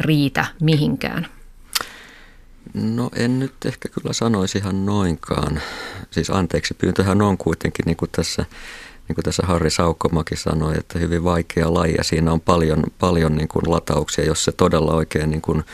riitä 0.00 0.46
mihinkään. 0.60 1.26
No 2.74 3.10
en 3.16 3.38
nyt 3.38 3.54
ehkä 3.64 3.88
kyllä 3.88 4.12
sanoisi 4.12 4.58
ihan 4.58 4.86
noinkaan. 4.86 5.62
Siis 6.10 6.30
anteeksi 6.30 6.74
pyyntöhän 6.74 7.22
on 7.22 7.38
kuitenkin, 7.38 7.84
niin 7.86 7.96
kuin 7.96 8.10
tässä, 8.12 8.44
niin 9.08 9.14
kuin 9.14 9.24
tässä 9.24 9.42
Harri 9.46 9.70
Saukkomakin 9.70 10.38
sanoi, 10.38 10.74
että 10.78 10.98
hyvin 10.98 11.24
vaikea 11.24 11.74
laji 11.74 11.94
ja 11.98 12.04
siinä 12.04 12.32
on 12.32 12.40
paljon, 12.40 12.84
paljon 12.98 13.36
niin 13.36 13.48
kuin 13.48 13.70
latauksia, 13.70 14.24
jos 14.24 14.44
se 14.44 14.52
todella 14.52 14.94
oikein 14.94 15.30
niin 15.30 15.42
kuin 15.42 15.64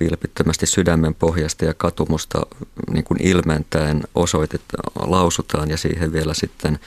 vilpittömästi 0.00 0.66
sydämen 0.66 1.14
pohjasta 1.14 1.64
ja 1.64 1.74
katumusta 1.74 2.46
niin 2.90 3.04
kuin 3.04 3.22
ilmentäen 3.22 4.02
osoitetaan, 4.14 5.10
lausutaan 5.10 5.70
ja 5.70 5.76
siihen 5.76 6.12
vielä 6.12 6.34
sitten 6.34 6.78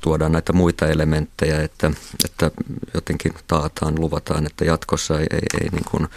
tuodaan 0.00 0.32
näitä 0.32 0.52
muita 0.52 0.88
elementtejä, 0.88 1.62
että, 1.62 1.90
että 2.24 2.50
jotenkin 2.94 3.32
taataan, 3.46 4.00
luvataan, 4.00 4.46
että 4.46 4.64
jatkossa 4.64 5.20
ei, 5.20 5.26
ei, 5.30 5.60
ei 5.60 5.68
niin 5.72 5.84
kuin 5.90 6.08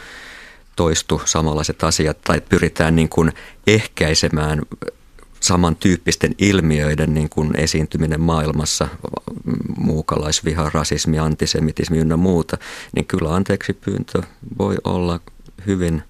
toistu 0.78 1.22
samanlaiset 1.26 1.84
asiat 1.84 2.22
tai 2.22 2.42
pyritään 2.42 2.96
niin 2.96 3.10
kuin 3.10 3.32
ehkäisemään 3.68 4.62
samantyyppisten 5.40 6.36
ilmiöiden 6.38 7.14
niin 7.14 7.30
kuin 7.30 7.56
esiintyminen 7.56 8.22
maailmassa, 8.22 8.88
muukalaisviha, 9.78 10.72
rasismi, 10.74 11.20
antisemitismi 11.20 11.98
ynnä 11.98 12.18
muuta, 12.18 12.58
niin 12.96 13.06
kyllä 13.06 13.36
anteeksi 13.36 13.74
pyyntö 13.74 14.22
voi 14.60 14.76
olla 14.84 15.20
hyvin 15.68 16.04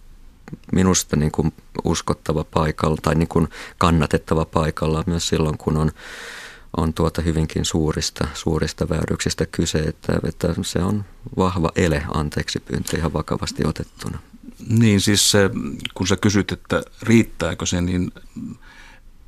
minusta 0.72 1.16
niin 1.16 1.32
kuin 1.32 1.54
uskottava 1.84 2.44
paikalla 2.44 2.98
tai 3.02 3.16
niin 3.16 3.28
kuin 3.28 3.48
kannatettava 3.78 4.46
paikalla 4.46 5.04
myös 5.06 5.28
silloin, 5.28 5.58
kun 5.58 5.78
on, 5.78 5.92
on 6.78 6.94
tuota 6.94 7.22
hyvinkin 7.22 7.66
suurista, 7.66 8.28
suurista 8.34 8.90
vääryyksistä 8.90 9.46
kyse, 9.46 9.80
että, 9.80 10.20
että 10.28 10.48
se 10.62 10.80
on 10.80 11.06
vahva 11.38 11.72
ele 11.76 12.04
anteeksi 12.14 12.60
pyyntö 12.60 12.98
ihan 12.98 13.14
vakavasti 13.14 13.64
otettuna. 13.68 14.20
Niin 14.70 15.02
siis 15.02 15.32
se, 15.32 15.50
kun 15.94 16.08
sä 16.08 16.16
kysyt, 16.16 16.52
että 16.52 16.84
riittääkö 17.02 17.66
se, 17.66 17.82
niin 17.82 18.12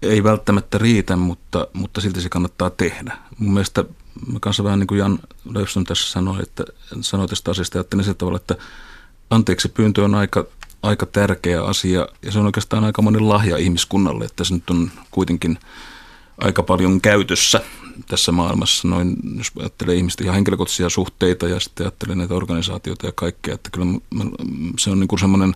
ei 0.01 0.23
välttämättä 0.23 0.77
riitä, 0.77 1.15
mutta, 1.15 1.67
mutta 1.73 2.01
silti 2.01 2.21
se 2.21 2.29
kannattaa 2.29 2.69
tehdä. 2.69 3.17
Mun 3.37 3.53
mielestä 3.53 3.83
mä 4.27 4.39
kanssa 4.39 4.63
vähän 4.63 4.79
niin 4.79 4.87
kuin 4.87 4.99
Jan 4.99 5.19
Löfström 5.53 5.85
tässä 5.85 6.11
sanoi, 6.11 6.39
että 6.41 6.63
sanoi 7.01 7.27
tästä 7.27 7.51
asiasta, 7.51 7.77
ajattelin 7.77 8.03
sillä 8.03 8.17
tavalla, 8.17 8.37
että 8.37 8.55
anteeksi 9.29 9.69
pyyntö 9.69 10.03
on 10.03 10.15
aika, 10.15 10.45
aika 10.83 11.05
tärkeä 11.05 11.63
asia 11.63 12.07
ja 12.21 12.31
se 12.31 12.39
on 12.39 12.45
oikeastaan 12.45 12.83
aika 12.83 13.01
monen 13.01 13.29
lahja 13.29 13.57
ihmiskunnalle, 13.57 14.25
että 14.25 14.43
se 14.43 14.53
nyt 14.53 14.69
on 14.69 14.91
kuitenkin 15.11 15.59
aika 16.39 16.63
paljon 16.63 17.01
käytössä 17.01 17.61
tässä 18.07 18.31
maailmassa, 18.31 18.87
noin, 18.87 19.15
jos 19.37 19.51
ajattelee 19.59 19.95
ihmisten 19.95 20.25
ihan 20.25 20.35
henkilökohtaisia 20.35 20.89
suhteita 20.89 21.47
ja 21.47 21.59
sitten 21.59 21.85
ajattelee 21.85 22.15
näitä 22.15 22.33
organisaatioita 22.33 23.05
ja 23.05 23.11
kaikkea, 23.11 23.53
että 23.53 23.69
kyllä 23.69 23.85
se 24.79 24.89
on 24.89 24.99
niin 24.99 25.07
kuin 25.07 25.19
semmoinen 25.19 25.55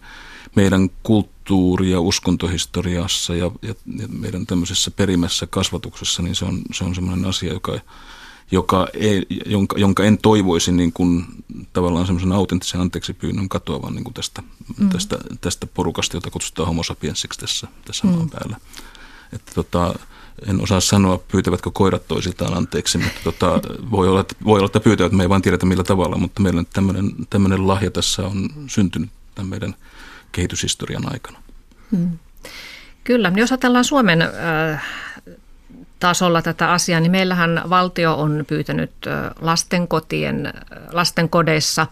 meidän 0.55 0.89
kulttuuri- 1.03 1.91
ja 1.91 1.99
uskontohistoriassa 1.99 3.36
ja, 3.36 3.51
ja, 3.61 3.75
ja 3.97 4.07
meidän 4.07 4.45
tämmöisessä 4.45 4.91
perimässä 4.91 5.47
kasvatuksessa, 5.47 6.21
niin 6.21 6.36
se 6.36 6.45
on, 6.45 6.61
se 6.73 6.84
on 6.84 6.95
semmoinen 6.95 7.25
asia, 7.25 7.53
joka, 7.53 7.79
joka 8.51 8.88
ei, 8.93 9.25
jonka, 9.45 9.77
jonka 9.79 10.03
en 10.03 10.17
toivoisi 10.17 10.71
niin 10.71 10.93
kuin, 10.93 11.25
tavallaan 11.73 12.05
semmoisen 12.05 12.31
autenttisen 12.31 12.81
anteeksi 12.81 13.13
pyynnön 13.13 13.49
katoavan 13.49 13.93
niin 13.93 14.03
kuin 14.03 14.13
tästä, 14.13 14.43
mm. 14.77 14.89
tästä, 14.89 15.17
tästä 15.41 15.67
porukasta, 15.67 16.17
jota 16.17 16.29
kutsutaan 16.29 16.67
homo 16.67 16.84
sapiensiksi 16.84 17.39
tässä, 17.39 17.67
tässä 17.86 18.07
mm. 18.07 18.13
maan 18.13 18.29
päällä. 18.29 18.57
Että 19.34 19.51
tota, 19.55 19.95
en 20.47 20.61
osaa 20.61 20.79
sanoa, 20.79 21.19
pyytävätkö 21.31 21.71
koirat 21.73 22.07
toisiltaan 22.07 22.57
anteeksi, 22.57 22.97
mutta 22.97 23.19
tota, 23.23 23.61
voi, 23.91 24.07
olla, 24.07 24.19
että, 24.21 24.36
voi 24.45 24.57
olla, 24.57 24.65
että 24.65 24.79
pyytävät, 24.79 25.11
me 25.11 25.23
ei 25.23 25.29
vain 25.29 25.41
tiedetä 25.41 25.65
millä 25.65 25.84
tavalla, 25.84 26.17
mutta 26.17 26.41
meillä 26.41 26.63
tämmöinen, 26.73 27.11
tämmöinen 27.29 27.67
lahja 27.67 27.91
tässä 27.91 28.21
on 28.21 28.49
syntynyt 28.67 29.09
tämän 29.36 29.49
meidän 29.49 29.75
kehityshistorian 30.31 31.13
aikana. 31.13 31.38
Hmm. 31.91 32.19
Kyllä, 33.03 33.31
jos 33.36 33.51
ajatellaan 33.51 33.86
Suomen 33.86 34.21
äh, 34.21 34.84
tasolla 35.99 36.41
tätä 36.41 36.71
asiaa, 36.71 36.99
niin 36.99 37.11
meillähän 37.11 37.61
valtio 37.69 38.15
on 38.15 38.43
pyytänyt 38.47 38.91
lastenkotien, 39.41 40.53
lastenkodeissa 40.91 41.88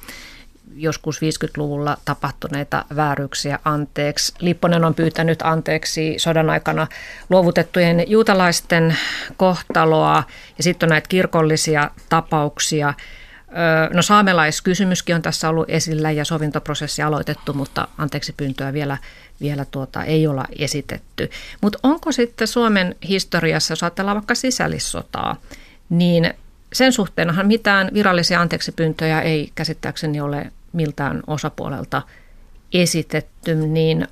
joskus 0.75 1.19
50-luvulla 1.21 1.97
tapahtuneita 2.05 2.85
vääryyksiä 2.95 3.59
anteeksi. 3.65 4.33
Lipponen 4.39 4.85
on 4.85 4.93
pyytänyt 4.93 5.41
anteeksi 5.41 6.13
sodan 6.17 6.49
aikana 6.49 6.87
luovutettujen 7.29 8.03
juutalaisten 8.07 8.97
kohtaloa 9.37 10.23
ja 10.57 10.63
sitten 10.63 10.87
on 10.87 10.89
näitä 10.89 11.07
kirkollisia 11.07 11.91
tapauksia. 12.09 12.93
No 13.93 14.01
saamelaiskysymyskin 14.01 15.15
on 15.15 15.21
tässä 15.21 15.49
ollut 15.49 15.69
esillä 15.69 16.11
ja 16.11 16.25
sovintoprosessi 16.25 17.01
aloitettu, 17.01 17.53
mutta 17.53 17.87
anteeksi 17.97 18.33
pyyntöä 18.37 18.73
vielä, 18.73 18.97
vielä 19.41 19.65
tuota, 19.65 20.03
ei 20.03 20.27
olla 20.27 20.45
esitetty. 20.59 21.29
Mutta 21.61 21.79
onko 21.83 22.11
sitten 22.11 22.47
Suomen 22.47 22.95
historiassa, 23.07 23.71
jos 23.71 23.83
ajatellaan 23.83 24.17
vaikka 24.17 24.35
sisällissotaa, 24.35 25.35
niin 25.89 26.33
sen 26.73 26.93
suhteenhan 26.93 27.47
mitään 27.47 27.89
virallisia 27.93 28.41
anteeksipyyntöjä 28.41 29.21
ei 29.21 29.51
käsittääkseni 29.55 30.21
ole 30.21 30.51
miltään 30.73 31.23
osapuolelta 31.27 32.01
esitetty, 32.73 33.55
niin 33.55 34.07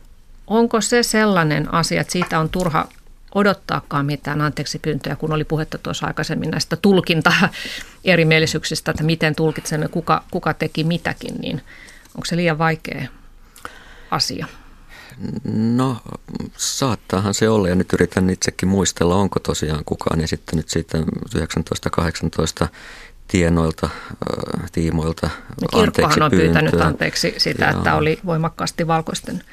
onko 0.48 0.82
se 0.82 1.04
sellainen 1.04 1.74
asia, 1.74 2.02
että 2.02 2.14
siitä 2.14 2.40
on 2.40 2.50
turha 2.50 2.88
odottaakaan 3.36 4.06
mitään 4.06 4.42
anteeksi 4.42 4.80
pyyntöjä, 4.80 5.16
kun 5.16 5.34
oli 5.34 5.44
puhetta 5.44 5.78
tuossa 5.78 6.08
aikaisemmin 6.08 6.52
näistä 6.52 6.76
tulkinta 6.76 7.34
erimielisyyksistä, 8.04 8.92
että 8.92 9.04
miten 9.04 9.36
tulkitsemme, 9.36 9.88
kuka, 9.88 10.24
kuka 10.32 10.54
teki 10.54 10.84
mitäkin, 10.84 11.36
niin 11.42 11.62
onko 12.16 12.26
se 12.26 12.36
liian 12.36 12.58
vaikea 12.58 13.08
asia? 14.12 14.48
No 15.54 15.98
saattaahan 16.58 17.34
se 17.34 17.50
olla 17.50 17.70
ja 17.70 17.76
nyt 17.76 17.94
yritän 17.94 18.30
itsekin 18.30 18.70
muistella, 18.70 19.16
onko 19.16 19.40
tosiaan 19.40 19.86
kukaan 19.86 20.22
esittänyt 20.22 20.70
siitä 20.70 20.98
1918 20.98 22.68
tienoilta, 23.32 23.90
tiimoilta 24.72 25.30
no, 25.62 25.80
Kirkkohan 25.80 26.22
on 26.22 26.32
pyytänyt 26.32 26.82
anteeksi 26.82 27.34
sitä, 27.38 27.66
Joo. 27.66 27.78
että 27.78 27.96
oli 27.96 28.20
voimakkaasti 28.26 28.88
valkoisten 28.88 29.44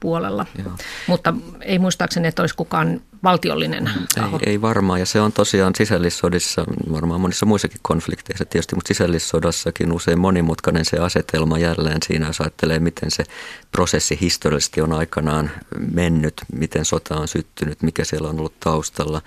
puolella. 0.00 0.46
Joo. 0.58 0.72
Mutta 1.06 1.34
ei 1.60 1.78
muistaakseni, 1.78 2.28
että 2.28 2.42
olisi 2.42 2.54
kukaan 2.54 3.00
valtiollinen 3.24 3.90
taho. 4.14 4.38
Ei, 4.46 4.50
ei 4.50 4.62
varmaan, 4.62 5.00
ja 5.00 5.06
se 5.06 5.20
on 5.20 5.32
tosiaan 5.32 5.72
sisällissodissa, 5.76 6.64
varmaan 6.92 7.20
monissa 7.20 7.46
muissakin 7.46 7.80
konflikteissa 7.82 8.44
tietysti, 8.44 8.74
mutta 8.74 8.88
sisällissodassakin 8.88 9.92
usein 9.92 10.18
monimutkainen 10.18 10.84
se 10.84 10.98
asetelma 10.98 11.58
jälleen 11.58 11.98
siinä, 12.06 12.26
jos 12.26 12.40
ajattelee, 12.40 12.78
miten 12.78 13.10
se 13.10 13.24
prosessi 13.72 14.18
historiallisesti 14.20 14.80
on 14.80 14.92
aikanaan 14.92 15.50
mennyt, 15.92 16.34
miten 16.52 16.84
sota 16.84 17.16
on 17.16 17.28
syttynyt, 17.28 17.82
mikä 17.82 18.04
siellä 18.04 18.28
on 18.28 18.38
ollut 18.38 18.60
taustalla, 18.60 19.22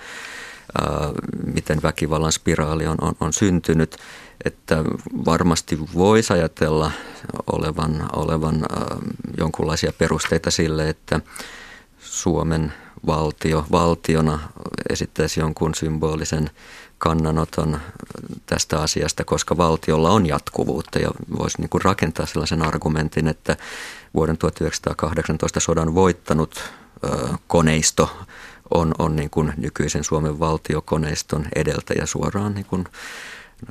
miten 1.45 1.81
väkivallan 1.83 2.31
spiraali 2.31 2.87
on, 2.87 2.97
on, 3.01 3.13
on 3.19 3.33
syntynyt– 3.33 3.95
että 4.45 4.83
varmasti 5.25 5.79
voisi 5.93 6.33
ajatella 6.33 6.91
olevan, 7.51 8.09
olevan 8.13 8.65
jonkunlaisia 9.37 9.93
perusteita 9.97 10.51
sille, 10.51 10.89
että 10.89 11.21
Suomen 11.99 12.73
valtio 13.05 13.65
valtiona 13.71 14.39
esittäisi 14.89 15.39
jonkun 15.39 15.75
symbolisen 15.75 16.49
kannanoton 16.97 17.79
tästä 18.45 18.81
asiasta, 18.81 19.23
koska 19.23 19.57
valtiolla 19.57 20.09
on 20.09 20.25
jatkuvuutta 20.25 20.99
ja 20.99 21.11
voisi 21.37 21.61
niin 21.61 21.69
kuin 21.69 21.81
rakentaa 21.81 22.25
sellaisen 22.25 22.61
argumentin, 22.61 23.27
että 23.27 23.57
vuoden 24.13 24.37
1918 24.37 25.59
sodan 25.59 25.95
voittanut 25.95 26.63
koneisto 27.47 28.17
on, 28.71 28.95
on 28.99 29.15
niin 29.15 29.29
kuin 29.29 29.53
nykyisen 29.57 30.03
Suomen 30.03 30.39
valtiokoneiston 30.39 31.45
edeltäjä 31.55 32.05
suoraan 32.05 32.53
niin 32.53 32.65
kuin 32.65 32.85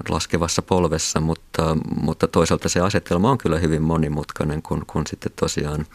laskevassa 0.08 0.62
polvessa, 0.62 1.20
mutta, 1.20 1.76
mutta 2.00 2.28
toisaalta 2.28 2.68
se 2.68 2.80
asetelma 2.80 3.30
on 3.30 3.38
kyllä 3.38 3.58
hyvin 3.58 3.82
monimutkainen, 3.82 4.62
kun, 4.62 4.84
kun 4.86 5.06
sitten 5.06 5.32
tosiaan 5.36 5.86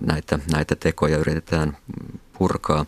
näitä, 0.00 0.38
näitä 0.52 0.76
tekoja 0.76 1.18
yritetään 1.18 1.76
purkaa. 2.38 2.86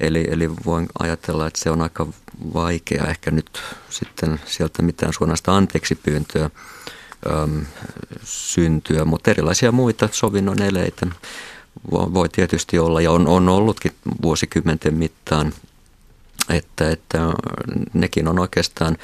Eli, 0.00 0.24
eli 0.30 0.50
voin 0.50 0.86
ajatella, 0.98 1.46
että 1.46 1.60
se 1.60 1.70
on 1.70 1.82
aika 1.82 2.06
vaikea 2.54 3.04
ehkä 3.04 3.30
nyt 3.30 3.62
sitten 3.90 4.40
sieltä 4.44 4.82
mitään 4.82 5.12
suunnasta 5.12 5.56
anteeksi 5.56 5.94
pyyntöä 5.94 6.50
äm, 7.42 7.66
syntyä, 8.24 9.04
mutta 9.04 9.30
erilaisia 9.30 9.72
muita 9.72 10.08
sovinnon 10.12 10.62
eleitä 10.62 11.06
voi, 11.90 12.28
tietysti 12.28 12.78
olla 12.78 13.00
ja 13.00 13.10
on, 13.10 13.26
on 13.26 13.48
ollutkin 13.48 13.92
vuosikymmenten 14.22 14.94
mittaan 14.94 15.52
että, 16.48 16.90
että 16.90 17.18
nekin 17.94 18.28
on 18.28 18.38
oikeastaan 18.38 18.96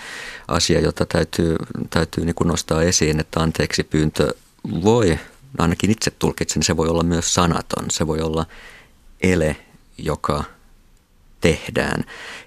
asia, 0.49 0.81
jota 0.81 1.07
täytyy, 1.07 1.57
täytyy 1.91 2.25
niin 2.25 2.35
kuin 2.35 2.49
nostaa 2.49 2.83
esiin, 2.83 3.21
että 3.21 3.41
anteeksi 3.41 3.85
pyyntö 3.85 4.35
voi, 4.85 5.19
ainakin 5.59 5.91
itse 5.91 6.11
tulkitsen, 6.11 6.63
se 6.63 6.77
voi 6.77 6.89
olla 6.89 7.03
myös 7.03 7.35
sanaton. 7.35 7.85
Se 7.91 8.07
voi 8.07 8.21
olla 8.21 8.47
ele, 9.23 9.57
joka 9.99 10.45
tehdään. 11.41 12.05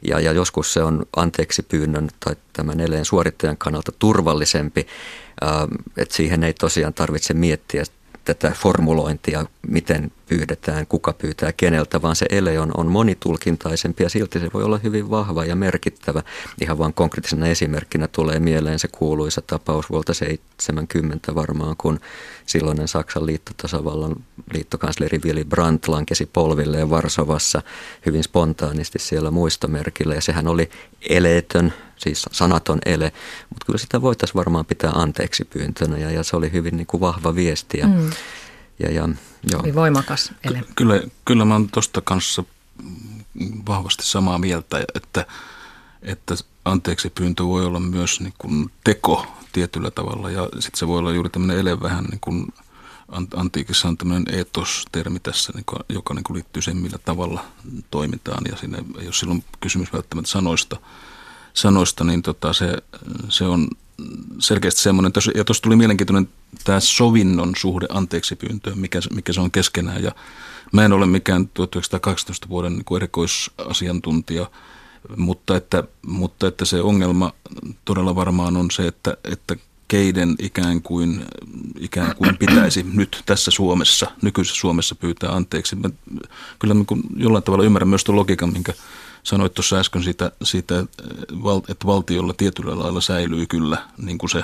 Ja, 0.07 0.19
ja 0.19 0.31
joskus 0.31 0.73
se 0.73 0.83
on 0.83 1.05
anteeksi 1.15 1.63
pyynnön 1.63 2.09
tai 2.19 2.35
tämän 2.53 2.79
eleen 2.79 3.05
suorittajan 3.05 3.57
kannalta 3.57 3.91
turvallisempi, 3.99 4.87
että 5.97 6.15
siihen 6.15 6.43
ei 6.43 6.53
tosiaan 6.53 6.93
tarvitse 6.93 7.33
miettiä 7.33 7.83
tätä 8.27 8.51
formulointia, 8.55 9.45
miten 9.67 10.11
pyydetään, 10.29 10.87
kuka 10.87 11.13
pyytää 11.13 11.51
keneltä, 11.57 12.01
vaan 12.01 12.15
se 12.15 12.25
ele 12.29 12.59
on, 12.59 12.71
on 12.77 12.87
monitulkintaisempi 12.87 14.03
ja 14.03 14.09
silti 14.09 14.39
se 14.39 14.49
voi 14.53 14.63
olla 14.63 14.79
hyvin 14.83 15.09
vahva 15.09 15.45
ja 15.45 15.55
merkittävä. 15.55 16.23
Ihan 16.61 16.77
vain 16.77 16.93
konkreettisena 16.93 17.47
esimerkkinä 17.47 18.07
tulee 18.07 18.39
mieleen 18.39 18.79
se 18.79 18.87
kuuluisa 18.87 19.41
tapaus 19.41 19.89
vuolta 19.89 20.13
70 20.13 21.35
varmaan, 21.35 21.75
kun 21.77 21.99
silloinen 22.45 22.87
Saksan 22.87 23.25
liittotasavallan 23.25 24.15
liittokansleri 24.53 25.19
Willy 25.25 25.43
Brandt 25.43 25.87
lankesi 25.87 26.25
polvilleen 26.25 26.89
Varsovassa 26.89 27.61
hyvin 28.05 28.23
spontaanisti 28.23 28.99
siellä 28.99 29.31
muistomerkillä 29.31 30.15
ja 30.15 30.21
sehän 30.21 30.47
oli 30.47 30.69
eleetön 31.09 31.73
siis 31.97 32.25
sanaton 32.31 32.79
ele, 32.85 33.13
mutta 33.49 33.65
kyllä 33.65 33.77
sitä 33.77 34.01
voitaisiin 34.01 34.35
varmaan 34.35 34.65
pitää 34.65 34.91
anteeksi 34.91 35.45
pyyntönä 35.45 35.97
ja, 35.97 36.11
ja 36.11 36.23
se 36.23 36.35
oli 36.35 36.51
hyvin 36.51 36.77
niin 36.77 36.87
kuin 36.87 37.01
vahva 37.01 37.35
viesti. 37.35 37.77
Ja, 37.77 37.87
mm. 37.87 38.09
ja, 38.79 38.91
ja, 38.91 39.09
joo. 39.51 39.61
Oli 39.61 39.75
voimakas 39.75 40.31
ele. 40.43 40.59
Ky- 40.59 40.73
kyllä, 40.75 41.01
kyllä 41.25 41.45
mä 41.45 41.53
oon 41.53 41.69
tuosta 41.69 42.01
kanssa 42.01 42.43
vahvasti 43.67 44.05
samaa 44.05 44.37
mieltä, 44.37 44.85
että, 44.95 45.25
että 46.01 46.35
anteeksi 46.65 47.09
pyyntö 47.09 47.45
voi 47.45 47.65
olla 47.65 47.79
myös 47.79 48.21
niin 48.21 48.33
kuin 48.37 48.71
teko 48.83 49.27
tietyllä 49.53 49.91
tavalla 49.91 50.31
ja 50.31 50.43
sitten 50.43 50.79
se 50.79 50.87
voi 50.87 50.99
olla 50.99 51.13
juuri 51.13 51.29
tämmöinen 51.29 51.57
ele 51.57 51.81
vähän 51.81 52.03
niin 52.03 52.19
kuin 52.19 52.53
antiikissa 53.35 53.87
on 53.87 53.97
tämmöinen 53.97 54.39
etos-termi 54.39 55.19
tässä, 55.19 55.51
niin 55.55 55.65
kuin, 55.65 55.79
joka 55.89 56.13
niin 56.13 56.23
kuin 56.23 56.35
liittyy 56.35 56.61
siihen, 56.61 56.81
millä 56.81 56.97
tavalla 56.97 57.45
toimitaan 57.91 58.43
ja 58.51 58.57
siinä 58.57 58.77
ei 58.77 59.05
ole 59.05 59.13
silloin 59.13 59.43
kysymys 59.59 59.93
välttämättä 59.93 60.31
sanoista, 60.31 60.77
sanoista, 61.57 62.03
niin 62.03 62.21
tota 62.21 62.53
se, 62.53 62.77
se 63.29 63.45
on 63.45 63.67
selkeästi 64.39 64.81
semmoinen, 64.81 65.11
ja 65.35 65.43
tuossa 65.43 65.63
tuli 65.63 65.75
mielenkiintoinen 65.75 66.29
tämä 66.63 66.79
sovinnon 66.79 67.53
suhde 67.57 67.85
anteeksi 67.89 68.35
pyyntöön, 68.35 68.79
mikä, 68.79 68.99
mikä 69.13 69.33
se 69.33 69.41
on 69.41 69.51
keskenään. 69.51 70.03
Ja 70.03 70.11
mä 70.71 70.85
en 70.85 70.93
ole 70.93 71.05
mikään 71.05 71.49
1918 71.53 72.49
vuoden 72.49 72.73
niin 72.73 72.95
erikoisasiantuntija, 72.95 74.49
mutta 75.17 75.55
että, 75.55 75.83
mutta 76.07 76.47
että 76.47 76.65
se 76.65 76.81
ongelma 76.81 77.33
todella 77.85 78.15
varmaan 78.15 78.57
on 78.57 78.71
se, 78.71 78.87
että, 78.87 79.17
että 79.23 79.55
keiden 79.87 80.35
ikään 80.39 80.81
kuin, 80.81 81.25
ikään 81.79 82.15
kuin 82.15 82.37
pitäisi 82.37 82.85
nyt 82.93 83.23
tässä 83.25 83.51
Suomessa, 83.51 84.11
nykyisessä 84.21 84.59
Suomessa 84.59 84.95
pyytää 84.95 85.31
anteeksi. 85.31 85.75
Mä 85.75 85.89
kyllä 86.59 86.75
kuin 86.87 87.01
jollain 87.15 87.43
tavalla 87.43 87.65
ymmärrän 87.65 87.89
myös 87.89 88.03
tuon 88.03 88.15
logiikan, 88.15 88.53
minkä 88.53 88.73
sanoit 89.27 89.53
tuossa 89.53 89.77
äsken 89.77 90.03
siitä, 90.03 90.31
siitä, 90.43 90.79
että 91.69 91.87
valtiolla 91.87 92.33
tietyllä 92.33 92.79
lailla 92.79 93.01
säilyy 93.01 93.45
kyllä 93.45 93.77
niin 93.97 94.17
kuin 94.17 94.29
se 94.29 94.43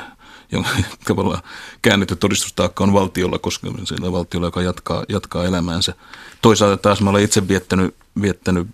jonka 0.51 0.69
tavallaan 1.07 1.43
käännetty 1.81 2.15
todistustaakka 2.15 2.83
on 2.83 2.93
valtiolla, 2.93 3.39
koska 3.39 3.67
sillä 3.83 4.11
valtiolla, 4.11 4.47
joka 4.47 4.61
jatkaa, 4.61 5.03
jatkaa 5.09 5.45
elämäänsä. 5.45 5.93
Toisaalta 6.41 6.77
taas 6.77 7.01
mä 7.01 7.09
olen 7.09 7.23
itse 7.23 7.47
viettänyt, 7.47 7.95
viettänyt 8.21 8.67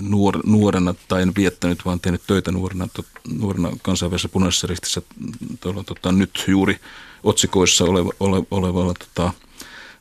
nuor, 0.00 0.40
nuorena, 0.46 0.94
tai 1.08 1.22
en 1.22 1.32
viettänyt, 1.36 1.84
vaan 1.84 2.00
tehnyt 2.00 2.22
töitä 2.26 2.52
nuorena, 2.52 2.88
to, 2.94 3.04
nuorena 3.38 3.70
kansainvälisessä 3.82 4.28
punaisessa 4.28 4.66
ristissä 4.66 5.02
tuolla, 5.60 5.84
tota, 5.84 6.12
nyt 6.12 6.44
juuri 6.46 6.80
otsikoissa 7.24 7.84
oleva, 7.84 8.10
ole, 8.20 8.46
olevalla 8.50 8.94
tota, 8.94 9.32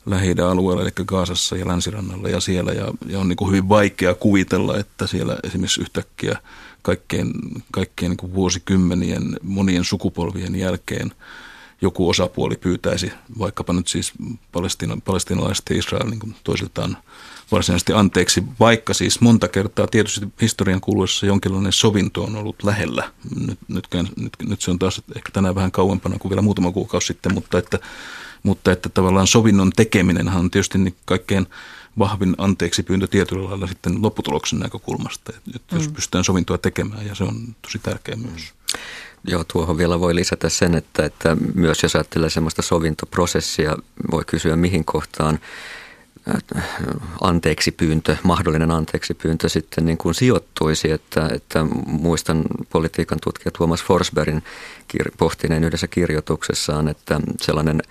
lähi 0.05 0.35
alueella, 0.49 0.83
eli 0.83 0.91
Gaasassa 1.05 1.57
ja 1.57 1.67
Länsirannalla 1.67 2.29
ja 2.29 2.39
siellä. 2.39 2.71
Ja, 2.71 2.93
ja 3.07 3.19
on 3.19 3.27
niin 3.27 3.37
kuin 3.37 3.49
hyvin 3.51 3.69
vaikea 3.69 4.13
kuvitella, 4.13 4.77
että 4.77 5.07
siellä 5.07 5.37
esimerkiksi 5.43 5.81
yhtäkkiä 5.81 6.37
kaikkein, 6.81 7.33
kaikkein 7.71 8.09
niin 8.09 8.17
kuin 8.17 8.33
vuosikymmenien, 8.33 9.37
monien 9.43 9.83
sukupolvien 9.83 10.55
jälkeen 10.55 11.11
joku 11.81 12.09
osapuoli 12.09 12.55
pyytäisi 12.55 13.11
vaikkapa 13.39 13.73
nyt 13.73 13.87
siis 13.87 14.11
palestina, 14.51 14.97
palestinalaiset 15.05 15.65
ja 15.69 15.77
Israel 15.77 16.09
niin 16.09 16.19
kuin 16.19 16.35
toisiltaan 16.43 16.97
varsinaisesti 17.51 17.93
anteeksi, 17.93 18.43
vaikka 18.59 18.93
siis 18.93 19.21
monta 19.21 19.47
kertaa 19.47 19.87
tietysti 19.87 20.27
historian 20.41 20.81
kuluessa 20.81 21.25
jonkinlainen 21.25 21.71
sovinto 21.71 22.23
on 22.23 22.35
ollut 22.35 22.63
lähellä. 22.63 23.11
Nyt, 23.47 23.59
nyt, 23.67 23.87
nyt, 23.93 24.33
nyt 24.43 24.61
se 24.61 24.71
on 24.71 24.79
taas 24.79 25.01
ehkä 25.15 25.29
tänään 25.33 25.55
vähän 25.55 25.71
kauempana 25.71 26.19
kuin 26.19 26.29
vielä 26.29 26.41
muutama 26.41 26.71
kuukausi 26.71 27.07
sitten, 27.07 27.33
mutta 27.33 27.57
että 27.57 27.79
mutta 28.43 28.71
että 28.71 28.89
tavallaan 28.89 29.27
sovinnon 29.27 29.71
tekeminen 29.75 30.29
on 30.29 30.51
tietysti 30.51 30.77
niin 30.77 30.95
kaikkein 31.05 31.47
vahvin 31.99 32.35
anteeksi 32.37 32.83
pyyntö 32.83 33.07
tietyllä 33.07 33.49
lailla 33.49 33.67
sitten 33.67 34.01
lopputuloksen 34.01 34.59
näkökulmasta, 34.59 35.33
että 35.55 35.75
jos 35.75 35.87
mm. 35.87 35.93
pystytään 35.93 36.23
sovintoa 36.23 36.57
tekemään 36.57 37.05
ja 37.05 37.15
se 37.15 37.23
on 37.23 37.55
tosi 37.61 37.79
tärkeä 37.79 38.15
myös. 38.15 38.53
Joo, 39.27 39.43
tuohon 39.43 39.77
vielä 39.77 39.99
voi 39.99 40.15
lisätä 40.15 40.49
sen, 40.49 40.75
että, 40.75 41.05
että 41.05 41.37
myös 41.53 41.83
jos 41.83 41.95
ajattelee 41.95 42.29
sellaista 42.29 42.61
sovintoprosessia, 42.61 43.77
voi 44.11 44.23
kysyä 44.25 44.55
mihin 44.55 44.85
kohtaan 44.85 45.39
anteeksi 47.21 47.71
pyyntö, 47.71 48.17
mahdollinen 48.23 48.71
anteeksi 48.71 49.13
pyyntö 49.13 49.49
sitten 49.49 49.85
niin 49.85 49.97
kuin 49.97 50.15
sijoittuisi, 50.15 50.91
että, 50.91 51.29
että 51.33 51.65
muistan 51.85 52.43
politiikan 52.69 53.19
tutkija 53.23 53.51
Tuomas 53.51 53.83
Forsbergin 53.83 54.43
pohtineen 55.17 55.63
yhdessä 55.63 55.87
kirjoituksessaan, 55.87 56.87
että 56.87 57.19
sellainen 57.41 57.81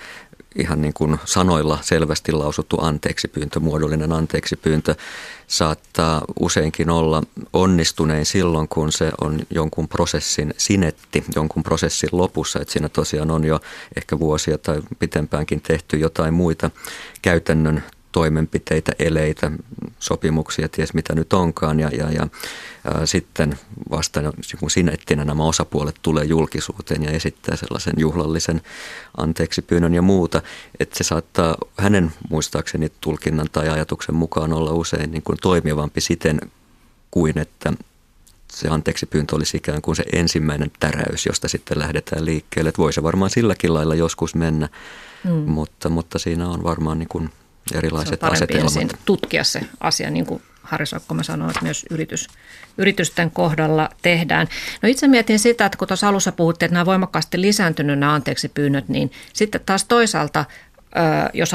ihan 0.57 0.83
niin 0.83 0.95
kuin 0.95 1.19
sanoilla 1.25 1.79
selvästi 1.83 2.33
lausuttu 2.33 2.77
anteeksipyyntö, 2.81 3.61
muodollinen 3.61 4.13
anteeksipyyntö 4.13 4.95
saattaa 5.47 6.25
useinkin 6.41 6.91
olla 6.91 7.23
onnistunein 7.53 8.27
silloin, 8.27 8.69
kun 8.69 8.93
se 8.93 9.13
on 9.21 9.41
jonkun 9.51 9.89
prosessin 9.89 10.55
sinetti, 10.57 11.25
jonkun 11.37 11.63
prosessin 11.63 12.09
lopussa, 12.13 12.61
että 12.61 12.73
siinä 12.73 12.89
tosiaan 12.89 13.31
on 13.31 13.45
jo 13.45 13.61
ehkä 13.97 14.19
vuosia 14.19 14.59
tai 14.59 14.83
pitempäänkin 14.99 15.61
tehty 15.61 15.97
jotain 15.97 16.35
muita 16.35 16.71
käytännön 17.23 17.83
toimenpiteitä, 18.13 18.93
eleitä, 18.99 19.51
sopimuksia, 19.99 20.69
ties 20.69 20.95
mitä 20.95 21.15
nyt 21.15 21.33
onkaan. 21.33 21.81
Ja, 21.81 21.89
ja, 21.89 22.11
ja 22.11 22.27
ää, 22.85 23.07
sitten 23.07 23.59
vasta 23.91 24.21
kun 24.61 24.71
sinettinä 24.71 25.25
nämä 25.25 25.45
osapuolet 25.45 25.97
tulee 26.03 26.25
julkisuuteen 26.25 27.03
ja 27.03 27.11
esittää 27.11 27.57
sellaisen 27.57 27.95
juhlallisen 27.97 28.63
anteeksi 29.17 29.63
pyynnön 29.63 29.95
ja 29.95 30.03
muuta, 30.03 30.43
että 30.81 30.99
se 30.99 31.05
saattaa 31.05 31.57
hänen 31.77 32.13
muistaakseni 32.31 32.93
tulkinnan 33.01 33.47
tai 33.53 33.69
ajatuksen 33.69 34.15
mukaan 34.15 34.53
olla 34.53 34.73
usein 34.73 35.11
niin 35.11 35.23
kuin 35.23 35.39
toimivampi 35.43 36.01
siten 36.01 36.41
kuin 37.11 37.39
että 37.39 37.73
se 38.53 38.69
anteeksi 38.69 39.07
pyyntö 39.07 39.37
olisi 39.37 39.57
ikään 39.57 39.83
kuin 39.83 39.97
se 39.97 40.05
ensimmäinen 40.13 40.71
täräys, 40.81 41.27
josta 41.27 41.49
sitten 41.49 41.79
lähdetään 41.79 42.25
liikkeelle. 42.25 42.69
Että 42.69 42.83
voi 42.83 42.93
se 42.93 43.03
varmaan 43.03 43.31
silläkin 43.31 43.75
lailla 43.75 43.95
joskus 43.95 44.35
mennä, 44.35 44.69
mm. 45.25 45.31
mutta, 45.31 45.89
mutta 45.89 46.19
siinä 46.19 46.49
on 46.49 46.63
varmaan 46.63 46.99
niin 46.99 47.09
kuin 47.09 47.31
erilaiset 47.73 48.21
se 48.21 48.27
on 48.27 48.33
asetelmat. 48.33 49.01
tutkia 49.05 49.45
se 49.45 49.61
asia, 49.81 50.11
niin 50.11 50.27
kuin 50.27 50.43
Harri 50.63 50.87
Sokkoma 50.87 51.23
sanoi, 51.23 51.51
että 51.51 51.63
myös 51.63 51.87
yritys, 51.91 52.27
yritysten 52.79 53.31
kohdalla 53.31 53.89
tehdään. 54.03 54.47
No 54.83 54.89
itse 54.89 55.09
mietin 55.09 55.39
sitä, 55.39 55.67
että 55.67 55.79
kun 55.79 55.89
tuossa 55.89 56.09
alussa 56.09 56.33
puhuttiin, 56.33 56.67
että 56.67 56.75
nämä 56.75 56.87
voimakkaasti 56.87 57.41
lisääntynyt 57.41 57.99
nämä 57.99 58.15
anteeksi 58.15 58.49
pyynnöt, 58.49 58.89
niin 58.89 59.13
sitten 59.33 59.61
taas 59.67 59.85
toisaalta 59.85 60.45
jos 61.33 61.55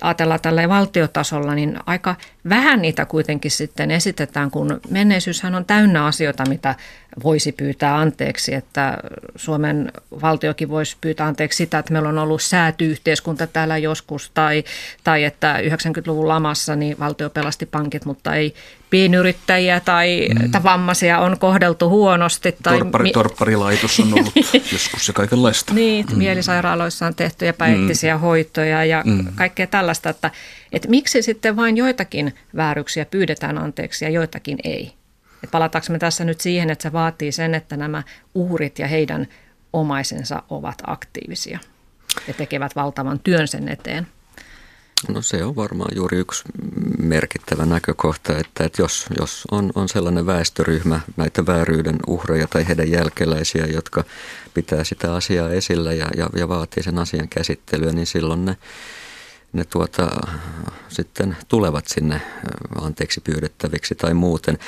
ajatellaan 0.00 0.40
tällä 0.40 0.68
valtiotasolla, 0.68 1.54
niin 1.54 1.78
aika 1.86 2.14
vähän 2.48 2.82
niitä 2.82 3.04
kuitenkin 3.04 3.50
sitten 3.50 3.90
esitetään, 3.90 4.50
kun 4.50 4.80
menneisyyshän 4.90 5.54
on 5.54 5.64
täynnä 5.64 6.04
asioita, 6.04 6.48
mitä 6.48 6.74
voisi 7.24 7.52
pyytää 7.52 7.98
anteeksi, 7.98 8.54
että 8.54 8.98
Suomen 9.36 9.92
valtiokin 10.22 10.68
voisi 10.68 10.96
pyytää 11.00 11.26
anteeksi 11.26 11.56
sitä, 11.56 11.78
että 11.78 11.92
meillä 11.92 12.08
on 12.08 12.18
ollut 12.18 12.42
säätyyhteiskunta 12.42 13.46
täällä 13.46 13.78
joskus, 13.78 14.30
tai, 14.34 14.64
tai 15.04 15.24
että 15.24 15.58
90-luvun 15.58 16.28
lamassa 16.28 16.76
niin 16.76 16.98
valtio 16.98 17.30
pelasti 17.30 17.66
pankit, 17.66 18.04
mutta 18.04 18.34
ei 18.34 18.54
pienyrittäjiä 18.90 19.80
tai, 19.80 20.28
mm. 20.28 20.50
tai 20.50 20.62
vammaisia 20.62 21.18
on 21.18 21.38
kohdeltu 21.38 21.88
huonosti. 21.88 22.56
Tai 22.62 22.78
Torppari, 22.78 23.02
mi- 23.02 23.12
torpparilaitos 23.12 24.00
on 24.00 24.14
ollut 24.14 24.32
joskus 24.72 25.08
ja 25.08 25.14
kaikenlaista. 25.14 25.74
Niin, 25.74 26.06
mm. 26.10 26.18
mielisairaaloissa 26.18 27.06
on 27.06 27.14
tehty 27.14 27.48
epäeettisiä 27.48 28.14
mm. 28.14 28.20
hoitoja 28.20 28.84
ja 28.84 29.02
mm. 29.06 29.26
kaikkea 29.34 29.66
tällaista, 29.66 30.10
että, 30.10 30.30
että 30.72 30.88
miksi 30.88 31.22
sitten 31.22 31.56
vain 31.56 31.76
joitakin 31.76 32.34
vääryksiä 32.56 33.04
pyydetään 33.04 33.58
anteeksi 33.58 34.04
ja 34.04 34.10
joitakin 34.10 34.58
ei. 34.64 34.99
Et 35.44 35.50
palataanko 35.50 35.92
me 35.92 35.98
tässä 35.98 36.24
nyt 36.24 36.40
siihen, 36.40 36.70
että 36.70 36.82
se 36.82 36.92
vaatii 36.92 37.32
sen, 37.32 37.54
että 37.54 37.76
nämä 37.76 38.02
uhrit 38.34 38.78
ja 38.78 38.86
heidän 38.86 39.26
omaisensa 39.72 40.42
ovat 40.48 40.82
aktiivisia 40.86 41.58
ja 42.28 42.34
tekevät 42.34 42.76
valtavan 42.76 43.18
työn 43.18 43.48
sen 43.48 43.68
eteen? 43.68 44.06
No 45.08 45.22
se 45.22 45.44
on 45.44 45.56
varmaan 45.56 45.90
juuri 45.96 46.18
yksi 46.18 46.44
merkittävä 46.98 47.66
näkökohta, 47.66 48.38
että, 48.38 48.64
että 48.64 48.82
jos, 48.82 49.06
jos 49.18 49.44
on, 49.50 49.72
on 49.74 49.88
sellainen 49.88 50.26
väestöryhmä, 50.26 51.00
näitä 51.16 51.46
vääryyden 51.46 51.96
uhreja 52.06 52.46
tai 52.46 52.68
heidän 52.68 52.90
jälkeläisiä, 52.90 53.66
jotka 53.66 54.04
pitää 54.54 54.84
sitä 54.84 55.14
asiaa 55.14 55.50
esillä 55.50 55.92
ja, 55.92 56.06
ja, 56.16 56.30
ja 56.36 56.48
vaatii 56.48 56.82
sen 56.82 56.98
asian 56.98 57.28
käsittelyä, 57.28 57.92
niin 57.92 58.06
silloin 58.06 58.44
ne, 58.44 58.56
ne 59.52 59.64
tuota, 59.64 60.10
sitten 60.88 61.36
tulevat 61.48 61.86
sinne 61.86 62.20
anteeksi 62.80 63.20
pyydettäviksi 63.20 63.94
tai 63.94 64.14
muuten. 64.14 64.58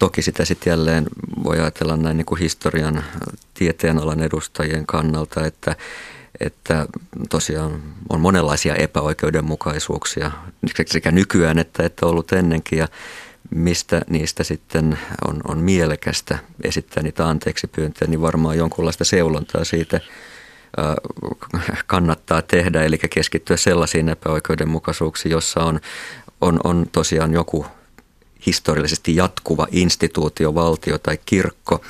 Toki 0.00 0.22
sitä 0.22 0.44
sitten 0.44 0.70
jälleen 0.70 1.06
voi 1.44 1.60
ajatella 1.60 1.96
näin 1.96 2.16
niin 2.16 2.26
kuin 2.26 2.38
historian 2.38 3.04
tieteenalan 3.54 4.22
edustajien 4.22 4.86
kannalta, 4.86 5.46
että, 5.46 5.76
että 6.40 6.86
tosiaan 7.28 7.82
on 8.08 8.20
monenlaisia 8.20 8.74
epäoikeudenmukaisuuksia 8.74 10.30
sekä 10.86 11.10
nykyään 11.10 11.58
että, 11.58 11.82
että 11.82 12.06
ollut 12.06 12.32
ennenkin 12.32 12.78
ja 12.78 12.88
mistä 13.50 14.00
niistä 14.10 14.44
sitten 14.44 14.98
on, 15.28 15.40
on 15.48 15.58
mielekästä 15.58 16.38
esittää 16.64 17.02
niitä 17.02 17.28
anteeksi 17.28 17.66
pyyntöjä, 17.66 18.10
niin 18.10 18.20
varmaan 18.20 18.58
jonkunlaista 18.58 19.04
seulontaa 19.04 19.64
siitä 19.64 20.00
kannattaa 21.86 22.42
tehdä, 22.42 22.82
eli 22.82 22.98
keskittyä 22.98 23.56
sellaisiin 23.56 24.08
epäoikeudenmukaisuuksiin, 24.08 25.32
jossa 25.32 25.60
on, 25.60 25.80
on, 26.40 26.60
on 26.64 26.86
tosiaan 26.92 27.32
joku 27.32 27.66
historiallisesti 28.46 29.16
jatkuva 29.16 29.66
instituutio, 29.70 30.54
valtio 30.54 30.98
tai 30.98 31.18
kirkko 31.26 31.80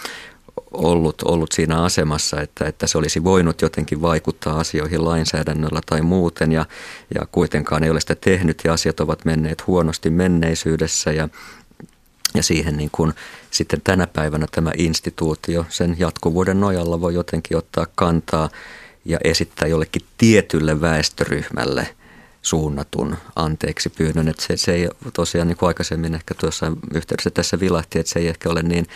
ollut, 0.70 1.22
ollut 1.22 1.53
siinä 1.53 1.82
asemassa, 1.82 2.40
että, 2.40 2.64
että 2.64 2.86
se 2.86 2.98
olisi 2.98 3.24
voinut 3.24 3.62
jotenkin 3.62 4.03
vaikuttaa 4.03 4.61
asioihin 4.61 5.05
lainsäädännöllä 5.05 5.80
tai 5.86 6.03
muuten 6.03 6.53
ja, 6.53 6.66
ja 7.14 7.26
kuitenkaan 7.32 7.84
ei 7.84 7.90
ole 7.90 8.01
sitä 8.01 8.14
tehnyt 8.14 8.61
ja 8.64 8.72
asiat 8.72 9.01
ovat 9.01 9.24
menneet 9.24 9.66
huonosti 9.66 10.11
menneisyydessä 10.11 11.12
ja, 11.12 11.28
ja 12.34 12.42
siihen 12.42 12.76
niin 12.76 12.90
kuin 12.92 13.12
sitten 13.51 13.80
tänä 13.84 14.07
päivänä 14.07 14.46
tämä 14.51 14.72
instituutio 14.76 15.66
sen 15.68 15.96
jatkuvuuden 15.98 16.61
nojalla 16.61 17.01
voi 17.01 17.14
jotenkin 17.14 17.57
ottaa 17.57 17.86
kantaa 17.94 18.48
ja 19.05 19.18
esittää 19.24 19.68
jollekin 19.68 20.03
tietylle 20.18 20.80
väestöryhmälle– 20.80 21.88
suunnatun 22.43 23.16
anteeksi 23.36 23.91
pyynnön. 23.91 24.28
Että 24.28 24.43
se, 24.43 24.57
se 24.57 24.72
ei 24.72 24.88
tosiaan 25.12 25.49
niin 25.49 25.57
kuin 25.57 25.68
aikaisemmin 25.68 26.14
ehkä 26.14 26.34
tuossa 26.34 26.72
yhteydessä 26.95 27.30
tässä 27.30 27.61
vilahti, 27.61 27.99
että 27.99 28.12
se 28.12 28.18
ei 28.18 28.28
ehkä 28.28 28.51
ole 28.51 28.62
niin 28.62 28.86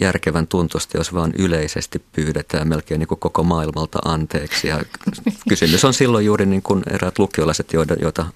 järkevän 0.00 0.46
tuntusta, 0.46 0.98
jos 0.98 1.14
vaan 1.14 1.32
yleisesti 1.38 2.02
pyydetään 2.12 2.68
melkein 2.68 2.98
niin 2.98 3.08
kuin 3.08 3.20
koko 3.20 3.42
maailmalta 3.42 3.98
anteeksi. 4.04 4.68
Ja 4.68 4.84
kysymys 5.48 5.84
on 5.84 5.94
silloin 5.94 6.26
juuri 6.26 6.46
niin 6.46 6.62
kuin 6.62 6.82
eräät 6.90 7.18
lukiolaiset, 7.18 7.72
joita, 7.72 7.94
joita 7.94 8.26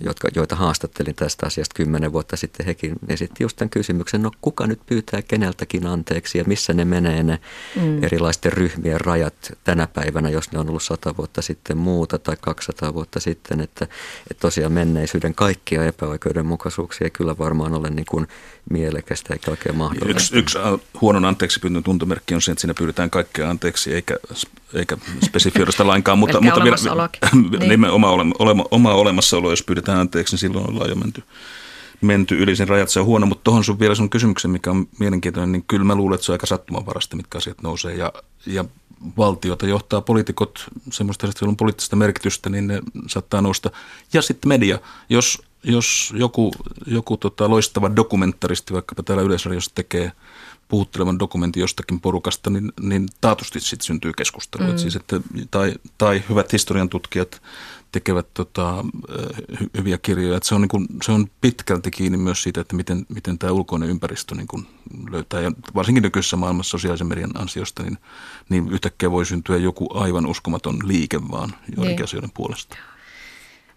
jotka, 0.00 0.28
joita 0.34 0.56
haastattelin 0.56 1.14
tästä 1.14 1.46
asiasta 1.46 1.74
kymmenen 1.74 2.12
vuotta 2.12 2.36
sitten, 2.36 2.66
hekin 2.66 2.96
esitti 3.08 3.44
just 3.44 3.56
tämän 3.56 3.70
kysymyksen, 3.70 4.22
no 4.22 4.30
kuka 4.40 4.66
nyt 4.66 4.80
pyytää 4.86 5.22
keneltäkin 5.22 5.86
anteeksi 5.86 6.38
ja 6.38 6.44
missä 6.46 6.72
ne 6.72 6.84
menee 6.84 7.22
ne 7.22 7.40
mm. 7.76 8.04
erilaisten 8.04 8.52
ryhmien 8.52 9.00
rajat 9.00 9.52
tänä 9.64 9.86
päivänä, 9.86 10.30
jos 10.30 10.52
ne 10.52 10.58
on 10.58 10.68
ollut 10.68 10.82
sata 10.82 11.16
vuotta 11.16 11.42
sitten 11.42 11.76
muuta 11.76 12.18
tai 12.18 12.36
200 12.40 12.94
vuotta 12.94 13.20
sitten, 13.20 13.60
että, 13.60 13.84
että 14.30 14.40
tosiaan 14.40 14.72
menneisyyden 14.72 15.34
kaikkia 15.34 15.84
epäoikeudenmukaisuuksia 15.84 17.04
ei 17.04 17.10
kyllä 17.10 17.38
varmaan 17.38 17.74
ole 17.74 17.90
niin 17.90 18.06
kuin 18.10 18.26
mielekästä 18.70 19.34
eikä 19.34 19.50
oikein 19.50 19.76
mahdollista. 19.76 20.10
Yksi, 20.10 20.38
yksi 20.38 20.58
huonon 21.00 21.24
anteeksi 21.24 21.60
pyynnön 21.60 21.82
tuntomerkki 21.82 22.34
on 22.34 22.42
se, 22.42 22.52
että 22.52 22.60
siinä 22.60 22.74
pyydetään 22.74 23.10
kaikkea 23.10 23.50
anteeksi 23.50 23.94
eikä, 23.94 24.16
eikä 24.74 24.96
spesifioida 25.24 25.86
lainkaan, 25.86 26.18
mutta, 26.18 26.40
mutta 26.40 26.64
vielä, 26.64 27.08
niin. 27.68 27.84
oma, 27.84 28.10
olema, 28.38 28.64
oma 28.70 28.94
olemassaolo, 28.94 29.50
jos 29.50 29.62
pyydetään 29.62 29.98
anteeksi, 29.98 30.32
niin 30.34 30.38
silloin 30.38 30.70
ollaan 30.70 30.90
jo 30.90 30.94
menty, 30.94 31.22
menty 32.00 32.38
yli 32.38 32.56
sen 32.56 32.68
rajat. 32.68 32.88
Se 32.88 33.00
on 33.00 33.06
huono, 33.06 33.26
mutta 33.26 33.44
tuohon 33.44 33.64
sun 33.64 33.80
vielä 33.80 33.94
sun 33.94 34.10
kysymyksen, 34.10 34.50
mikä 34.50 34.70
on 34.70 34.88
mielenkiintoinen, 34.98 35.52
niin 35.52 35.64
kyllä 35.68 35.84
mä 35.84 35.94
luulen, 35.94 36.14
että 36.14 36.24
se 36.24 36.32
on 36.32 36.34
aika 36.34 36.46
sattumanvarasta, 36.46 37.16
mitkä 37.16 37.38
asiat 37.38 37.62
nousee 37.62 37.94
ja, 37.94 38.12
ja 38.46 38.64
valtiota 39.16 39.66
johtaa 39.66 40.00
poliitikot, 40.00 40.66
semmoista, 40.90 41.26
että 41.26 41.46
on 41.46 41.56
poliittista 41.56 41.96
merkitystä, 41.96 42.50
niin 42.50 42.66
ne 42.66 42.80
saattaa 43.06 43.42
nousta. 43.42 43.70
Ja 44.12 44.22
sitten 44.22 44.48
media, 44.48 44.78
jos 45.08 45.42
jos 45.62 46.14
joku, 46.16 46.52
joku 46.86 47.16
tota 47.16 47.50
loistava 47.50 47.96
dokumentaristi 47.96 48.74
vaikkapa 48.74 49.02
täällä 49.02 49.22
Yleisradiossa 49.22 49.70
tekee 49.74 50.12
puhuttelevan 50.68 51.18
dokumentin 51.18 51.60
jostakin 51.60 52.00
porukasta, 52.00 52.50
niin, 52.50 52.72
niin 52.80 53.08
taatusti 53.20 53.60
sitten 53.60 53.86
syntyy 53.86 54.12
keskustelua. 54.12 54.72
Mm. 54.72 54.78
Siis, 54.78 54.96
että, 54.96 55.20
tai, 55.50 55.74
tai 55.98 56.22
hyvät 56.28 56.52
historian 56.52 56.88
tutkijat 56.88 57.42
tekevät 57.92 58.26
tota, 58.34 58.84
hy, 59.60 59.70
hyviä 59.76 59.98
kirjoja. 59.98 60.36
Että 60.36 60.48
se, 60.48 60.54
on 60.54 60.60
niin 60.60 60.68
kuin, 60.68 60.86
se 61.02 61.12
on 61.12 61.26
pitkälti 61.40 61.90
kiinni 61.90 62.18
myös 62.18 62.42
siitä, 62.42 62.60
että 62.60 62.76
miten, 62.76 63.06
miten 63.08 63.38
tämä 63.38 63.52
ulkoinen 63.52 63.88
ympäristö 63.88 64.34
niin 64.34 64.46
kuin 64.46 64.66
löytää. 65.10 65.40
Ja 65.40 65.52
varsinkin 65.74 66.02
nykyisessä 66.02 66.36
maailmassa 66.36 66.70
sosiaalisen 66.70 67.06
median 67.06 67.30
ansiosta, 67.34 67.82
niin, 67.82 67.98
niin 68.48 68.68
yhtäkkiä 68.68 69.10
voi 69.10 69.26
syntyä 69.26 69.56
joku 69.56 69.98
aivan 69.98 70.26
uskomaton 70.26 70.78
liike 70.84 71.20
vaan 71.30 71.54
joidenkin 71.76 71.96
niin. 71.96 72.04
asioiden 72.04 72.30
puolesta. 72.34 72.76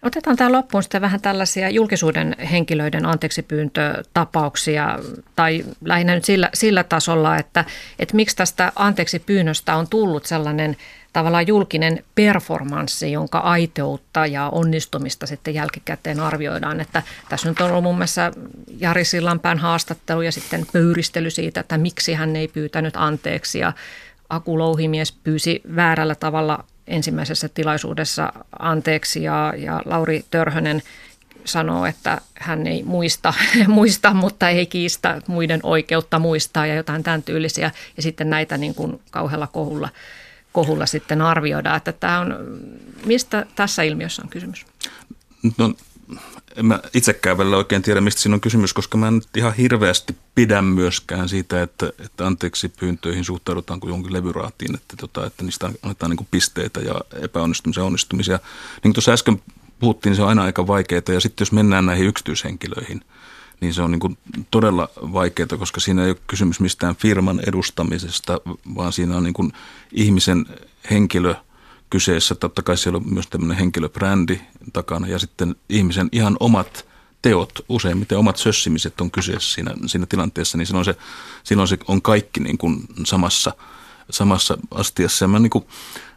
Otetaan 0.04 0.36
tämä 0.36 0.52
loppuun 0.52 0.82
sitten 0.82 1.00
vähän 1.00 1.20
tällaisia 1.20 1.70
julkisuuden 1.70 2.36
henkilöiden 2.50 3.06
anteeksipyyntötapauksia 3.06 4.98
tai 5.36 5.64
lähinnä 5.84 6.14
nyt 6.14 6.24
sillä, 6.24 6.50
sillä 6.54 6.84
tasolla, 6.84 7.36
että, 7.36 7.64
että 7.98 8.16
miksi 8.16 8.36
tästä 8.36 8.72
anteeksipyynnöstä 8.76 9.76
on 9.76 9.88
tullut 9.88 10.26
sellainen 10.26 10.76
tavallaan 11.12 11.46
julkinen 11.46 12.04
performanssi, 12.14 13.12
jonka 13.12 13.38
aiteutta 13.38 14.26
ja 14.26 14.48
onnistumista 14.48 15.26
sitten 15.26 15.54
jälkikäteen 15.54 16.20
arvioidaan. 16.20 16.80
Että 16.80 17.02
tässä 17.28 17.48
nyt 17.48 17.60
on 17.60 17.70
ollut 17.70 17.84
mun 17.84 17.98
mielestä 17.98 18.32
Jari 18.78 19.04
Sillanpään 19.04 19.58
haastattelu 19.58 20.22
ja 20.22 20.32
sitten 20.32 20.66
pöyristely 20.72 21.30
siitä, 21.30 21.60
että 21.60 21.78
miksi 21.78 22.14
hän 22.14 22.36
ei 22.36 22.48
pyytänyt 22.48 22.96
anteeksi 22.96 23.58
ja 23.58 23.72
Aku 24.30 24.58
Louhimies 24.58 25.12
pyysi 25.12 25.62
väärällä 25.76 26.14
tavalla 26.14 26.64
ensimmäisessä 26.86 27.48
tilaisuudessa 27.48 28.32
anteeksi 28.58 29.22
ja, 29.22 29.54
ja 29.56 29.82
Lauri 29.84 30.24
Törhönen 30.30 30.82
sanoo, 31.44 31.86
että 31.86 32.20
hän 32.34 32.66
ei 32.66 32.82
muista, 32.82 33.34
muista, 33.68 34.14
mutta 34.14 34.48
ei 34.48 34.66
kiistä 34.66 35.22
muiden 35.26 35.60
oikeutta 35.62 36.18
muistaa 36.18 36.66
ja 36.66 36.74
jotain 36.74 37.02
tämän 37.02 37.22
tyylisiä. 37.22 37.70
Ja 37.96 38.02
sitten 38.02 38.30
näitä 38.30 38.58
niin 38.58 38.74
kuin 38.74 39.00
kauhealla 39.10 39.46
kohulla, 39.46 39.88
kohulla 40.52 40.86
sitten 40.86 41.22
arvioidaan, 41.22 41.76
että 41.76 41.92
tämä 41.92 42.20
on, 42.20 42.36
mistä 43.06 43.46
tässä 43.54 43.82
ilmiössä 43.82 44.22
on 44.22 44.28
kysymys? 44.28 44.66
No 45.58 45.74
en 46.56 46.66
mä 46.66 46.80
itsekään 46.94 47.38
välillä 47.38 47.56
oikein 47.56 47.82
tiedä, 47.82 48.00
mistä 48.00 48.20
siinä 48.20 48.34
on 48.34 48.40
kysymys, 48.40 48.72
koska 48.72 48.98
mä 48.98 49.08
en 49.08 49.22
ihan 49.36 49.54
hirveästi 49.54 50.16
pidä 50.34 50.62
myöskään 50.62 51.28
siitä, 51.28 51.62
että, 51.62 51.92
että 51.98 52.26
anteeksi 52.26 52.68
pyyntöihin 52.68 53.24
suhtaudutaan 53.24 53.80
kuin 53.80 53.88
jonkin 53.88 54.12
levyraatiin, 54.12 54.74
että, 54.74 54.96
tota, 54.96 55.26
että 55.26 55.44
niistä 55.44 55.70
annetaan 55.82 56.10
niin 56.10 56.28
pisteitä 56.30 56.80
ja 56.80 56.94
epäonnistumisia 57.22 57.80
ja 57.80 57.86
onnistumisia. 57.86 58.36
Niin 58.36 58.82
kuin 58.82 58.92
tuossa 58.92 59.12
äsken 59.12 59.42
puhuttiin, 59.78 60.10
niin 60.10 60.16
se 60.16 60.22
on 60.22 60.28
aina 60.28 60.42
aika 60.42 60.66
vaikeaa 60.66 61.02
ja 61.12 61.20
sitten 61.20 61.42
jos 61.42 61.52
mennään 61.52 61.86
näihin 61.86 62.06
yksityishenkilöihin, 62.06 63.00
niin 63.60 63.74
se 63.74 63.82
on 63.82 63.90
niin 63.90 64.00
kuin 64.00 64.18
todella 64.50 64.88
vaikeaa, 64.96 65.58
koska 65.58 65.80
siinä 65.80 66.04
ei 66.04 66.10
ole 66.10 66.18
kysymys 66.26 66.60
mistään 66.60 66.96
firman 66.96 67.40
edustamisesta, 67.46 68.40
vaan 68.74 68.92
siinä 68.92 69.16
on 69.16 69.22
niin 69.22 69.34
kuin 69.34 69.52
ihmisen 69.92 70.46
henkilö– 70.90 71.34
kyseessä. 71.94 72.34
Totta 72.34 72.62
kai 72.62 72.76
siellä 72.76 72.96
on 72.96 73.14
myös 73.14 73.26
tämmöinen 73.26 73.56
henkilöbrändi 73.56 74.40
takana 74.72 75.06
ja 75.06 75.18
sitten 75.18 75.56
ihmisen 75.68 76.08
ihan 76.12 76.36
omat 76.40 76.86
teot, 77.22 77.64
useimmiten 77.68 78.18
omat 78.18 78.36
sössimiset 78.36 79.00
on 79.00 79.10
kyseessä 79.10 79.54
siinä, 79.54 79.74
siinä 79.86 80.06
tilanteessa, 80.06 80.58
niin 80.58 80.66
silloin 80.66 80.84
se, 80.84 80.96
silloin 81.44 81.68
se 81.68 81.78
on 81.88 82.02
kaikki 82.02 82.40
niin 82.40 82.58
kuin 82.58 82.80
samassa, 83.06 83.52
samassa 84.10 84.58
astiassa. 84.70 85.24
Ja 85.24 85.28
mä, 85.28 85.38
niin 85.38 85.50
kuin, 85.50 85.64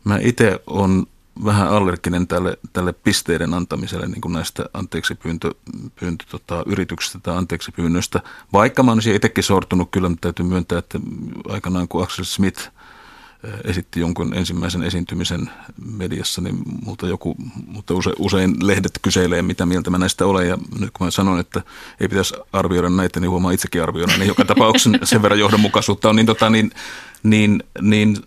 mä 0.04 0.20
itse 0.22 0.60
on 0.68 1.06
vähän 1.46 1.70
allerginen 1.70 2.28
tälle, 2.28 2.58
tälle 2.74 2.94
pisteiden 2.94 3.54
antamiselle 3.54 4.08
niin 4.08 4.22
kuin 4.22 4.34
näistä 4.34 4.66
anteeksi 4.74 5.16
pyyntö, 5.16 5.52
pyyntö 6.00 6.26
tota, 6.30 6.64
yrityksistä 6.66 7.20
tai 7.24 7.38
anteeksi 7.38 7.72
pyynnöistä. 7.72 8.22
Vaikka 8.54 8.84
mä 8.84 8.92
olisin 8.92 9.16
itsekin 9.16 9.44
sortunut, 9.44 9.92
kyllä 9.92 10.12
täytyy 10.22 10.46
myöntää, 10.46 10.80
että 10.80 11.00
aikanaan 11.50 11.88
kun 11.88 12.04
Axel 12.04 12.26
Smith 12.26 12.70
esitti 13.64 14.00
jonkun 14.00 14.34
ensimmäisen 14.34 14.84
esiintymisen 14.84 15.50
mediassa, 15.98 16.42
niin 16.42 16.58
multa 16.86 17.08
joku, 17.08 17.36
mutta 17.68 17.94
use, 17.94 18.14
usein 18.20 18.56
lehdet 18.62 19.00
kyselee, 19.02 19.42
mitä 19.42 19.66
mieltä 19.66 19.90
mä 19.90 19.98
näistä 19.98 20.26
olen. 20.26 20.48
Ja 20.48 20.58
nyt 20.80 20.92
kun 20.94 21.08
mä 21.08 21.12
sanon, 21.12 21.40
että 21.40 21.62
ei 22.00 22.08
pitäisi 22.08 22.36
arvioida 22.54 22.90
näitä, 22.90 23.20
niin 23.20 23.30
huomaa 23.30 23.52
itsekin 23.52 23.84
arvioida. 23.84 24.18
Niin 24.18 24.28
joka 24.28 24.46
tapauksessa 24.46 25.00
sen 25.04 25.22
verran 25.22 25.40
johdonmukaisuutta 25.40 26.10
on, 26.10 26.16
niin, 26.16 26.26
tota, 26.26 26.50
niin, 26.50 26.72
niin, 27.24 27.64
niin 27.82 28.18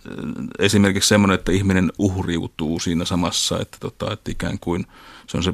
esimerkiksi 0.58 1.08
semmoinen, 1.08 1.34
että 1.34 1.52
ihminen 1.52 1.92
uhriutuu 1.98 2.80
siinä 2.80 3.04
samassa, 3.04 3.60
että, 3.60 3.76
tota, 3.80 4.12
että 4.12 4.30
ikään 4.30 4.58
kuin 4.58 4.86
se 5.26 5.36
on 5.36 5.42
se, 5.42 5.52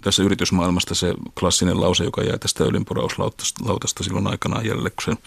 tässä 0.00 0.22
yritysmaailmasta 0.22 0.94
se 0.94 1.14
klassinen 1.40 1.80
lause, 1.80 2.04
joka 2.04 2.22
jää 2.22 2.38
tästä 2.38 2.64
öljynporauslautasta 2.64 4.04
silloin 4.04 4.26
aikanaan 4.26 4.66
jäljelle, 4.66 4.90
kun 4.90 5.14
se 5.14 5.22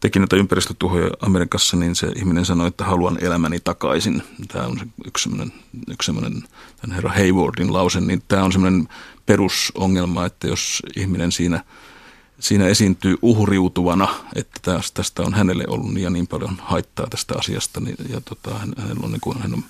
teki 0.00 0.18
näitä 0.18 0.36
ympäristötuhoja 0.36 1.10
Amerikassa, 1.20 1.76
niin 1.76 1.94
se 1.94 2.06
ihminen 2.16 2.44
sanoi, 2.44 2.68
että 2.68 2.84
haluan 2.84 3.18
elämäni 3.20 3.60
takaisin. 3.60 4.22
Tämä 4.48 4.66
on 4.66 4.80
yksi 5.06 5.22
sellainen, 5.24 5.52
yksi 5.90 6.06
sellainen 6.06 6.42
tämän 6.80 6.94
herra 6.94 7.10
Haywardin 7.10 7.72
lause, 7.72 8.00
niin 8.00 8.22
tämä 8.28 8.44
on 8.44 8.52
sellainen 8.52 8.88
perusongelma, 9.26 10.26
että 10.26 10.46
jos 10.46 10.82
ihminen 10.96 11.32
siinä, 11.32 11.64
siinä 12.40 12.66
esiintyy 12.66 13.16
uhriutuvana, 13.22 14.08
että 14.34 14.80
tästä 14.94 15.22
on 15.22 15.34
hänelle 15.34 15.64
ollut 15.68 15.94
niin 15.94 16.04
ja 16.04 16.10
niin 16.10 16.26
paljon 16.26 16.56
haittaa 16.62 17.06
tästä 17.10 17.34
asiasta, 17.38 17.80
niin, 17.80 17.96
ja 18.08 18.20
tota, 18.20 18.58
hänellä 18.58 19.00
on, 19.04 19.10
niin 19.10 19.20
kuin, 19.20 19.38
hän 19.38 19.54
on 19.54 19.64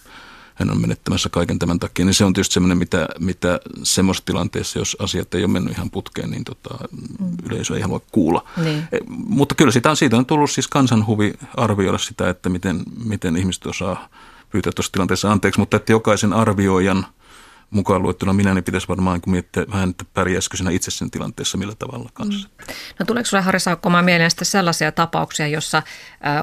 hän 0.56 0.70
on 0.70 0.80
menettämässä 0.80 1.28
kaiken 1.28 1.58
tämän 1.58 1.78
takia, 1.78 2.04
niin 2.04 2.14
se 2.14 2.24
on 2.24 2.32
tietysti 2.32 2.54
semmoinen, 2.54 2.78
mitä, 2.78 3.08
mitä 3.18 3.60
semmoisessa 3.82 4.26
tilanteessa, 4.26 4.78
jos 4.78 4.96
asiat 5.00 5.34
ei 5.34 5.44
ole 5.44 5.52
mennyt 5.52 5.72
ihan 5.72 5.90
putkeen, 5.90 6.30
niin 6.30 6.44
tota, 6.44 6.88
mm. 7.20 7.36
yleisö 7.50 7.76
ei 7.76 7.82
halua 7.82 8.00
kuulla. 8.12 8.48
Niin. 8.64 8.78
E, 8.92 8.98
mutta 9.08 9.54
kyllä 9.54 9.72
sitä 9.72 9.90
on, 9.90 9.96
siitä 9.96 10.16
on 10.16 10.26
tullut 10.26 10.50
siis 10.50 10.68
kansanhuvi 10.68 11.34
arvioida 11.56 11.98
sitä, 11.98 12.30
että 12.30 12.48
miten, 12.48 12.82
miten 13.04 13.36
ihmiset 13.36 13.66
osaa 13.66 14.08
pyytää 14.50 14.72
tuossa 14.72 14.92
tilanteessa 14.92 15.32
anteeksi, 15.32 15.60
mutta 15.60 15.76
että 15.76 15.92
jokaisen 15.92 16.32
arvioijan– 16.32 17.06
mukaan 17.70 18.02
luettuna 18.02 18.32
minä, 18.32 18.54
niin 18.54 18.64
pitäisi 18.64 18.88
varmaan 18.88 19.20
kun 19.20 19.30
miettiä 19.30 19.66
vähän, 19.72 19.90
että 19.90 20.04
pärjäisikö 20.14 20.56
sinä 20.56 20.70
itse 20.70 20.90
sen 20.90 21.10
tilanteessa 21.10 21.58
millä 21.58 21.74
tavalla 21.78 22.10
kanssa. 22.14 22.48
Mm. 22.48 22.74
No 22.98 23.06
tuleeko 23.06 23.26
sinulle 23.26 23.44
Harri 23.44 23.60
Saukkomaan 23.60 24.04
mieleen 24.04 24.30
sellaisia 24.42 24.92
tapauksia, 24.92 25.46
jossa 25.46 25.82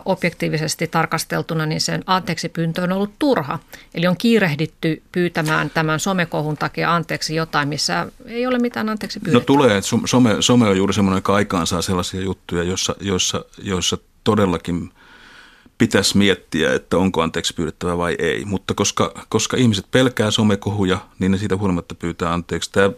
objektiivisesti 0.06 0.88
tarkasteltuna 0.88 1.66
niin 1.66 1.82
sen 1.82 2.04
anteeksi 2.06 2.50
pyyntö 2.50 2.82
on 2.82 2.92
ollut 2.92 3.20
turha? 3.20 3.60
Eli 3.94 4.08
on 4.08 4.18
kiirehditty 4.18 5.04
pyytämään 5.12 5.70
tämän 5.70 6.00
somekohun 6.00 6.58
takia 6.58 6.96
anteeksi 6.96 7.36
jotain, 7.36 7.68
missä 7.68 8.08
ei 8.26 8.48
ole 8.48 8.60
mitään 8.60 8.90
anteeksi 8.90 9.20
pyydettävää. 9.20 9.42
No 9.42 9.46
tulee, 9.46 9.78
että 9.78 9.88
some, 10.06 10.36
some 10.40 10.68
on 10.68 10.78
juuri 10.78 10.94
semmoinen, 10.94 11.18
joka 11.18 11.36
aikaan 11.36 11.68
saa 11.68 11.82
sellaisia 11.82 12.22
juttuja, 12.22 12.64
joissa, 12.64 12.96
joissa, 13.02 13.46
joissa 13.64 13.98
todellakin– 14.24 14.90
pitäisi 15.78 16.18
miettiä, 16.18 16.74
että 16.74 16.98
onko 16.98 17.22
anteeksi 17.22 17.54
pyydettävä 17.54 17.98
vai 17.98 18.16
ei. 18.20 18.46
Mutta 18.46 18.74
koska, 18.74 19.14
koska 19.30 19.58
ihmiset 19.58 19.86
pelkää 19.92 20.32
somekohuja, 20.32 20.98
niin 21.20 21.32
ne 21.32 21.38
siitä 21.38 21.58
huolimatta 21.58 21.96
pyytää 21.96 22.34
anteeksi. 22.34 22.72
Tämä, 22.72 22.92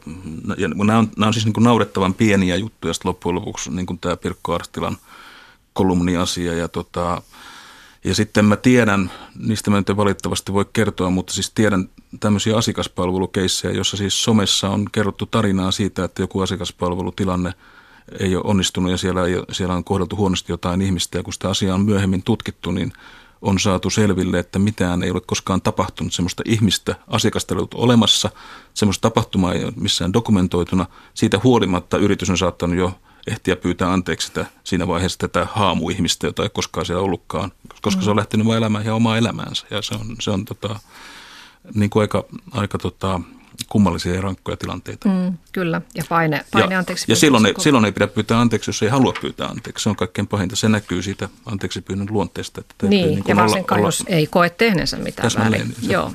ja 0.57 0.67
nämä, 0.67 0.99
on, 0.99 1.11
nämä 1.17 1.27
on 1.27 1.33
siis 1.33 1.45
niin 1.45 1.53
kuin 1.53 1.63
naurettavan 1.63 2.13
pieniä 2.13 2.55
juttuja, 2.55 2.93
sitten 2.93 3.09
loppujen 3.09 3.35
lopuksi 3.35 3.71
niin 3.71 3.85
kuin 3.85 3.99
tämä 3.99 4.17
Pirkko 4.17 4.53
Arstilan 4.53 4.97
kolumniasia. 5.73 6.53
Ja, 6.53 6.67
tota, 6.67 7.21
ja 8.03 8.15
sitten 8.15 8.45
mä 8.45 8.55
tiedän, 8.55 9.11
niistä 9.47 9.71
mä 9.71 9.77
nyt 9.77 9.97
valitettavasti 9.97 10.53
voi 10.53 10.65
kertoa, 10.73 11.09
mutta 11.09 11.33
siis 11.33 11.51
tiedän 11.51 11.89
tämmöisiä 12.19 12.57
asiakaspalvelukeissejä, 12.57 13.73
jossa 13.73 13.97
siis 13.97 14.23
somessa 14.23 14.69
on 14.69 14.85
kerrottu 14.91 15.25
tarinaa 15.25 15.71
siitä, 15.71 16.03
että 16.03 16.21
joku 16.21 16.41
asiakaspalvelutilanne– 16.41 17.53
ei 18.19 18.35
ole 18.35 18.43
onnistunut 18.47 18.91
ja 18.91 18.97
siellä, 18.97 19.25
ei, 19.25 19.35
siellä 19.51 19.75
on 19.75 19.83
kohdeltu 19.83 20.15
huonosti 20.15 20.51
jotain 20.51 20.81
ihmistä 20.81 21.17
ja 21.17 21.23
kun 21.23 21.33
sitä 21.33 21.49
asiaa 21.49 21.75
on 21.75 21.85
myöhemmin 21.85 22.23
tutkittu, 22.23 22.71
niin 22.71 22.93
on 23.41 23.59
saatu 23.59 23.89
selville, 23.89 24.39
että 24.39 24.59
mitään 24.59 25.03
ei 25.03 25.11
ole 25.11 25.21
koskaan 25.25 25.61
tapahtunut, 25.61 26.13
semmoista 26.13 26.43
ihmistä, 26.45 26.95
asiakasta 27.07 27.53
ei 27.53 27.57
ollut 27.57 27.73
olemassa, 27.73 28.29
semmoista 28.73 29.01
tapahtumaa 29.01 29.53
ei 29.53 29.63
ole 29.63 29.73
missään 29.75 30.13
dokumentoituna. 30.13 30.85
Siitä 31.13 31.39
huolimatta 31.43 31.97
yritys 31.97 32.29
on 32.29 32.37
saattanut 32.37 32.77
jo 32.77 32.99
ehtiä 33.27 33.55
pyytää 33.55 33.93
anteeksi 33.93 34.27
sitä, 34.27 34.45
siinä 34.63 34.87
vaiheessa 34.87 35.19
tätä 35.19 35.47
haamuihmistä, 35.51 36.27
jota 36.27 36.43
ei 36.43 36.49
koskaan 36.49 36.85
siellä 36.85 37.03
ollutkaan, 37.03 37.51
koska 37.81 38.01
mm. 38.01 38.03
se 38.03 38.09
on 38.09 38.15
lähtenyt 38.15 38.47
vain 38.47 38.57
elämään 38.57 38.85
ja 38.85 38.95
omaa 38.95 39.17
elämäänsä. 39.17 39.67
Ja 39.71 39.81
se 39.81 39.95
on, 39.95 40.15
se 40.19 40.31
on 40.31 40.45
tota, 40.45 40.79
niin 41.73 41.89
kuin 41.89 42.01
aika, 42.01 42.23
aika 42.51 42.77
tota, 42.77 43.21
kummallisia 43.69 44.15
ja 44.15 44.21
rankkoja 44.21 44.57
tilanteita. 44.57 45.09
Mm, 45.09 45.37
kyllä, 45.51 45.81
ja 45.95 46.03
paine, 46.09 46.45
paine 46.51 46.73
ja, 46.73 46.79
anteeksi. 46.79 47.05
Ja 47.07 47.15
silloin 47.15 47.45
ei, 47.45 47.53
silloin 47.57 47.85
ei 47.85 47.91
pidä 47.91 48.07
pyytää 48.07 48.39
anteeksi, 48.39 48.69
jos 48.69 48.83
ei 48.83 48.89
halua 48.89 49.13
pyytää 49.21 49.47
anteeksi. 49.47 49.83
Se 49.83 49.89
on 49.89 49.95
kaikkein 49.95 50.27
pahinta. 50.27 50.55
Se 50.55 50.69
näkyy 50.69 51.01
siitä 51.01 51.29
anteeksi 51.45 51.81
pyynnön 51.81 52.07
luonteesta. 52.11 52.61
Että 52.61 52.87
niin, 52.87 53.09
niin 53.09 53.23
ja 53.27 53.35
varsinkaan 53.35 53.79
olla, 53.79 53.87
jos 53.87 54.01
olla, 54.01 54.15
ei 54.15 54.27
koe 54.27 54.49
tehneensä 54.49 54.97
mitään 54.97 55.31
väärin. 55.37 55.75
Joo. 55.81 56.11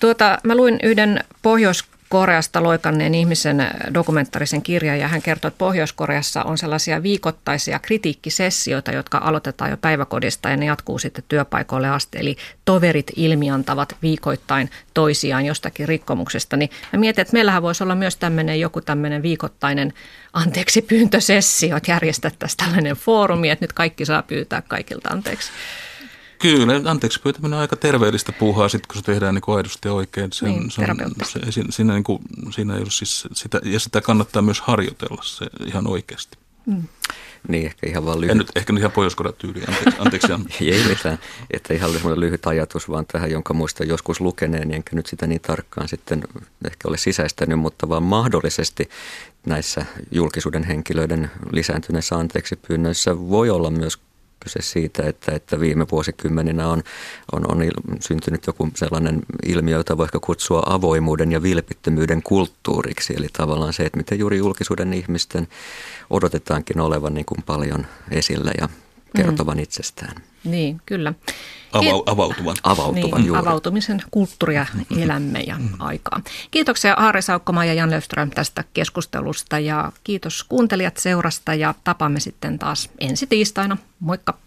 Tuota, 0.00 0.38
mä 0.44 0.54
luin 0.54 0.78
yhden 0.82 1.24
Pohjois 1.42 1.84
Koreasta 2.08 2.62
loikanneen 2.62 3.14
ihmisen 3.14 3.66
dokumentaarisen 3.94 4.62
kirjan 4.62 4.98
ja 4.98 5.08
hän 5.08 5.22
kertoi, 5.22 5.48
että 5.48 5.58
Pohjois-Koreassa 5.58 6.42
on 6.42 6.58
sellaisia 6.58 7.02
viikoittaisia 7.02 7.78
kritiikkisessioita, 7.78 8.92
jotka 8.92 9.18
aloitetaan 9.18 9.70
jo 9.70 9.76
päiväkodista 9.76 10.48
ja 10.48 10.56
ne 10.56 10.66
jatkuu 10.66 10.98
sitten 10.98 11.24
työpaikoille 11.28 11.88
asti. 11.88 12.18
Eli 12.18 12.36
toverit 12.64 13.06
ilmiantavat 13.16 13.96
viikoittain 14.02 14.70
toisiaan 14.94 15.46
jostakin 15.46 15.88
rikkomuksesta. 15.88 16.56
Niin 16.56 16.70
mä 16.92 17.00
mietin, 17.00 17.22
että 17.22 17.32
meillähän 17.32 17.62
voisi 17.62 17.84
olla 17.84 17.94
myös 17.94 18.16
tämmöinen 18.16 18.60
joku 18.60 18.80
tämmöinen 18.80 19.22
viikoittainen 19.22 19.92
anteeksi 20.32 20.82
pyyntösessio, 20.82 21.76
että 21.76 21.90
järjestettäisiin 21.90 22.56
tällainen 22.56 22.96
foorumi, 22.96 23.50
että 23.50 23.62
nyt 23.62 23.72
kaikki 23.72 24.04
saa 24.04 24.22
pyytää 24.22 24.62
kaikilta 24.62 25.08
anteeksi. 25.08 25.50
Kyllä, 26.38 26.90
anteeksi 26.90 27.20
pyytäminen 27.20 27.54
on 27.54 27.60
aika 27.60 27.76
terveellistä 27.76 28.32
puuhaa 28.32 28.68
sitten, 28.68 28.88
kun 28.88 28.96
se 28.96 29.02
tehdään 29.02 29.34
niin 29.34 29.56
aidosti 29.56 29.88
oikein. 29.88 30.32
Sen, 30.32 30.48
niin, 30.48 30.70
se 30.70 30.80
on, 30.80 30.96
se, 31.52 31.62
siinä, 31.70 31.92
niin 31.92 32.04
kuin, 32.04 32.22
siinä 32.50 32.74
ei 32.74 32.80
ole 32.80 32.90
siis 32.90 33.28
sitä, 33.32 33.60
ja 33.64 33.80
sitä 33.80 34.00
kannattaa 34.00 34.42
myös 34.42 34.60
harjoitella 34.60 35.22
se 35.22 35.46
ihan 35.66 35.86
oikeasti. 35.86 36.38
Mm. 36.66 36.82
Niin, 37.48 37.66
ehkä 37.66 37.86
ihan 37.86 38.06
vaan 38.06 38.20
lyhyt. 38.20 38.30
En 38.30 38.38
nyt, 38.38 38.50
ehkä 38.56 38.72
nyt 38.72 38.80
ihan 38.80 38.92
pohjois 38.92 39.16
tyyli, 39.38 39.62
anteeksi. 39.68 40.32
anteeksi. 40.32 40.32
ei 40.72 40.84
mitään, 40.88 41.18
että 41.50 41.74
ihan 41.74 41.90
lyhyt 42.16 42.46
ajatus 42.46 42.88
vaan 42.88 43.06
tähän, 43.06 43.30
jonka 43.30 43.54
muistan 43.54 43.88
joskus 43.88 44.20
lukeneen, 44.20 44.74
enkä 44.74 44.96
nyt 44.96 45.06
sitä 45.06 45.26
niin 45.26 45.40
tarkkaan 45.40 45.88
sitten 45.88 46.24
ehkä 46.64 46.88
ole 46.88 46.96
sisäistänyt, 46.96 47.58
mutta 47.58 47.88
vaan 47.88 48.02
mahdollisesti 48.02 48.88
näissä 49.46 49.86
julkisuuden 50.10 50.64
henkilöiden 50.64 51.30
lisääntyneissä 51.52 52.16
anteeksi 52.16 52.56
pyynnöissä 52.56 53.18
voi 53.18 53.50
olla 53.50 53.70
myös 53.70 53.98
kyse 54.40 54.58
siitä, 54.62 55.02
että, 55.02 55.32
että 55.32 55.60
viime 55.60 55.86
vuosikymmeninä 55.90 56.68
on, 56.68 56.82
on, 57.32 57.52
on 57.52 57.58
syntynyt 58.00 58.46
joku 58.46 58.68
sellainen 58.74 59.20
ilmiö, 59.46 59.76
jota 59.76 59.96
voi 59.96 60.04
ehkä 60.04 60.18
kutsua 60.20 60.62
avoimuuden 60.66 61.32
ja 61.32 61.42
vilpittömyyden 61.42 62.22
kulttuuriksi. 62.22 63.14
Eli 63.16 63.26
tavallaan 63.32 63.72
se, 63.72 63.82
että 63.82 63.96
miten 63.96 64.18
juuri 64.18 64.38
julkisuuden 64.38 64.92
ihmisten 64.92 65.48
odotetaankin 66.10 66.80
olevan 66.80 67.14
niin 67.14 67.26
kuin 67.26 67.42
paljon 67.46 67.86
esillä 68.10 68.52
ja 68.60 68.68
kertovan 69.16 69.56
mm. 69.56 69.62
itsestään. 69.62 70.22
Niin, 70.44 70.80
kyllä. 70.86 71.14
Ava- 71.72 72.02
avautuvan. 72.06 72.56
Avautuvan 72.62 73.20
niin, 73.20 73.26
juuri. 73.26 73.42
Avautumisen 73.42 74.02
kulttuuria 74.10 74.66
elämme 75.02 75.40
ja 75.40 75.56
aikaa. 75.78 76.20
Kiitoksia 76.50 76.96
Harri 76.98 77.22
Saukkoma 77.22 77.64
ja 77.64 77.74
Jan 77.74 77.90
Löfström 77.90 78.30
tästä 78.30 78.64
keskustelusta 78.74 79.58
ja 79.58 79.92
kiitos 80.04 80.44
kuuntelijat 80.44 80.96
seurasta 80.96 81.54
ja 81.54 81.74
tapaamme 81.84 82.20
sitten 82.20 82.58
taas 82.58 82.90
ensi 83.00 83.26
tiistaina. 83.26 83.76
Moikka! 84.00 84.38